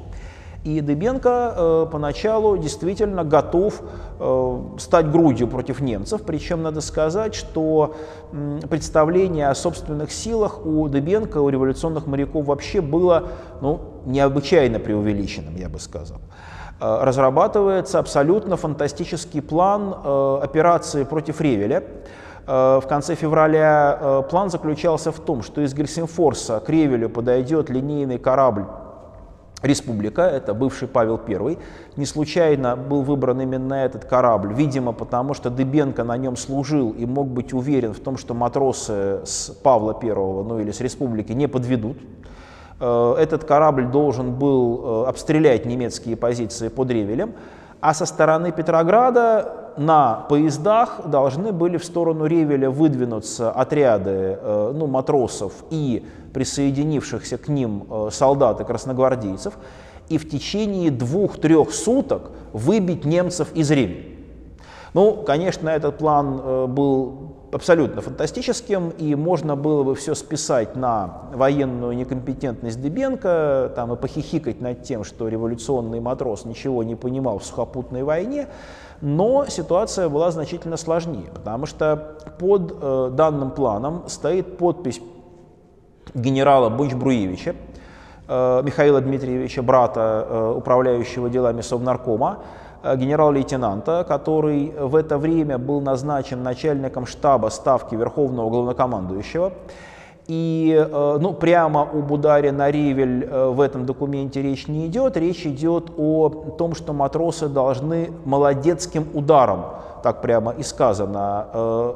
И 0.65 0.81
Дыбенко 0.81 1.55
э, 1.57 1.87
поначалу 1.91 2.57
действительно 2.57 3.25
готов 3.25 3.81
э, 4.19 4.63
стать 4.79 5.11
грудью 5.11 5.49
против 5.49 5.81
немцев, 5.81 6.23
причем 6.23 6.63
надо 6.63 6.81
сказать, 6.81 7.35
что 7.35 7.95
э, 8.33 8.61
представление 8.69 9.49
о 9.49 9.55
собственных 9.55 10.13
силах 10.13 10.67
у 10.67 10.89
Дыбенко, 10.89 11.39
у 11.39 11.49
революционных 11.49 12.07
моряков 12.07 12.47
вообще 12.47 12.81
было 12.81 13.29
ну, 13.61 13.81
необычайно 14.05 14.79
преувеличенным, 14.79 15.57
я 15.57 15.69
бы 15.69 15.79
сказал. 15.79 16.19
Э, 16.81 16.99
разрабатывается 17.03 17.99
абсолютно 17.99 18.57
фантастический 18.57 19.43
план 19.43 19.93
э, 19.93 20.39
операции 20.43 21.03
против 21.03 21.41
Ревеля. 21.41 21.83
Э, 22.47 22.79
в 22.81 22.87
конце 22.87 23.17
февраля 23.17 24.25
план 24.31 24.49
заключался 24.51 25.11
в 25.11 25.19
том, 25.19 25.43
что 25.43 25.61
из 25.61 25.75
Гельсинфорса 25.75 26.61
к 26.61 26.69
Ревелю 26.69 27.11
подойдет 27.11 27.69
линейный 27.69 28.19
корабль 28.19 28.67
Республика, 29.61 30.23
это 30.23 30.55
бывший 30.55 30.87
Павел 30.87 31.21
I. 31.27 31.59
Не 31.97 32.07
случайно 32.07 32.77
был 32.77 33.03
выбран 33.03 33.41
именно 33.41 33.75
этот 33.75 34.05
корабль, 34.05 34.53
видимо, 34.55 34.93
потому 34.93 35.35
что 35.35 35.51
Дыбенко 35.51 36.05
на 36.05 36.17
нем 36.17 36.37
служил 36.37 36.93
и 36.93 37.05
мог 37.07 37.27
быть 37.27 37.53
уверен 37.53 37.93
в 37.93 37.99
том, 37.99 38.17
что 38.17 38.35
матросы 38.35 39.21
с 39.25 39.51
Павла 39.65 39.99
I, 40.01 40.15
ну 40.15 40.61
или 40.61 40.71
с 40.71 40.81
Республики, 40.81 41.33
не 41.33 41.49
подведут. 41.49 41.97
Этот 42.81 43.45
корабль 43.45 43.87
должен 43.87 44.33
был 44.33 45.05
обстрелять 45.07 45.67
немецкие 45.67 46.17
позиции 46.17 46.69
под 46.69 46.91
Ревелем, 46.91 47.35
а 47.81 47.93
со 47.93 48.07
стороны 48.07 48.53
Петрограда 48.53 49.73
на 49.77 50.27
поездах 50.29 51.01
должны 51.07 51.53
были 51.53 51.77
в 51.77 51.85
сторону 51.85 52.27
Ревеля 52.27 52.71
выдвинуться 52.71 53.51
отряды 53.51 54.39
ну, 54.45 54.87
матросов 54.87 55.53
и 55.71 56.07
присоединившихся 56.33 57.39
к 57.39 57.49
ним 57.49 57.87
солдат 58.13 58.61
и 58.61 58.65
красногвардейцев, 58.65 59.55
и 60.09 60.19
в 60.19 60.29
течение 60.29 60.91
двух-трех 60.91 61.73
суток 61.73 62.31
выбить 62.53 63.05
немцев 63.05 63.53
из 63.55 63.71
Ревеля. 63.71 64.19
Ну, 64.95 65.23
конечно, 65.23 65.69
этот 65.69 65.99
план 65.99 66.41
э, 66.43 66.67
был 66.67 67.37
абсолютно 67.53 68.03
фантастическим, 68.03 68.91
и 68.91 69.15
можно 69.15 69.57
было 69.57 69.83
бы 69.83 69.95
все 69.95 70.15
списать 70.15 70.77
на 70.77 71.23
военную 71.33 71.97
некомпетентность 71.97 72.81
Дебенко, 72.81 73.73
там, 73.75 73.93
и 73.93 73.97
похихикать 73.97 74.61
над 74.61 74.83
тем, 74.83 75.05
что 75.05 75.29
революционный 75.29 76.01
матрос 76.01 76.45
ничего 76.45 76.83
не 76.83 76.95
понимал 76.95 77.39
в 77.39 77.45
сухопутной 77.45 78.03
войне, 78.03 78.49
но 79.01 79.47
ситуация 79.47 80.09
была 80.09 80.31
значительно 80.31 80.77
сложнее, 80.77 81.31
потому 81.35 81.67
что 81.67 82.19
под 82.39 82.77
э, 82.81 83.11
данным 83.13 83.53
планом 83.53 84.05
стоит 84.09 84.59
подпись 84.59 85.01
генерала 86.15 86.69
Бунч-Бруевича, 86.69 87.55
э, 88.29 88.63
Михаила 88.63 89.01
Дмитриевича, 89.01 89.63
брата 89.63 90.27
э, 90.29 90.55
управляющего 90.57 91.31
делами 91.31 91.61
Совнаркома, 91.61 92.41
генерал-лейтенанта, 92.83 94.05
который 94.07 94.73
в 94.79 94.95
это 94.95 95.19
время 95.19 95.59
был 95.59 95.81
назначен 95.81 96.43
начальником 96.43 97.07
штаба 97.07 97.49
Ставки 97.49 97.95
Верховного 97.95 98.51
Главнокомандующего. 98.51 99.53
И 100.27 100.75
э, 100.79 101.19
ну, 101.21 101.33
прямо 101.33 101.83
об 101.83 102.13
ударе 102.13 102.53
на 102.53 102.71
Ревель 102.71 103.25
э, 103.25 103.49
в 103.49 103.61
этом 103.61 103.87
документе 103.87 104.43
речь 104.43 104.69
не 104.69 104.87
идет. 104.87 105.17
Речь 105.17 105.47
идет 105.47 105.91
о 105.97 106.29
том, 106.59 106.75
что 106.75 106.93
матросы 106.93 107.49
должны 107.49 108.11
молодецким 108.27 109.07
ударом, 109.15 109.65
так 110.03 110.21
прямо 110.21 110.53
и 110.53 110.63
сказано, 110.63 111.95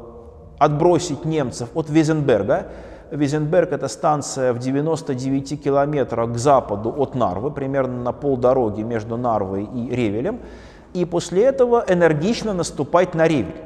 отбросить 0.57 1.25
немцев 1.25 1.69
от 1.75 1.89
Визенберга. 1.89 2.67
Визенберг– 3.11 3.71
это 3.71 3.87
станция 3.87 4.53
в 4.53 4.59
99 4.59 5.63
километрах 5.63 6.33
к 6.33 6.37
западу 6.37 6.93
от 6.97 7.13
Нарвы, 7.13 7.51
примерно 7.51 8.01
на 8.01 8.11
полдороги 8.11 8.81
между 8.81 9.17
Нарвой 9.17 9.65
и 9.65 9.95
Ревелем 9.95 10.39
и 10.93 11.05
после 11.05 11.43
этого 11.43 11.83
энергично 11.87 12.53
наступать 12.53 13.15
на 13.15 13.27
Ревель. 13.27 13.63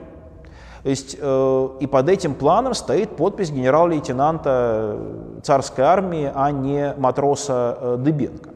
То 0.84 0.90
есть 0.90 1.18
э, 1.20 1.70
и 1.82 1.88
под 1.88 2.08
этим 2.08 2.34
планом 2.34 2.74
стоит 2.74 3.16
подпись 3.18 3.52
генерал-лейтенанта 3.52 4.98
царской 5.44 5.84
армии, 5.84 6.32
а 6.34 6.52
не 6.52 6.94
матроса 6.98 7.78
э, 7.80 7.98
Дыбенко. 8.00 8.52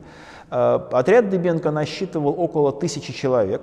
Э, 0.50 0.80
отряд 0.92 1.30
Дыбенко 1.30 1.72
насчитывал 1.72 2.34
около 2.38 2.72
тысячи 2.72 3.12
человек. 3.12 3.62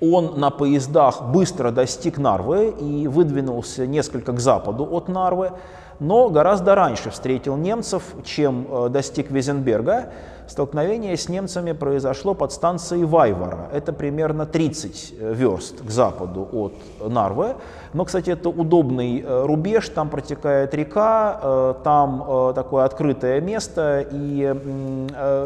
Он 0.00 0.38
на 0.38 0.50
поездах 0.50 1.22
быстро 1.22 1.70
достиг 1.70 2.18
Нарвы 2.18 2.74
и 2.78 3.08
выдвинулся 3.08 3.86
несколько 3.86 4.32
к 4.32 4.40
западу 4.40 4.86
от 4.90 5.08
Нарвы, 5.08 5.52
но 5.98 6.28
гораздо 6.28 6.74
раньше 6.74 7.10
встретил 7.10 7.56
немцев, 7.56 8.02
чем 8.24 8.66
э, 8.68 8.88
достиг 8.90 9.30
Визенберга. 9.30 10.10
Столкновение 10.50 11.16
с 11.16 11.28
немцами 11.28 11.70
произошло 11.70 12.34
под 12.34 12.50
станцией 12.50 13.04
Вайвара. 13.04 13.68
Это 13.72 13.92
примерно 13.92 14.46
30 14.46 15.14
э, 15.16 15.32
верст 15.32 15.80
к 15.80 15.90
западу 15.90 16.48
от 16.50 16.72
Нарвы. 17.08 17.54
Но, 17.92 18.04
кстати, 18.04 18.30
это 18.30 18.48
удобный 18.48 19.20
э, 19.20 19.44
рубеж, 19.46 19.88
там 19.90 20.08
протекает 20.08 20.74
река, 20.74 21.38
э, 21.40 21.74
там 21.84 22.52
такое 22.56 22.84
открытое 22.84 23.40
место, 23.40 24.04
и 24.10 24.52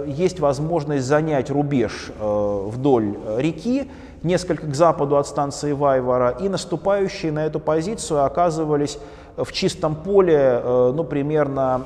есть 0.06 0.40
возможность 0.40 1.04
занять 1.04 1.50
рубеж 1.50 2.10
вдоль 2.18 3.14
реки, 3.36 3.90
несколько 4.22 4.66
к 4.66 4.74
западу 4.74 5.18
от 5.18 5.26
станции 5.26 5.72
Вайвара, 5.72 6.30
и 6.30 6.48
наступающие 6.48 7.30
на 7.30 7.44
эту 7.44 7.60
позицию 7.60 8.24
оказывались 8.24 8.98
в 9.36 9.50
чистом 9.52 9.96
поле, 9.96 10.60
э, 10.62 10.92
ну, 10.94 11.02
примерно 11.04 11.82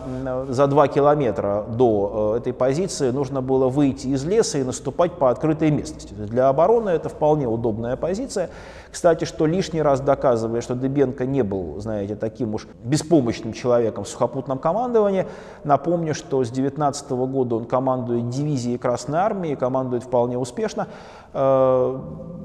за 0.48 0.66
2 0.66 0.88
километра 0.88 1.64
до 1.68 2.34
э, 2.34 2.38
этой 2.38 2.52
позиции 2.52 3.10
нужно 3.10 3.40
было 3.40 3.68
выйти 3.68 4.08
из 4.08 4.24
леса 4.24 4.58
и 4.58 4.64
наступать 4.64 5.12
по 5.12 5.30
открытой 5.30 5.70
местности. 5.70 6.12
Для 6.12 6.48
обороны 6.48 6.90
это 6.90 7.08
вполне 7.08 7.46
удобная 7.46 7.96
позиция. 7.96 8.50
Кстати, 8.90 9.24
что 9.24 9.46
лишний 9.46 9.82
раз 9.82 10.00
доказывает, 10.00 10.62
что 10.62 10.74
Дебенко 10.74 11.24
не 11.26 11.42
был, 11.42 11.80
знаете, 11.80 12.16
таким 12.16 12.54
уж 12.54 12.66
беспомощным 12.84 13.52
человеком 13.52 14.04
в 14.04 14.08
сухопутном 14.08 14.58
командовании. 14.58 15.26
Напомню, 15.64 16.14
что 16.14 16.44
с 16.44 16.50
19 16.50 17.10
года 17.10 17.56
он 17.56 17.64
командует 17.64 18.28
дивизией 18.28 18.78
Красной 18.78 19.18
Армии, 19.18 19.54
командует 19.54 20.04
вполне 20.04 20.38
успешно. 20.38 20.88
Э, 21.32 22.00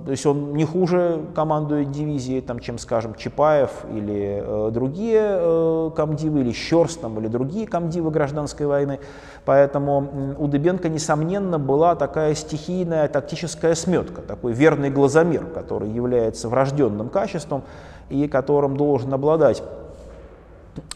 то 0.05 0.11
есть 0.11 0.25
он 0.25 0.53
не 0.53 0.65
хуже 0.65 1.21
командует 1.34 1.91
дивизией, 1.91 2.41
там, 2.41 2.59
чем, 2.59 2.77
скажем, 2.77 3.15
Чапаев 3.15 3.86
или 3.89 4.43
э, 4.43 4.71
другие 4.71 5.21
э, 5.23 5.91
комдивы, 5.95 6.41
или 6.41 6.51
Щерс, 6.51 6.99
или 7.17 7.27
другие 7.27 7.67
комдивы 7.67 8.11
гражданской 8.11 8.65
войны. 8.65 8.99
Поэтому 9.45 10.36
у 10.38 10.47
Дыбенко, 10.47 10.89
несомненно, 10.89 11.57
была 11.57 11.95
такая 11.95 12.36
стихийная 12.36 13.07
тактическая 13.07 13.75
сметка, 13.75 14.21
такой 14.21 14.51
верный 14.51 14.89
глазомер, 14.89 15.45
который 15.45 15.89
является 15.89 16.49
врожденным 16.49 17.09
качеством 17.09 17.63
и 18.09 18.27
которым 18.27 18.75
должен 18.75 19.13
обладать 19.13 19.63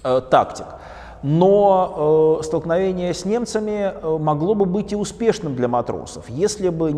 э, 0.04 0.22
тактик. 0.30 0.66
Но 1.24 2.40
э, 2.42 2.44
столкновение 2.44 3.14
с 3.14 3.24
немцами 3.24 3.94
э, 3.94 4.18
могло 4.20 4.54
бы 4.54 4.66
быть 4.66 4.92
и 4.92 4.98
успешным 4.98 5.56
для 5.56 5.70
матросов, 5.70 6.30
если 6.30 6.68
бы 6.70 6.94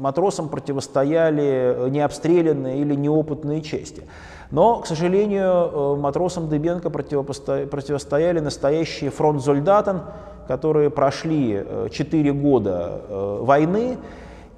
матросам 0.00 0.48
противостояли 0.48 1.42
э, 1.76 1.88
необстрелянные 1.90 2.80
или 2.80 2.94
неопытные 2.94 3.60
части. 3.60 4.02
Но, 4.50 4.80
к 4.80 4.86
сожалению, 4.86 5.44
э, 5.44 5.96
матросам 5.96 6.48
Дыбенко 6.48 6.88
противостояли 6.90 8.40
настоящие 8.40 9.10
фронт 9.10 9.42
Зольдатен, 9.42 10.00
которые 10.48 10.90
прошли 10.90 11.64
4 11.92 12.30
э, 12.30 12.32
года 12.32 13.02
войны, 13.42 13.98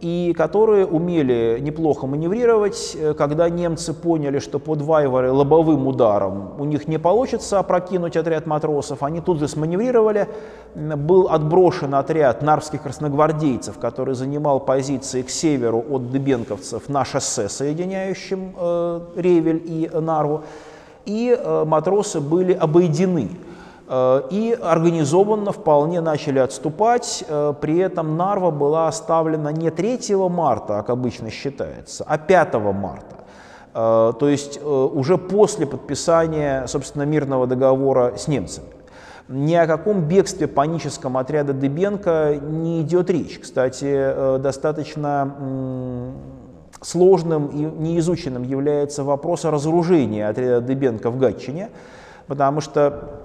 и 0.02 0.34
которые 0.36 0.84
умели 0.84 1.58
неплохо 1.60 2.08
маневрировать. 2.08 2.96
Э, 2.98 3.14
когда 3.14 3.48
немцы 3.48 3.94
поняли, 3.94 4.40
что 4.40 4.58
под 4.58 4.82
Вайвары 4.82 5.30
лобовым 5.30 5.86
ударом 5.86 6.60
у 6.60 6.64
них 6.64 6.88
не 6.88 6.98
получится 6.98 7.60
опрокинуть 7.60 8.16
отряд 8.16 8.46
матросов, 8.46 9.04
они 9.04 9.20
тут 9.20 9.38
же 9.38 9.46
сманеврировали. 9.46 10.28
Был 10.74 11.28
отброшен 11.28 11.94
отряд 11.94 12.42
нарвских 12.42 12.82
красногвардейцев, 12.82 13.78
который 13.78 14.14
занимал 14.16 14.58
позиции 14.58 15.22
к 15.22 15.30
северу 15.30 15.84
от 15.88 16.10
Дыбенковцев 16.10 16.88
на 16.88 17.04
шоссе, 17.04 17.48
соединяющем 17.48 18.54
э, 18.58 19.00
Ревель 19.14 19.62
и 19.64 19.88
Нарву. 19.94 20.42
И 21.06 21.36
э, 21.38 21.64
матросы 21.64 22.20
были 22.20 22.52
обойдены. 22.52 23.30
Э, 23.92 24.22
и 24.30 24.58
организованно 24.58 25.52
вполне 25.52 26.00
начали 26.00 26.38
отступать. 26.38 27.24
Э, 27.28 27.52
при 27.60 27.76
этом 27.76 28.16
Нарва 28.16 28.50
была 28.50 28.88
оставлена 28.88 29.52
не 29.52 29.70
3 29.70 30.16
марта, 30.30 30.78
как 30.78 30.88
обычно 30.88 31.28
считается, 31.28 32.02
а 32.08 32.16
5 32.16 32.54
марта. 32.72 33.16
Э, 33.74 34.14
то 34.18 34.28
есть 34.28 34.58
уже 34.64 35.18
после 35.18 35.66
подписания, 35.66 36.66
собственно, 36.68 37.02
мирного 37.02 37.46
договора 37.46 38.14
с 38.16 38.28
немцами. 38.28 38.68
Ни 39.28 39.54
о 39.54 39.66
каком 39.66 40.00
бегстве 40.00 40.46
паническом 40.46 41.18
отряда 41.18 41.52
Дыбенко 41.52 42.38
не 42.40 42.80
идет 42.80 43.10
речь. 43.10 43.38
Кстати, 43.38 44.38
достаточно 44.38 46.12
сложным 46.80 47.46
и 47.48 47.58
неизученным 47.58 48.42
является 48.42 49.04
вопрос 49.04 49.44
о 49.44 49.50
разоружении 49.50 50.22
отряда 50.22 50.60
Дыбенко 50.60 51.10
в 51.10 51.18
Гатчине, 51.18 51.70
потому 52.26 52.60
что 52.60 53.21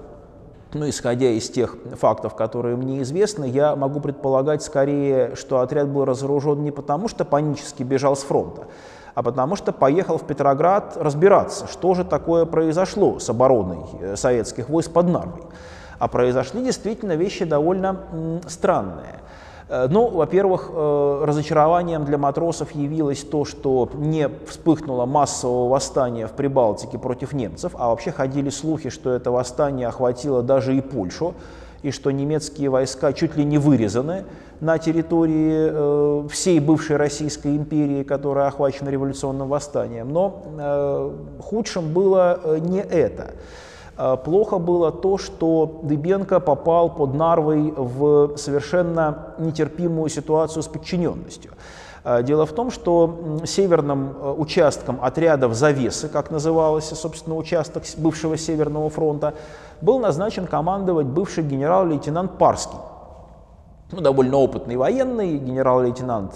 ну, 0.74 0.88
исходя 0.88 1.30
из 1.30 1.48
тех 1.48 1.76
фактов, 1.98 2.34
которые 2.34 2.76
мне 2.76 3.02
известны, 3.02 3.46
я 3.48 3.74
могу 3.74 4.00
предполагать 4.00 4.62
скорее, 4.62 5.34
что 5.34 5.60
отряд 5.60 5.88
был 5.88 6.04
разоружен 6.04 6.62
не 6.62 6.70
потому, 6.70 7.08
что 7.08 7.24
панически 7.24 7.82
бежал 7.82 8.16
с 8.16 8.22
фронта, 8.22 8.66
а 9.14 9.22
потому 9.22 9.56
что 9.56 9.72
поехал 9.72 10.18
в 10.18 10.26
Петроград 10.26 10.96
разбираться, 10.96 11.66
что 11.66 11.94
же 11.94 12.04
такое 12.04 12.44
произошло 12.44 13.18
с 13.18 13.28
обороной 13.30 13.86
э, 14.00 14.16
советских 14.16 14.68
войск 14.68 14.92
под 14.92 15.08
Нарвой. 15.08 15.42
А 15.98 16.06
произошли 16.06 16.62
действительно 16.62 17.16
вещи 17.16 17.44
довольно 17.44 18.40
странные. 18.46 19.20
Э, 19.68 19.86
ну, 19.90 20.08
во-первых, 20.08 20.70
э, 20.72 21.24
разочарованием 21.24 22.04
для 22.04 22.18
матросов 22.18 22.72
явилось 22.72 23.22
то, 23.22 23.44
что 23.44 23.88
не 23.94 24.30
вспыхнуло 24.46 25.04
массового 25.04 25.68
восстания 25.68 26.26
в 26.26 26.32
Прибалтике 26.32 26.98
против 26.98 27.32
немцев, 27.32 27.72
а 27.78 27.90
вообще 27.90 28.10
ходили 28.10 28.48
слухи, 28.48 28.88
что 28.88 29.10
это 29.12 29.30
восстание 29.30 29.88
охватило 29.88 30.42
даже 30.42 30.74
и 30.76 30.80
Польшу, 30.80 31.34
и 31.82 31.90
что 31.90 32.10
немецкие 32.10 32.70
войска 32.70 33.12
чуть 33.12 33.36
ли 33.36 33.44
не 33.44 33.58
вырезаны 33.58 34.24
на 34.60 34.78
территории 34.78 35.68
э, 35.70 36.28
всей 36.30 36.60
бывшей 36.60 36.96
Российской 36.96 37.54
империи, 37.54 38.02
которая 38.02 38.48
охвачена 38.48 38.88
революционным 38.88 39.48
восстанием. 39.48 40.12
Но 40.12 41.12
худшим 41.40 41.92
было 41.92 42.58
не 42.58 42.80
это. 42.80 43.32
Плохо 44.24 44.58
было 44.58 44.92
то, 44.92 45.18
что 45.18 45.80
Дыбенко 45.82 46.38
попал 46.38 46.88
под 46.88 47.14
Нарвой 47.14 47.74
в 47.76 48.36
совершенно 48.36 49.34
нетерпимую 49.38 50.08
ситуацию 50.08 50.62
с 50.62 50.68
подчиненностью. 50.68 51.50
Дело 52.22 52.46
в 52.46 52.52
том, 52.52 52.70
что 52.70 53.40
северным 53.44 54.14
участком 54.38 55.00
отрядов 55.02 55.54
«Завесы», 55.54 56.08
как 56.08 56.30
назывался, 56.30 56.94
собственно, 56.94 57.36
участок 57.36 57.82
бывшего 57.96 58.36
Северного 58.36 58.88
фронта, 58.88 59.34
был 59.80 59.98
назначен 59.98 60.46
командовать 60.46 61.06
бывший 61.06 61.42
генерал-лейтенант 61.42 62.38
Парский. 62.38 62.78
Ну, 63.90 64.00
довольно 64.00 64.36
опытный 64.36 64.76
военный, 64.76 65.38
генерал-лейтенант 65.38 66.34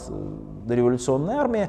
дореволюционной 0.66 1.34
армии, 1.36 1.68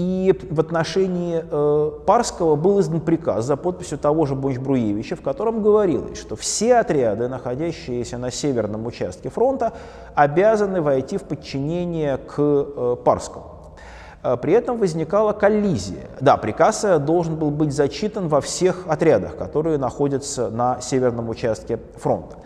и 0.00 0.34
в 0.50 0.60
отношении 0.60 1.44
э, 1.44 1.90
Парского 2.06 2.56
был 2.56 2.80
издан 2.80 3.00
приказ 3.00 3.44
за 3.44 3.56
подписью 3.56 3.98
того 3.98 4.24
же 4.24 4.34
Бонч-Бруевича, 4.34 5.14
в 5.14 5.20
котором 5.20 5.62
говорилось, 5.62 6.18
что 6.18 6.36
все 6.36 6.76
отряды, 6.76 7.28
находящиеся 7.28 8.16
на 8.16 8.30
северном 8.30 8.86
участке 8.86 9.28
фронта, 9.28 9.74
обязаны 10.14 10.80
войти 10.80 11.18
в 11.18 11.24
подчинение 11.24 12.16
к 12.16 12.34
э, 12.38 12.96
Парскому. 13.04 13.74
Э, 14.22 14.38
при 14.38 14.54
этом 14.54 14.78
возникала 14.78 15.34
коллизия. 15.34 16.08
Да, 16.22 16.38
приказ 16.38 16.82
должен 17.00 17.36
был 17.36 17.50
быть 17.50 17.74
зачитан 17.74 18.28
во 18.28 18.40
всех 18.40 18.84
отрядах, 18.88 19.36
которые 19.36 19.76
находятся 19.76 20.48
на 20.48 20.80
северном 20.80 21.28
участке 21.28 21.78
фронта 21.96 22.38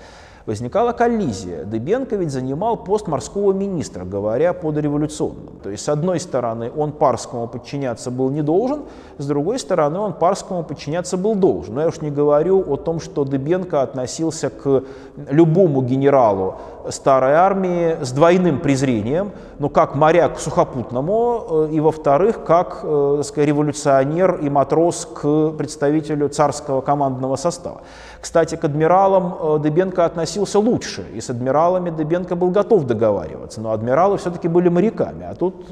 возникала 0.46 0.92
коллизия. 0.92 1.64
Дыбенко 1.64 2.16
ведь 2.16 2.30
занимал 2.30 2.76
пост 2.76 3.08
морского 3.08 3.52
министра, 3.52 4.04
говоря 4.04 4.52
под 4.52 4.76
революционным. 4.76 5.58
То 5.62 5.70
есть, 5.70 5.84
с 5.84 5.88
одной 5.88 6.20
стороны, 6.20 6.70
он 6.76 6.92
Парскому 6.92 7.48
подчиняться 7.48 8.10
был 8.10 8.30
не 8.30 8.42
должен, 8.42 8.82
с 9.18 9.26
другой 9.26 9.58
стороны, 9.58 9.98
он 9.98 10.12
Парскому 10.12 10.62
подчиняться 10.62 11.16
был 11.16 11.34
должен. 11.34 11.74
Но 11.74 11.80
я 11.80 11.88
уж 11.88 12.00
не 12.00 12.10
говорю 12.10 12.60
о 12.60 12.76
том, 12.76 13.00
что 13.00 13.24
Дыбенко 13.24 13.82
относился 13.82 14.50
к 14.50 14.84
любому 15.30 15.82
генералу 15.82 16.56
старой 16.90 17.34
армии 17.34 17.96
с 18.02 18.12
двойным 18.12 18.60
презрением, 18.60 19.32
ну, 19.58 19.68
как 19.68 19.94
моряк 19.94 20.36
к 20.36 20.38
сухопутному, 20.38 21.66
э, 21.68 21.68
и, 21.72 21.80
во-вторых, 21.80 22.44
как 22.44 22.80
э, 22.82 23.22
сказать, 23.24 23.48
революционер 23.48 24.36
и 24.36 24.50
матрос 24.50 25.06
к 25.06 25.50
представителю 25.50 26.28
царского 26.28 26.80
командного 26.80 27.36
состава. 27.36 27.82
Кстати, 28.20 28.56
к 28.56 28.64
адмиралам 28.64 29.36
э, 29.40 29.58
Дыбенко 29.60 30.04
относился 30.04 30.58
лучше, 30.58 31.06
и 31.14 31.20
с 31.20 31.30
адмиралами 31.30 31.90
Дыбенко 31.90 32.36
был 32.36 32.50
готов 32.50 32.84
договариваться, 32.84 33.60
но 33.60 33.72
адмиралы 33.72 34.18
все-таки 34.18 34.48
были 34.48 34.68
моряками, 34.68 35.24
а 35.24 35.34
тут 35.34 35.66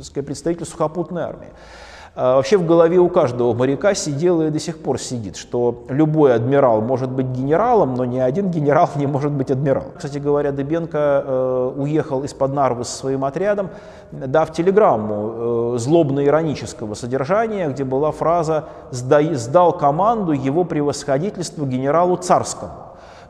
сказать, 0.00 0.26
представитель 0.26 0.66
сухопутной 0.66 1.22
армии. 1.22 1.48
А 2.16 2.36
вообще 2.36 2.56
в 2.56 2.64
голове 2.64 2.98
у 2.98 3.08
каждого 3.08 3.52
моряка 3.54 3.92
сидело 3.94 4.42
и 4.42 4.50
до 4.50 4.60
сих 4.60 4.78
пор 4.78 5.00
сидит, 5.00 5.34
что 5.34 5.84
любой 5.88 6.36
адмирал 6.36 6.80
может 6.80 7.10
быть 7.10 7.26
генералом, 7.26 7.94
но 7.94 8.04
ни 8.04 8.20
один 8.20 8.50
генерал 8.50 8.88
не 8.94 9.08
может 9.08 9.32
быть 9.32 9.50
адмиралом. 9.50 9.90
Кстати 9.96 10.18
говоря, 10.18 10.52
Дыбенко 10.52 11.24
э, 11.26 11.72
уехал 11.76 12.22
из-под 12.22 12.54
Нарвы 12.54 12.84
со 12.84 12.96
своим 12.96 13.24
отрядом, 13.24 13.70
дав 14.12 14.52
телеграмму 14.52 15.74
э, 15.74 15.78
злобно-иронического 15.78 16.94
содержания, 16.94 17.68
где 17.68 17.82
была 17.82 18.12
фраза 18.12 18.66
«сдал 18.92 19.72
команду 19.72 20.30
его 20.30 20.62
превосходительству 20.62 21.66
генералу 21.66 22.16
Царскому». 22.16 22.72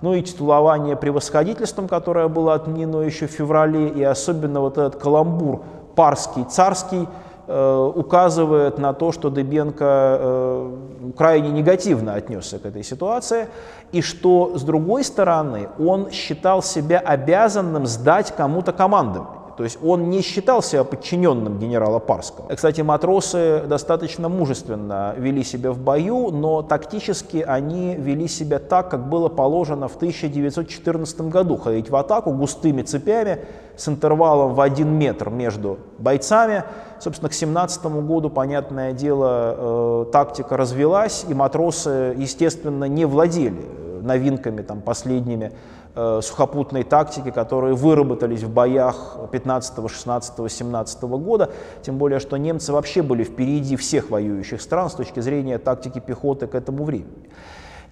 Ну 0.02 0.12
и 0.12 0.20
титулование 0.20 0.94
превосходительством, 0.94 1.88
которое 1.88 2.28
было 2.28 2.52
отменено 2.52 3.00
еще 3.00 3.28
в 3.28 3.30
феврале, 3.30 3.88
и 3.88 4.02
особенно 4.02 4.60
вот 4.60 4.76
этот 4.76 4.96
каламбур 4.96 5.62
«парский», 5.94 6.44
«царский», 6.44 7.08
указывает 7.46 8.78
на 8.78 8.92
то, 8.92 9.12
что 9.12 9.30
Дыбенко 9.30 9.84
э, 9.84 10.72
крайне 11.16 11.50
негативно 11.50 12.14
отнесся 12.14 12.58
к 12.58 12.66
этой 12.66 12.82
ситуации, 12.82 13.48
и 13.92 14.00
что, 14.00 14.56
с 14.56 14.62
другой 14.62 15.04
стороны, 15.04 15.68
он 15.78 16.10
считал 16.10 16.62
себя 16.62 16.98
обязанным 16.98 17.86
сдать 17.86 18.34
кому-то 18.34 18.72
командование. 18.72 19.44
То 19.56 19.62
есть 19.62 19.78
он 19.82 20.10
не 20.10 20.20
считал 20.20 20.62
себя 20.62 20.84
подчиненным 20.84 21.58
генерала 21.58 21.98
Парского. 21.98 22.48
Кстати, 22.54 22.80
матросы 22.80 23.62
достаточно 23.66 24.28
мужественно 24.28 25.14
вели 25.16 25.44
себя 25.44 25.70
в 25.70 25.78
бою, 25.78 26.30
но 26.30 26.62
тактически 26.62 27.38
они 27.46 27.94
вели 27.94 28.26
себя 28.26 28.58
так, 28.58 28.90
как 28.90 29.08
было 29.08 29.28
положено 29.28 29.88
в 29.88 29.96
1914 29.96 31.20
году. 31.22 31.56
Ходить 31.56 31.88
в 31.88 31.96
атаку 31.96 32.32
густыми 32.32 32.82
цепями 32.82 33.44
с 33.76 33.88
интервалом 33.88 34.54
в 34.54 34.60
один 34.60 34.92
метр 34.98 35.30
между 35.30 35.78
бойцами. 35.98 36.64
Собственно, 37.04 37.28
к 37.28 37.34
17 37.34 37.84
году, 37.84 38.30
понятное 38.30 38.94
дело, 38.94 39.54
э, 39.58 40.06
тактика 40.10 40.56
развелась, 40.56 41.26
и 41.28 41.34
матросы, 41.34 42.14
естественно, 42.16 42.86
не 42.86 43.04
владели 43.04 43.62
новинками 44.00 44.62
там, 44.62 44.80
последними 44.80 45.52
э, 45.94 46.20
сухопутной 46.22 46.82
тактики, 46.82 47.30
которые 47.30 47.74
выработались 47.74 48.42
в 48.42 48.50
боях 48.50 49.18
15, 49.30 49.90
16, 49.90 50.50
17 50.50 51.02
года, 51.02 51.50
тем 51.82 51.98
более, 51.98 52.20
что 52.20 52.38
немцы 52.38 52.72
вообще 52.72 53.02
были 53.02 53.22
впереди 53.22 53.76
всех 53.76 54.08
воюющих 54.08 54.62
стран 54.62 54.88
с 54.88 54.94
точки 54.94 55.20
зрения 55.20 55.58
тактики 55.58 55.98
пехоты 55.98 56.46
к 56.46 56.54
этому 56.54 56.84
времени. 56.84 57.28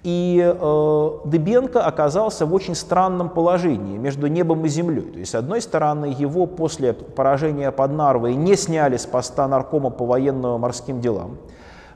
И 0.02 0.42
э, 0.42 1.10
Дыбенко 1.24 1.84
оказался 1.84 2.44
в 2.44 2.52
очень 2.52 2.74
странном 2.74 3.28
положении 3.28 3.98
между 3.98 4.26
небом 4.26 4.64
и 4.64 4.68
землей. 4.68 5.12
То 5.12 5.18
есть, 5.20 5.30
с 5.30 5.34
одной 5.36 5.62
стороны, 5.62 6.06
его 6.18 6.46
после 6.46 6.92
поражения 6.92 7.70
под 7.70 7.92
Нарвой 7.92 8.34
не 8.34 8.56
сняли 8.56 8.96
с 8.96 9.06
поста 9.06 9.46
наркома 9.46 9.90
по 9.90 10.04
военно-морским 10.04 11.00
делам, 11.00 11.38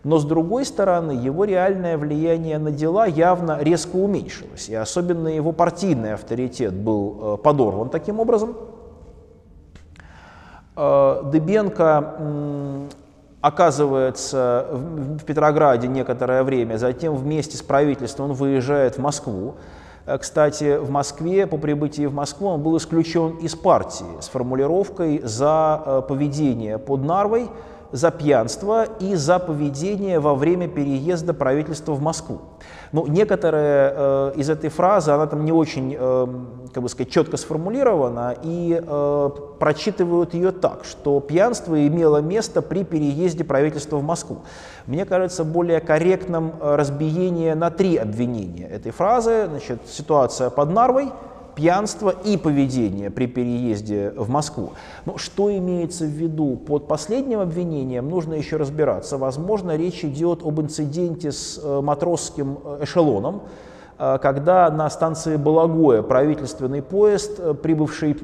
но 0.04 0.18
с 0.18 0.24
другой 0.24 0.64
стороны, 0.64 1.10
его 1.10 1.44
реальное 1.44 1.98
влияние 1.98 2.58
на 2.58 2.70
дела 2.70 3.06
явно 3.06 3.58
резко 3.60 3.96
уменьшилось, 3.96 4.68
и 4.68 4.74
особенно 4.76 5.26
его 5.26 5.50
партийный 5.50 6.14
авторитет 6.14 6.74
был 6.74 7.34
э, 7.34 7.36
подорван 7.38 7.88
таким 7.88 8.20
образом. 8.20 8.54
Э, 10.76 11.22
Дыбенко 11.24 12.88
оказывается 13.46 14.66
в 14.72 15.24
Петрограде 15.24 15.86
некоторое 15.86 16.42
время, 16.42 16.78
затем 16.78 17.14
вместе 17.14 17.56
с 17.56 17.62
правительством 17.62 18.30
он 18.30 18.36
выезжает 18.36 18.96
в 18.96 18.98
Москву. 18.98 19.54
Э, 20.04 20.18
кстати, 20.18 20.78
в 20.78 20.90
Москве, 20.90 21.46
по 21.46 21.56
прибытии 21.56 22.06
в 22.06 22.14
Москву, 22.14 22.48
он 22.48 22.62
был 22.62 22.76
исключен 22.76 23.36
из 23.36 23.54
партии 23.54 24.20
с 24.20 24.28
формулировкой 24.28 25.20
«за 25.22 25.80
э, 25.84 26.02
поведение 26.08 26.78
под 26.78 27.04
Нарвой», 27.04 27.48
за 27.92 28.10
пьянство 28.10 28.84
и 28.98 29.14
за 29.14 29.38
поведение 29.38 30.18
во 30.18 30.34
время 30.34 30.66
переезда 30.66 31.32
правительства 31.32 31.92
в 31.92 32.02
Москву. 32.02 32.40
Ну, 32.92 33.06
некоторые 33.06 33.92
э, 33.94 34.32
из 34.36 34.50
этой 34.50 34.70
фразы, 34.70 35.10
она 35.10 35.26
там 35.26 35.44
не 35.44 35.52
очень, 35.52 35.96
э, 35.98 36.26
как 36.72 36.82
бы 36.82 36.88
сказать, 36.88 37.10
четко 37.10 37.36
сформулирована, 37.36 38.34
и 38.42 38.80
э, 38.80 39.30
прочитывают 39.58 40.34
ее 40.34 40.52
так, 40.52 40.84
что 40.84 41.20
пьянство 41.20 41.86
имело 41.86 42.18
место 42.18 42.62
при 42.62 42.84
переезде 42.84 43.44
правительства 43.44 43.96
в 43.96 44.02
Москву. 44.02 44.42
Мне 44.86 45.04
кажется 45.04 45.44
более 45.44 45.80
корректным 45.80 46.52
э, 46.60 46.76
разбиение 46.76 47.54
на 47.54 47.70
три 47.70 47.96
обвинения 47.96 48.66
этой 48.68 48.92
фразы. 48.92 49.46
Значит, 49.48 49.80
ситуация 49.86 50.50
под 50.50 50.70
Нарвой– 50.70 51.12
пьянство 51.56 52.10
и 52.10 52.36
поведение 52.36 53.10
при 53.10 53.26
переезде 53.26 54.12
в 54.14 54.28
Москву. 54.28 54.74
Но 55.06 55.16
что 55.16 55.50
имеется 55.56 56.04
в 56.04 56.10
виду? 56.10 56.56
Под 56.56 56.86
последним 56.86 57.40
обвинением 57.40 58.08
нужно 58.08 58.34
еще 58.34 58.58
разбираться. 58.58 59.16
Возможно, 59.16 59.74
речь 59.74 60.04
идет 60.04 60.42
об 60.44 60.60
инциденте 60.60 61.32
с 61.32 61.58
э, 61.60 61.80
матросским 61.80 62.58
э, 62.62 62.84
эшелоном, 62.84 63.42
э, 63.98 64.18
когда 64.20 64.70
на 64.70 64.90
станции 64.90 65.36
Балагоя 65.36 66.02
правительственный 66.02 66.82
поезд, 66.82 67.40
прибывший, 67.62 68.16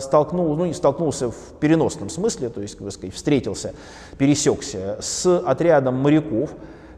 столкнул, 0.00 0.54
ну 0.54 0.66
не 0.66 0.74
столкнулся 0.74 1.30
в 1.30 1.36
переносном 1.58 2.10
смысле, 2.10 2.50
то 2.50 2.60
есть, 2.60 2.74
сказать, 2.74 3.14
встретился, 3.14 3.72
пересекся 4.18 4.98
с 5.00 5.38
отрядом 5.38 5.94
моряков, 5.94 6.50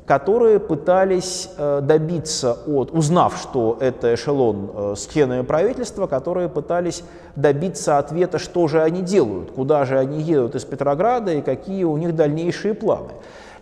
которые 0.08 0.58
пытались 0.58 1.50
э, 1.58 1.80
добиться 1.82 2.56
от, 2.66 2.90
узнав, 2.92 3.36
что 3.36 3.76
это 3.78 4.14
эшелон 4.14 4.70
э, 4.74 4.94
с 4.96 5.06
членами 5.06 5.42
правительства, 5.42 6.06
которые 6.06 6.48
пытались 6.48 7.04
добиться 7.36 7.98
ответа, 7.98 8.38
что 8.38 8.68
же 8.68 8.80
они 8.82 9.02
делают, 9.02 9.50
куда 9.50 9.84
же 9.84 9.98
они 9.98 10.22
едут 10.22 10.54
из 10.54 10.64
Петрограда 10.64 11.34
и 11.34 11.42
какие 11.42 11.84
у 11.84 11.98
них 11.98 12.16
дальнейшие 12.16 12.72
планы. 12.72 13.10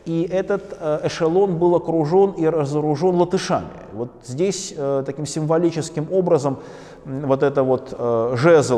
И 0.04 0.22
этот 0.22 0.62
э, 0.78 1.00
эшелон 1.02 1.56
был 1.56 1.74
окружен 1.74 2.30
и 2.30 2.46
разоружен 2.46 3.16
латышами. 3.16 3.66
Вот 3.92 4.10
здесь 4.24 4.72
таким 5.04 5.26
символическим 5.26 6.06
образом 6.12 6.58
вот 7.04 7.42
это 7.42 7.64
вот 7.64 7.92
жезл 8.34 8.76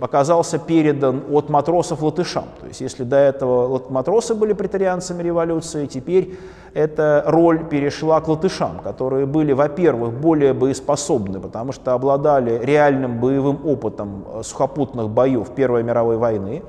оказался 0.00 0.58
передан 0.58 1.22
от 1.30 1.48
матросов 1.48 2.02
латышам. 2.02 2.44
То 2.60 2.66
есть 2.66 2.80
если 2.80 3.04
до 3.04 3.16
этого 3.16 3.82
матросы 3.90 4.34
были 4.34 4.52
претарианцами 4.52 5.22
революции, 5.22 5.86
теперь 5.86 6.38
эта 6.74 7.24
роль 7.26 7.64
перешла 7.64 8.20
к 8.20 8.28
латышам, 8.28 8.80
которые 8.84 9.26
были, 9.26 9.52
во-первых, 9.52 10.12
более 10.12 10.52
боеспособны, 10.52 11.40
потому 11.40 11.72
что 11.72 11.92
обладали 11.94 12.60
реальным 12.62 13.20
боевым 13.20 13.66
опытом 13.66 14.24
э, 14.34 14.42
сухопутных 14.42 15.08
боев 15.08 15.50
Первой 15.54 15.82
мировой 15.82 16.16
войны, 16.16 16.62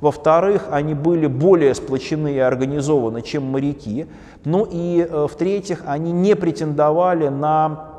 Во-вторых, 0.00 0.68
они 0.70 0.94
были 0.94 1.26
более 1.26 1.74
сплочены 1.74 2.32
и 2.32 2.38
организованы, 2.38 3.20
чем 3.20 3.44
моряки. 3.44 4.06
Ну 4.44 4.66
и 4.70 5.06
э, 5.08 5.26
в-третьих, 5.30 5.82
они 5.86 6.10
не 6.10 6.34
претендовали 6.34 7.28
на 7.28 7.89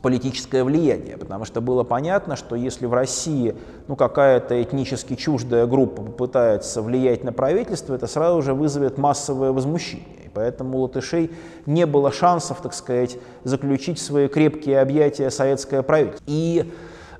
политическое 0.00 0.64
влияние, 0.64 1.16
потому 1.18 1.44
что 1.44 1.60
было 1.60 1.84
понятно, 1.84 2.36
что 2.36 2.56
если 2.56 2.86
в 2.86 2.94
России 2.94 3.54
ну, 3.88 3.96
какая-то 3.96 4.62
этнически 4.62 5.14
чуждая 5.14 5.66
группа 5.66 6.02
попытается 6.02 6.80
влиять 6.80 7.24
на 7.24 7.32
правительство, 7.32 7.94
это 7.94 8.06
сразу 8.06 8.42
же 8.42 8.54
вызовет 8.54 8.96
массовое 8.96 9.52
возмущение. 9.52 10.24
И 10.24 10.30
поэтому 10.32 10.78
у 10.78 10.82
латышей 10.82 11.30
не 11.66 11.84
было 11.84 12.10
шансов, 12.10 12.62
так 12.62 12.72
сказать, 12.72 13.18
заключить 13.44 14.00
свои 14.00 14.28
крепкие 14.28 14.80
объятия 14.80 15.30
советское 15.30 15.82
правительство. 15.82 16.24
И 16.26 16.72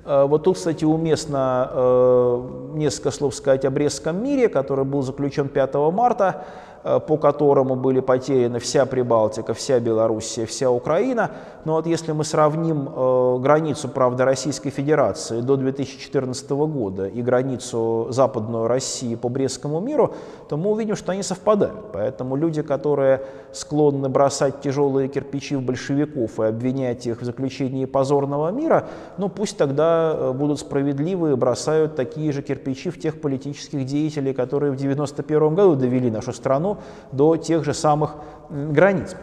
Э, 0.05 0.25
вот 0.25 0.43
тут, 0.43 0.57
кстати, 0.57 0.85
уместно 0.85 1.69
э, 1.71 2.69
несколько 2.73 3.11
слов 3.11 3.35
сказать 3.35 3.65
о 3.65 3.71
Брестском 3.71 4.21
мире, 4.23 4.49
который 4.49 4.85
был 4.85 5.01
заключен 5.01 5.47
5 5.47 5.75
марта. 5.91 6.45
Э, 6.85 6.99
по 6.99 7.17
которому 7.17 7.75
были 7.75 8.01
потеряны 8.01 8.59
вся 8.59 8.85
Прибалтика, 8.85 9.53
вся 9.53 9.79
Белоруссия, 9.79 10.45
вся 10.45 10.69
Украина. 10.69 11.31
Но 11.63 11.75
вот 11.75 11.87
если 11.87 12.11
мы 12.11 12.25
сравним 12.25 12.89
э, 12.93 13.37
границу, 13.39 13.87
правда, 13.87 14.25
Российской 14.25 14.69
Федерации 14.69 15.39
до 15.39 15.55
2014 15.55 16.49
года 16.49 17.07
и 17.07 17.21
границу 17.21 18.07
Западную 18.09 18.67
России 18.67 19.15
по 19.15 19.29
Брестскому 19.29 19.79
миру, 19.79 20.13
то 20.49 20.57
мы 20.57 20.71
увидим, 20.71 20.97
что 20.97 21.13
они 21.13 21.23
совпадают. 21.23 21.93
Поэтому 21.93 22.35
люди, 22.35 22.61
которые 22.61 23.21
склонны 23.53 24.09
бросать 24.09 24.59
тяжелые 24.59 25.07
кирпичи 25.07 25.55
в 25.55 25.61
большевиков 25.61 26.37
и 26.41 26.43
обвинять 26.43 27.07
их 27.07 27.21
в 27.21 27.23
заключении 27.23 27.85
позорного 27.85 28.49
мира, 28.49 28.87
ну 29.17 29.29
пусть 29.29 29.57
тогда 29.57 30.13
э, 30.13 30.33
будут 30.33 30.59
справедливы 30.59 31.31
и 31.31 31.35
бросают 31.35 31.95
такие 31.95 32.33
же 32.33 32.41
кирпичи 32.41 32.89
в 32.89 32.99
тех 32.99 33.21
политических 33.21 33.85
деятелей, 33.85 34.33
которые 34.33 34.71
в 34.71 34.75
1991 34.75 35.55
году 35.55 35.75
довели 35.75 36.11
нашу 36.11 36.33
страну 36.33 36.72
до 37.11 37.37
тех 37.37 37.63
же 37.63 37.73
самых 37.73 38.15
границ. 38.49 39.15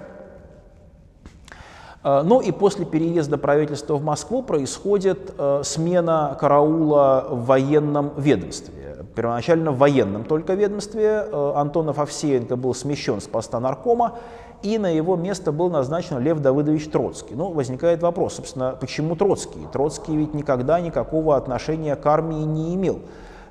Э, 2.02 2.22
ну 2.24 2.40
и 2.40 2.50
после 2.52 2.84
переезда 2.84 3.38
правительства 3.38 3.96
в 3.96 4.02
Москву 4.02 4.42
происходит 4.42 5.34
э, 5.36 5.62
смена 5.64 6.36
караула 6.40 7.26
в 7.30 7.46
военном 7.46 8.12
ведомстве. 8.16 9.06
Первоначально 9.14 9.72
в 9.72 9.78
военном 9.78 10.24
только 10.24 10.54
ведомстве 10.54 11.26
э, 11.26 11.52
Антонов 11.56 11.98
Овсеенко 11.98 12.56
был 12.56 12.74
смещен 12.74 13.20
с 13.20 13.26
поста 13.26 13.60
наркома, 13.60 14.18
и 14.62 14.78
на 14.78 14.90
его 14.90 15.16
место 15.16 15.52
был 15.52 15.70
назначен 15.70 16.18
Лев 16.18 16.40
Давыдович 16.40 16.90
Троцкий. 16.90 17.34
Ну, 17.34 17.50
возникает 17.50 18.02
вопрос, 18.02 18.34
собственно, 18.34 18.76
почему 18.78 19.16
Троцкий? 19.16 19.66
Троцкий 19.72 20.14
ведь 20.14 20.34
никогда 20.34 20.80
никакого 20.80 21.36
отношения 21.36 21.96
к 21.96 22.06
армии 22.06 22.42
не 22.42 22.74
имел, 22.74 23.00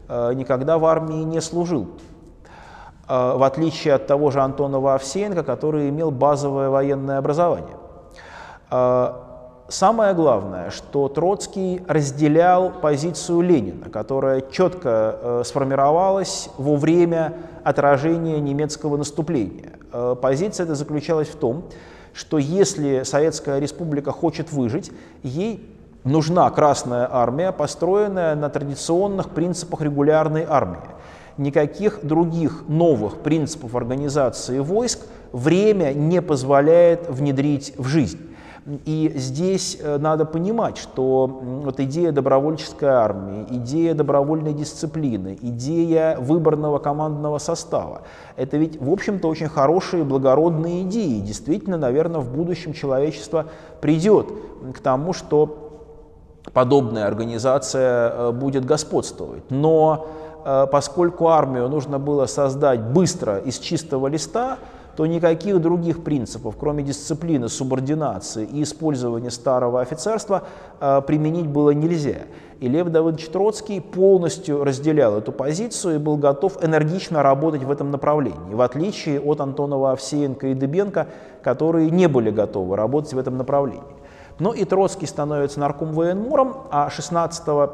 никогда 0.07 0.77
в 0.77 0.85
армии 0.85 1.23
не 1.23 1.41
служил. 1.41 1.87
Э, 3.09 3.35
в 3.35 3.43
отличие 3.43 3.95
от 3.95 4.05
того 4.05 4.29
же 4.29 4.39
Антонова 4.39 4.93
Овсеенко, 4.93 5.43
который 5.43 5.89
имел 5.89 6.11
базовое 6.11 6.69
военное 6.69 7.17
образование. 7.17 7.75
Э, 8.69 9.13
самое 9.67 10.13
главное, 10.13 10.69
что 10.69 11.09
Троцкий 11.09 11.81
разделял 11.87 12.69
позицию 12.69 13.41
Ленина, 13.41 13.89
которая 13.89 14.41
четко 14.41 15.17
э, 15.21 15.41
сформировалась 15.43 16.49
во 16.57 16.75
время 16.75 17.33
отражения 17.63 18.39
немецкого 18.39 18.95
наступления. 18.95 19.73
Позиция 20.21 20.65
эта 20.65 20.75
заключалась 20.75 21.27
в 21.27 21.35
том, 21.35 21.63
что 22.13 22.37
если 22.37 23.01
Советская 23.03 23.59
Республика 23.59 24.11
хочет 24.11 24.51
выжить, 24.51 24.91
ей 25.23 25.67
нужна 26.03 26.49
Красная 26.51 27.09
Армия, 27.11 27.51
построенная 27.51 28.35
на 28.35 28.49
традиционных 28.49 29.31
принципах 29.31 29.81
регулярной 29.81 30.45
армии 30.47 30.79
никаких 31.39 32.05
других 32.05 32.65
новых 32.67 33.17
принципов 33.17 33.75
организации 33.75 34.59
войск 34.59 34.99
время 35.31 35.93
не 35.93 36.21
позволяет 36.21 37.09
внедрить 37.09 37.73
в 37.77 37.87
жизнь. 37.87 38.19
И 38.85 39.13
здесь 39.15 39.77
э, 39.81 39.97
надо 39.97 40.25
понимать, 40.25 40.77
что 40.77 41.25
вот 41.27 41.79
идея 41.79 42.11
добровольческой 42.11 42.89
армии, 42.89 43.45
идея 43.49 43.95
добровольной 43.95 44.53
дисциплины, 44.53 45.39
идея 45.41 46.17
выборного 46.19 46.77
командного 46.77 47.39
состава, 47.39 48.01
это 48.35 48.57
ведь, 48.57 48.79
в 48.79 48.91
общем-то, 48.91 49.27
очень 49.27 49.47
хорошие, 49.47 50.03
благородные 50.03 50.83
идеи. 50.83 51.19
Действительно, 51.19 51.77
наверное, 51.77 52.21
в 52.21 52.31
будущем 52.31 52.73
человечество 52.73 53.45
придет 53.81 54.27
к 54.75 54.79
тому, 54.79 55.13
что 55.13 55.69
подобная 56.53 57.07
организация 57.07 58.09
э, 58.09 58.31
будет 58.33 58.65
господствовать. 58.65 59.49
Но 59.49 60.07
поскольку 60.43 61.27
армию 61.27 61.69
нужно 61.69 61.99
было 61.99 62.25
создать 62.25 62.81
быстро 62.81 63.37
из 63.37 63.59
чистого 63.59 64.07
листа, 64.07 64.57
то 64.99 65.05
никаких 65.05 65.61
других 65.61 66.03
принципов, 66.03 66.55
кроме 66.59 66.83
дисциплины, 66.83 67.47
субординации 67.47 68.45
и 68.45 68.63
использования 68.63 69.31
старого 69.31 69.79
офицерства, 69.79 70.43
э, 70.81 71.01
применить 71.07 71.47
было 71.47 71.69
нельзя. 71.69 72.23
И 72.59 72.67
Лев 72.67 72.89
Давыдович 72.89 73.29
Троцкий 73.29 73.79
полностью 73.79 74.61
разделял 74.65 75.17
эту 75.17 75.31
позицию 75.31 75.95
и 75.95 75.97
был 75.99 76.17
готов 76.17 76.61
энергично 76.61 77.23
работать 77.23 77.63
в 77.63 77.71
этом 77.71 77.91
направлении, 77.91 78.53
в 78.53 78.59
отличие 78.59 79.21
от 79.21 79.39
Антонова 79.39 79.93
Овсеенко 79.93 80.47
и 80.47 80.53
Дыбенко, 80.53 81.07
которые 81.43 81.89
не 81.89 82.07
были 82.09 82.29
готовы 82.29 82.75
работать 82.75 83.13
в 83.13 83.17
этом 83.17 83.37
направлении. 83.37 83.81
Но 84.37 84.51
и 84.51 84.65
Троцкий 84.65 85.05
становится 85.05 85.61
нарком 85.61 85.93
военмуром, 85.93 86.57
а 86.71 86.89
16 86.89 87.69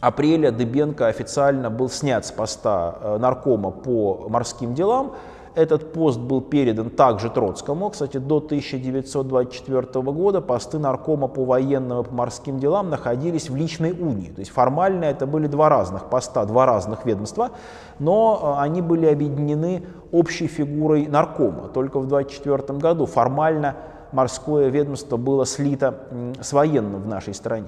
апреля 0.00 0.52
Дыбенко 0.52 1.06
официально 1.06 1.70
был 1.70 1.88
снят 1.88 2.24
с 2.24 2.30
поста 2.30 2.96
э, 3.00 3.18
наркома 3.18 3.70
по 3.70 4.26
морским 4.28 4.74
делам. 4.74 5.14
Этот 5.54 5.92
пост 5.92 6.20
был 6.20 6.40
передан 6.40 6.88
также 6.88 7.30
Троцкому. 7.30 7.90
Кстати, 7.90 8.18
до 8.18 8.36
1924 8.36 10.02
года 10.02 10.40
посты 10.40 10.78
наркома 10.78 11.26
по 11.26 11.44
военным 11.44 12.00
и 12.00 12.04
по 12.04 12.14
морским 12.14 12.60
делам 12.60 12.90
находились 12.90 13.50
в 13.50 13.56
личной 13.56 13.90
унии. 13.90 14.30
То 14.30 14.38
есть 14.38 14.52
формально 14.52 15.06
это 15.06 15.26
были 15.26 15.48
два 15.48 15.68
разных 15.68 16.04
поста, 16.04 16.44
два 16.44 16.64
разных 16.64 17.04
ведомства, 17.04 17.50
но 17.98 18.56
э, 18.56 18.62
они 18.62 18.82
были 18.82 19.06
объединены 19.06 19.82
общей 20.12 20.46
фигурой 20.46 21.06
наркома. 21.08 21.68
Только 21.74 21.98
в 21.98 22.06
1924 22.06 22.78
году 22.78 23.06
формально 23.06 23.74
морское 24.12 24.68
ведомство 24.68 25.16
было 25.16 25.44
слито 25.44 25.94
с 26.40 26.52
военным 26.52 27.02
в 27.02 27.08
нашей 27.08 27.34
стране. 27.34 27.66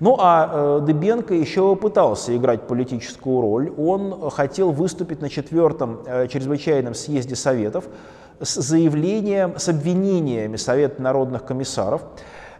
Ну 0.00 0.16
а 0.18 0.50
э, 0.50 0.80
Дыбенко 0.86 1.34
еще 1.34 1.76
пытался 1.76 2.34
играть 2.34 2.66
политическую 2.66 3.42
роль. 3.42 3.72
Он 3.76 4.30
хотел 4.30 4.72
выступить 4.72 5.20
на 5.20 5.28
четвертом 5.28 6.00
э, 6.06 6.26
чрезвычайном 6.26 6.94
съезде 6.94 7.36
Советов 7.36 7.84
с 8.40 8.54
заявлением, 8.54 9.58
с 9.58 9.68
обвинениями 9.68 10.56
Совета 10.56 11.02
народных 11.02 11.44
комиссаров 11.44 12.02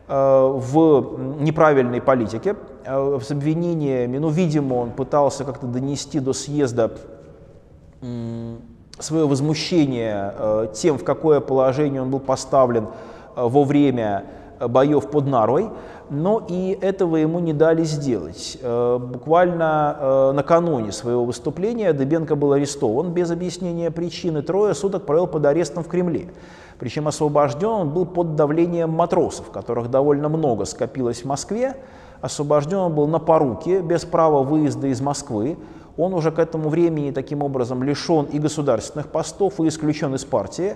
э, 0.07 0.13
в 0.13 1.41
неправильной 1.41 2.03
политике, 2.03 2.57
с 2.85 3.31
обвинениями, 3.31 4.19
ну, 4.19 4.31
видимо, 4.31 4.75
он 4.75 4.91
пытался 4.91 5.45
как-то 5.45 5.67
донести 5.67 6.19
до 6.19 6.33
съезда 6.33 6.91
свое 8.99 9.27
возмущение 9.27 10.69
тем, 10.73 10.97
в 10.97 11.05
какое 11.05 11.41
положение 11.41 12.01
он 12.01 12.11
был 12.11 12.21
поставлен 12.21 12.89
во 13.37 13.65
время 13.65 14.25
боев 14.59 15.11
под 15.11 15.27
Нарвой 15.27 15.71
но 16.11 16.45
и 16.47 16.77
этого 16.81 17.17
ему 17.17 17.39
не 17.39 17.53
дали 17.53 17.85
сделать. 17.85 18.59
Э, 18.61 18.99
буквально 18.99 19.97
э, 19.99 20.33
накануне 20.33 20.91
своего 20.91 21.25
выступления 21.25 21.93
Дыбенко 21.93 22.35
был 22.35 22.53
арестован 22.53 23.13
без 23.13 23.31
объяснения 23.31 23.91
причины. 23.93 24.43
Трое 24.43 24.75
суток 24.75 25.07
провел 25.07 25.29
под 25.29 25.47
арестом 25.47 25.85
в 25.85 25.89
Кремле. 25.89 26.29
Причем 26.79 27.07
освобожден 27.07 27.69
он 27.69 27.91
был 27.91 28.07
под 28.07 28.35
давлением 28.35 28.91
матросов, 28.91 29.51
которых 29.51 29.89
довольно 29.91 30.29
много 30.29 30.65
скопилось 30.65 31.23
в 31.23 31.27
Москве. 31.27 31.77
Освобожден 32.21 32.79
он 32.79 32.95
был 32.95 33.07
на 33.07 33.19
поруки, 33.19 33.81
без 33.81 34.05
права 34.05 34.43
выезда 34.43 34.89
из 34.89 35.01
Москвы. 35.01 35.57
Он 35.97 36.13
уже 36.15 36.33
к 36.33 36.39
этому 36.39 36.71
времени 36.71 37.13
таким 37.13 37.43
образом 37.43 37.83
лишен 37.83 38.25
и 38.27 38.39
государственных 38.39 39.09
постов, 39.09 39.61
и 39.61 39.69
исключен 39.69 40.15
из 40.15 40.25
партии 40.25 40.75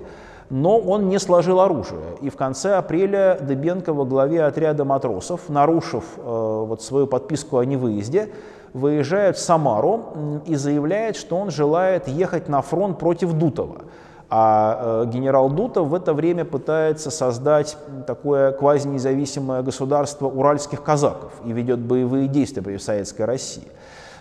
но 0.51 0.79
он 0.79 1.09
не 1.09 1.19
сложил 1.19 1.61
оружие. 1.61 2.17
И 2.21 2.31
в 2.31 2.37
конце 2.37 2.77
апреля 2.77 3.39
Дыбенко 3.41 3.93
во 3.93 4.05
главе 4.05 4.45
отряда 4.45 4.85
матросов, 4.85 5.49
нарушив 5.49 6.05
э, 6.17 6.65
вот 6.69 6.83
свою 6.83 7.07
подписку 7.07 7.59
о 7.59 7.65
невыезде, 7.65 8.31
выезжает 8.73 9.37
в 9.37 9.41
Самару 9.41 10.43
и 10.47 10.57
заявляет, 10.57 11.17
что 11.17 11.37
он 11.37 11.51
желает 11.51 12.09
ехать 12.09 12.49
на 12.49 12.61
фронт 12.61 12.99
против 12.99 13.33
Дутова. 13.33 13.83
А 14.31 15.05
э, 15.05 15.11
генерал 15.11 15.49
Дутов 15.49 15.89
в 15.89 15.95
это 15.95 16.13
время 16.13 16.45
пытается 16.45 17.11
создать 17.11 17.77
такое 18.07 18.53
квазинезависимое 18.53 19.63
государство 19.63 20.27
уральских 20.27 20.83
казаков 20.83 21.33
и 21.45 21.53
ведет 21.53 21.79
боевые 21.79 22.27
действия 22.27 22.63
против 22.63 22.83
Советской 22.83 23.23
России. 23.23 23.69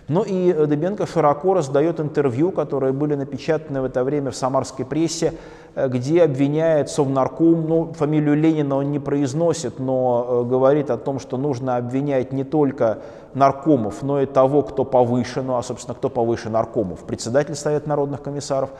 Ну 0.10 0.24
и 0.24 0.52
Дыбенко 0.52 1.06
широко 1.06 1.54
раздает 1.54 2.00
интервью, 2.00 2.52
которые 2.52 2.92
были 2.92 3.16
напечатаны 3.16 3.82
в 3.82 3.86
это 3.86 4.04
время 4.04 4.32
в 4.32 4.36
самарской 4.36 4.86
прессе, 4.86 5.34
э, 5.76 5.88
где 5.88 6.24
обвиняет 6.24 6.90
Совнарком, 6.90 7.68
ну, 7.68 7.94
фамилию 7.94 8.36
Ленина 8.36 8.76
он 8.76 8.92
не 8.92 9.00
произносит, 9.00 9.80
но 9.80 10.28
э, 10.28 10.50
говорит 10.50 10.90
о 10.90 10.98
том, 10.98 11.20
что 11.20 11.38
нужно 11.38 11.78
обвинять 11.78 12.34
не 12.34 12.44
только 12.44 13.00
наркомов, 13.34 14.04
но 14.04 14.22
и 14.22 14.26
того, 14.26 14.62
кто 14.64 14.84
повыше, 14.84 15.42
ну 15.42 15.56
а, 15.56 15.64
собственно, 15.64 15.96
кто 15.96 16.10
повыше 16.10 16.50
наркомов, 16.50 17.04
председатель 17.06 17.56
Совета 17.56 17.88
народных 17.88 18.22
комиссаров. 18.22 18.72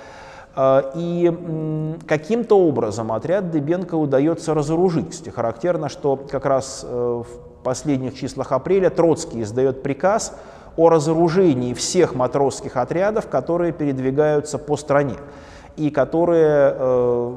Э, 0.58 0.92
и 0.94 1.96
каким-то 2.06 2.60
образом 2.60 3.14
отряд 3.14 3.50
Дыбенко 3.50 3.96
удается 3.96 4.54
разоружить. 4.54 5.12
Кстати, 5.12 5.30
характерно, 5.30 5.88
что 5.88 6.18
как 6.18 6.46
раз 6.46 6.84
в 6.84 7.26
последних 7.64 8.14
числах 8.16 8.52
апреля 8.52 8.90
Троцкий 8.90 9.42
издает 9.42 9.84
приказ 9.84 10.34
о 10.78 10.90
разоружении 10.90 11.74
всех 11.74 12.16
матросских 12.16 12.78
отрядов, 12.78 13.28
которые 13.28 13.72
передвигаются 13.72 14.58
по 14.58 14.78
стране 14.78 15.16
и 15.78 15.90
которые 15.90 16.76
э, 16.76 17.34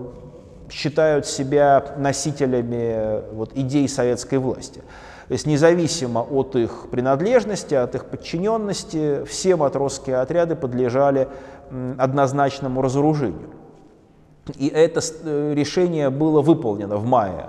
считают 0.70 1.26
себя 1.26 1.84
носителями 1.96 3.22
вот, 3.34 3.50
идей 3.54 3.88
советской 3.88 4.38
власти. 4.38 4.82
То 5.28 5.32
есть 5.32 5.46
независимо 5.46 6.20
от 6.20 6.54
их 6.54 6.88
принадлежности, 6.90 7.74
от 7.74 7.94
их 7.94 8.04
подчиненности, 8.04 9.24
все 9.24 9.56
матросские 9.56 10.18
отряды 10.18 10.54
подлежали 10.54 11.28
однозначному 11.98 12.80
разоружению. 12.80 13.50
И 14.56 14.68
это 14.68 15.00
э, 15.24 15.54
решение 15.54 16.10
было 16.10 16.40
выполнено 16.40 16.96
в 16.96 17.04
мае 17.04 17.46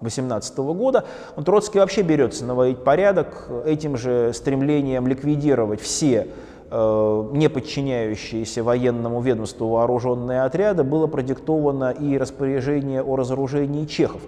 18 0.00 0.56
года, 0.58 1.04
он 1.36 1.44
Троцкий 1.44 1.78
вообще 1.78 2.02
берется 2.02 2.44
наводить 2.44 2.82
порядок 2.84 3.48
этим 3.64 3.96
же 3.96 4.32
стремлением 4.34 5.06
ликвидировать 5.06 5.80
все 5.80 6.28
э, 6.70 7.28
не 7.32 7.48
подчиняющиеся 7.48 8.62
военному 8.62 9.20
ведомству 9.20 9.68
вооруженные 9.68 10.42
отряды, 10.42 10.84
было 10.84 11.06
продиктовано 11.06 11.90
и 11.90 12.16
распоряжение 12.16 13.02
о 13.02 13.16
разоружении 13.16 13.86
чехов 13.86 14.22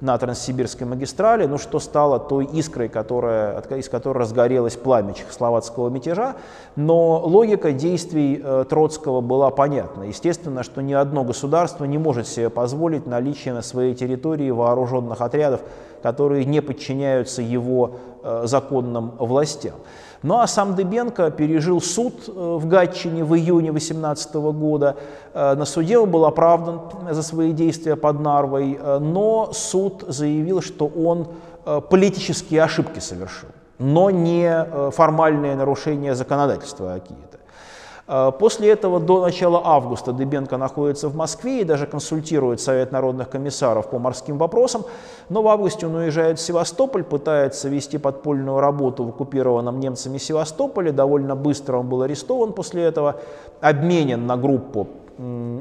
на 0.00 0.16
Транссибирской 0.18 0.86
магистрали, 0.86 1.46
ну 1.46 1.58
что 1.58 1.78
стало 1.78 2.18
той 2.18 2.44
искрой, 2.44 2.88
которая, 2.88 3.60
из 3.70 3.88
которой 3.88 4.18
разгорелось 4.18 4.76
пламя 4.76 5.14
чехословацкого 5.14 5.88
мятежа, 5.88 6.36
но 6.76 7.20
логика 7.24 7.72
действий 7.72 8.40
э, 8.42 8.64
Троцкого 8.68 9.20
была 9.20 9.50
понятна. 9.50 10.04
Естественно, 10.04 10.62
что 10.62 10.82
ни 10.82 10.92
одно 10.92 11.24
государство 11.24 11.84
не 11.84 11.98
может 11.98 12.26
себе 12.26 12.50
позволить 12.50 13.06
наличие 13.06 13.54
на 13.54 13.62
своей 13.62 13.94
территории 13.94 14.50
вооруженных 14.50 15.20
отрядов, 15.20 15.60
которые 16.02 16.44
не 16.44 16.60
подчиняются 16.60 17.42
его 17.42 17.92
э, 18.22 18.42
законным 18.44 19.12
властям. 19.18 19.74
Ну 20.22 20.38
а 20.38 20.46
сам 20.46 20.74
Дыбенко 20.74 21.30
пережил 21.30 21.80
суд 21.80 22.14
э, 22.28 22.30
в 22.32 22.66
Гатчине 22.66 23.24
в 23.24 23.34
июне 23.36 23.72
18 23.72 24.34
года. 24.34 24.96
Э, 25.34 25.54
на 25.54 25.64
суде 25.64 25.98
он 25.98 26.10
был 26.10 26.24
оправдан 26.24 26.80
за 27.10 27.22
свои 27.22 27.52
действия 27.52 27.96
под 27.96 28.20
Нарвой, 28.20 28.78
э, 28.80 28.98
но 28.98 29.50
суд 29.52 30.04
заявил, 30.08 30.62
что 30.62 30.86
он 30.86 31.28
политические 31.90 32.62
ошибки 32.62 33.00
совершил, 33.00 33.48
но 33.80 34.08
не 34.10 34.90
формальные 34.92 35.56
нарушения 35.56 36.14
законодательства 36.14 36.94
какие-то. 36.94 37.35
Э, 38.08 38.30
после 38.38 38.70
этого 38.70 39.00
до 39.00 39.20
начала 39.20 39.60
августа 39.64 40.12
Дыбенко 40.12 40.56
находится 40.56 41.08
в 41.08 41.16
Москве 41.16 41.60
и 41.60 41.64
даже 41.64 41.86
консультирует 41.86 42.60
Совет 42.60 42.92
народных 42.92 43.28
комиссаров 43.28 43.90
по 43.90 43.98
морским 43.98 44.38
вопросам, 44.38 44.84
но 45.28 45.42
в 45.42 45.48
августе 45.48 45.86
он 45.86 45.94
уезжает 45.96 46.38
в 46.38 46.42
Севастополь, 46.42 47.04
пытается 47.04 47.68
вести 47.68 47.98
подпольную 47.98 48.60
работу 48.60 49.04
в 49.04 49.08
оккупированном 49.08 49.80
немцами 49.80 50.18
Севастополе, 50.18 50.92
довольно 50.92 51.34
быстро 51.34 51.78
он 51.78 51.88
был 51.88 52.02
арестован 52.02 52.52
после 52.52 52.84
этого, 52.84 53.16
обменен 53.60 54.26
на 54.26 54.36
группу 54.36 54.86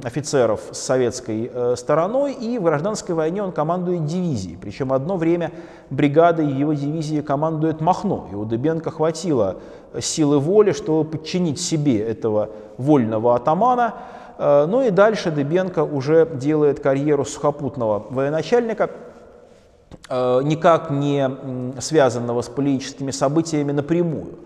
офицеров 0.03 0.61
с 0.71 0.79
советской 0.79 1.49
э, 1.51 1.75
стороной, 1.77 2.33
и 2.33 2.59
в 2.59 2.63
гражданской 2.63 3.15
войне 3.15 3.41
он 3.41 3.53
командует 3.53 4.05
дивизией. 4.05 4.57
Причем 4.57 4.91
одно 4.91 5.15
время 5.15 5.51
бригадой 5.89 6.47
его 6.47 6.73
дивизии 6.73 7.21
командует 7.21 7.79
Махно, 7.79 8.27
и 8.31 8.35
у 8.35 8.43
Дыбенко 8.43 8.91
хватило 8.91 9.57
силы 10.01 10.39
воли, 10.39 10.73
чтобы 10.73 11.09
подчинить 11.09 11.61
себе 11.61 11.99
этого 12.01 12.49
вольного 12.77 13.33
атамана. 13.33 13.95
Э, 14.37 14.65
ну 14.67 14.81
и 14.81 14.89
дальше 14.89 15.31
Дыбенко 15.31 15.85
уже 15.85 16.29
делает 16.33 16.81
карьеру 16.81 17.23
сухопутного 17.23 18.05
военачальника, 18.09 18.89
э, 20.09 20.41
никак 20.43 20.89
не 20.91 21.29
связанного 21.79 22.41
с 22.41 22.49
политическими 22.49 23.11
событиями 23.11 23.71
напрямую. 23.71 24.39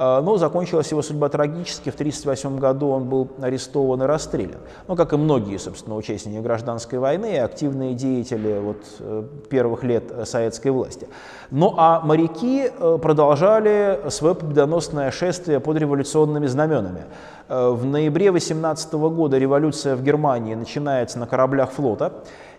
А, 0.00 0.22
но 0.22 0.36
закончилась 0.36 0.90
его 0.92 1.02
судьба 1.02 1.28
трагически. 1.28 1.90
В 1.90 1.94
1938 1.94 2.58
году 2.58 2.90
он 2.90 3.08
был 3.08 3.28
арестован 3.42 4.04
и 4.04 4.06
расстрелян. 4.06 4.60
Ну, 4.86 4.94
как 4.94 5.12
и 5.12 5.16
многие, 5.16 5.58
собственно, 5.58 5.96
участники 5.96 6.36
гражданской 6.36 7.00
войны 7.00 7.40
активные 7.40 7.94
деятели 7.94 8.60
вот, 8.60 8.76
э, 9.00 9.24
первых 9.50 9.82
лет 9.82 10.04
советской 10.24 10.68
власти. 10.68 11.08
Ну, 11.50 11.74
а 11.76 12.00
моряки 12.00 12.70
э, 12.70 12.98
продолжали 13.02 14.08
свое 14.10 14.36
победоносное 14.36 15.10
шествие 15.10 15.58
под 15.58 15.76
революционными 15.76 16.46
знаменами. 16.46 17.06
Э, 17.48 17.70
в 17.70 17.84
ноябре 17.84 18.30
18 18.30 18.92
года 18.92 19.36
революция 19.36 19.96
в 19.96 20.02
Германии 20.04 20.54
начинается 20.54 21.18
на 21.18 21.26
кораблях 21.26 21.72
флота. 21.72 22.12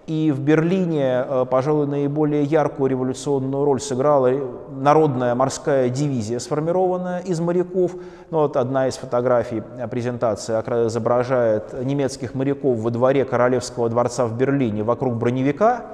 И 0.08 0.32
в 0.32 0.40
Берлине, 0.40 1.24
э, 1.28 1.46
пожалуй, 1.50 1.86
наиболее 1.86 2.44
яркую 2.44 2.90
революционную 2.90 3.64
роль 3.64 3.80
сыграла 3.80 4.32
народная 4.72 5.36
морская 5.36 5.90
дивизия, 5.90 6.40
сформированная 6.40 7.20
из 7.20 7.40
моряков. 7.40 7.96
Ну, 8.32 8.40
вот 8.40 8.58
одна 8.58 8.88
из 8.88 8.98
фотографий 8.98 9.62
презентации 9.92 10.54
изображает 10.88 11.86
немецких 11.86 12.34
моряков 12.34 12.80
во 12.80 12.90
дворе 12.90 13.24
Королевского 13.24 13.88
дворца 13.90 14.26
в 14.26 14.36
Берлине 14.36 14.82
вокруг 14.82 15.16
броневика. 15.16 15.86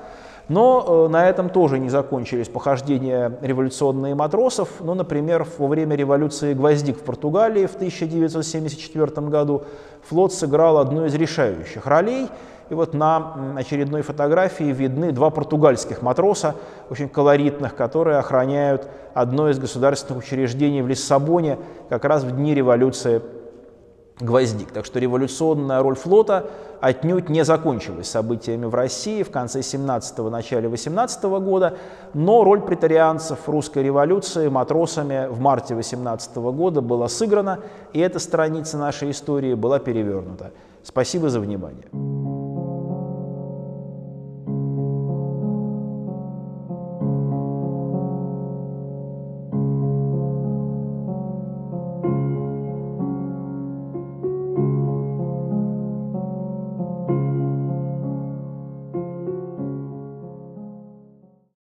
Но 0.48 1.08
э, 1.08 1.12
на 1.12 1.28
этом 1.28 1.50
тоже 1.50 1.80
не 1.80 1.90
закончились 1.90 2.48
похождения 2.48 3.38
революционных 3.42 4.16
матросов. 4.16 4.70
Ну, 4.80 4.94
например, 4.94 5.46
во 5.58 5.68
время 5.68 5.96
революции 5.96 6.54
«Гвоздик» 6.54 7.00
в 7.00 7.02
Португалии 7.02 7.66
в 7.66 7.76
1974 7.76 9.28
году 9.28 9.64
флот 10.04 10.34
сыграл 10.34 10.78
одну 10.78 11.06
из 11.06 11.16
решающих 11.16 11.86
ролей– 11.86 12.30
и 12.70 12.74
вот 12.74 12.94
на 12.94 13.56
очередной 13.58 14.02
фотографии 14.02 14.66
видны 14.66 15.12
два 15.12 15.30
португальских 15.30 16.02
матроса, 16.02 16.56
очень 16.90 17.10
колоритных, 17.10 17.76
которые 17.76 18.18
охраняют 18.18 18.88
одно 19.14 19.50
из 19.50 19.60
государственных 19.60 20.24
учреждений 20.24 20.82
в 20.82 20.88
Лиссабоне 20.88 21.58
как 21.90 22.06
раз 22.06 22.24
в 22.24 22.32
дни 22.32 22.56
революции 22.56 23.22
Гвоздик. 24.20 24.72
Так 24.72 24.86
что 24.86 25.00
революционная 25.00 25.82
роль 25.82 25.96
флота 25.96 26.50
отнюдь 26.80 27.28
не 27.28 27.44
закончилась 27.44 28.10
событиями 28.10 28.66
в 28.66 28.74
России 28.74 29.24
в 29.24 29.30
конце 29.30 29.60
17-го, 29.60 30.30
начале 30.30 30.70
18 30.70 31.26
-го 31.26 31.42
года, 31.42 31.78
но 32.14 32.46
роль 32.46 32.62
претарианцев 32.62 33.50
русской 33.50 33.84
революции 33.84 34.48
матросами 34.48 35.28
в 35.30 35.40
марте 35.42 35.76
18 35.76 36.38
-го 36.38 36.54
года 36.54 36.80
была 36.80 37.10
сыграна, 37.10 37.60
и 37.92 38.00
эта 38.00 38.20
страница 38.20 38.78
нашей 38.78 39.12
истории 39.12 39.54
была 39.54 39.80
перевернута. 39.80 40.52
Спасибо 40.82 41.30
за 41.30 41.42
внимание. 41.42 42.35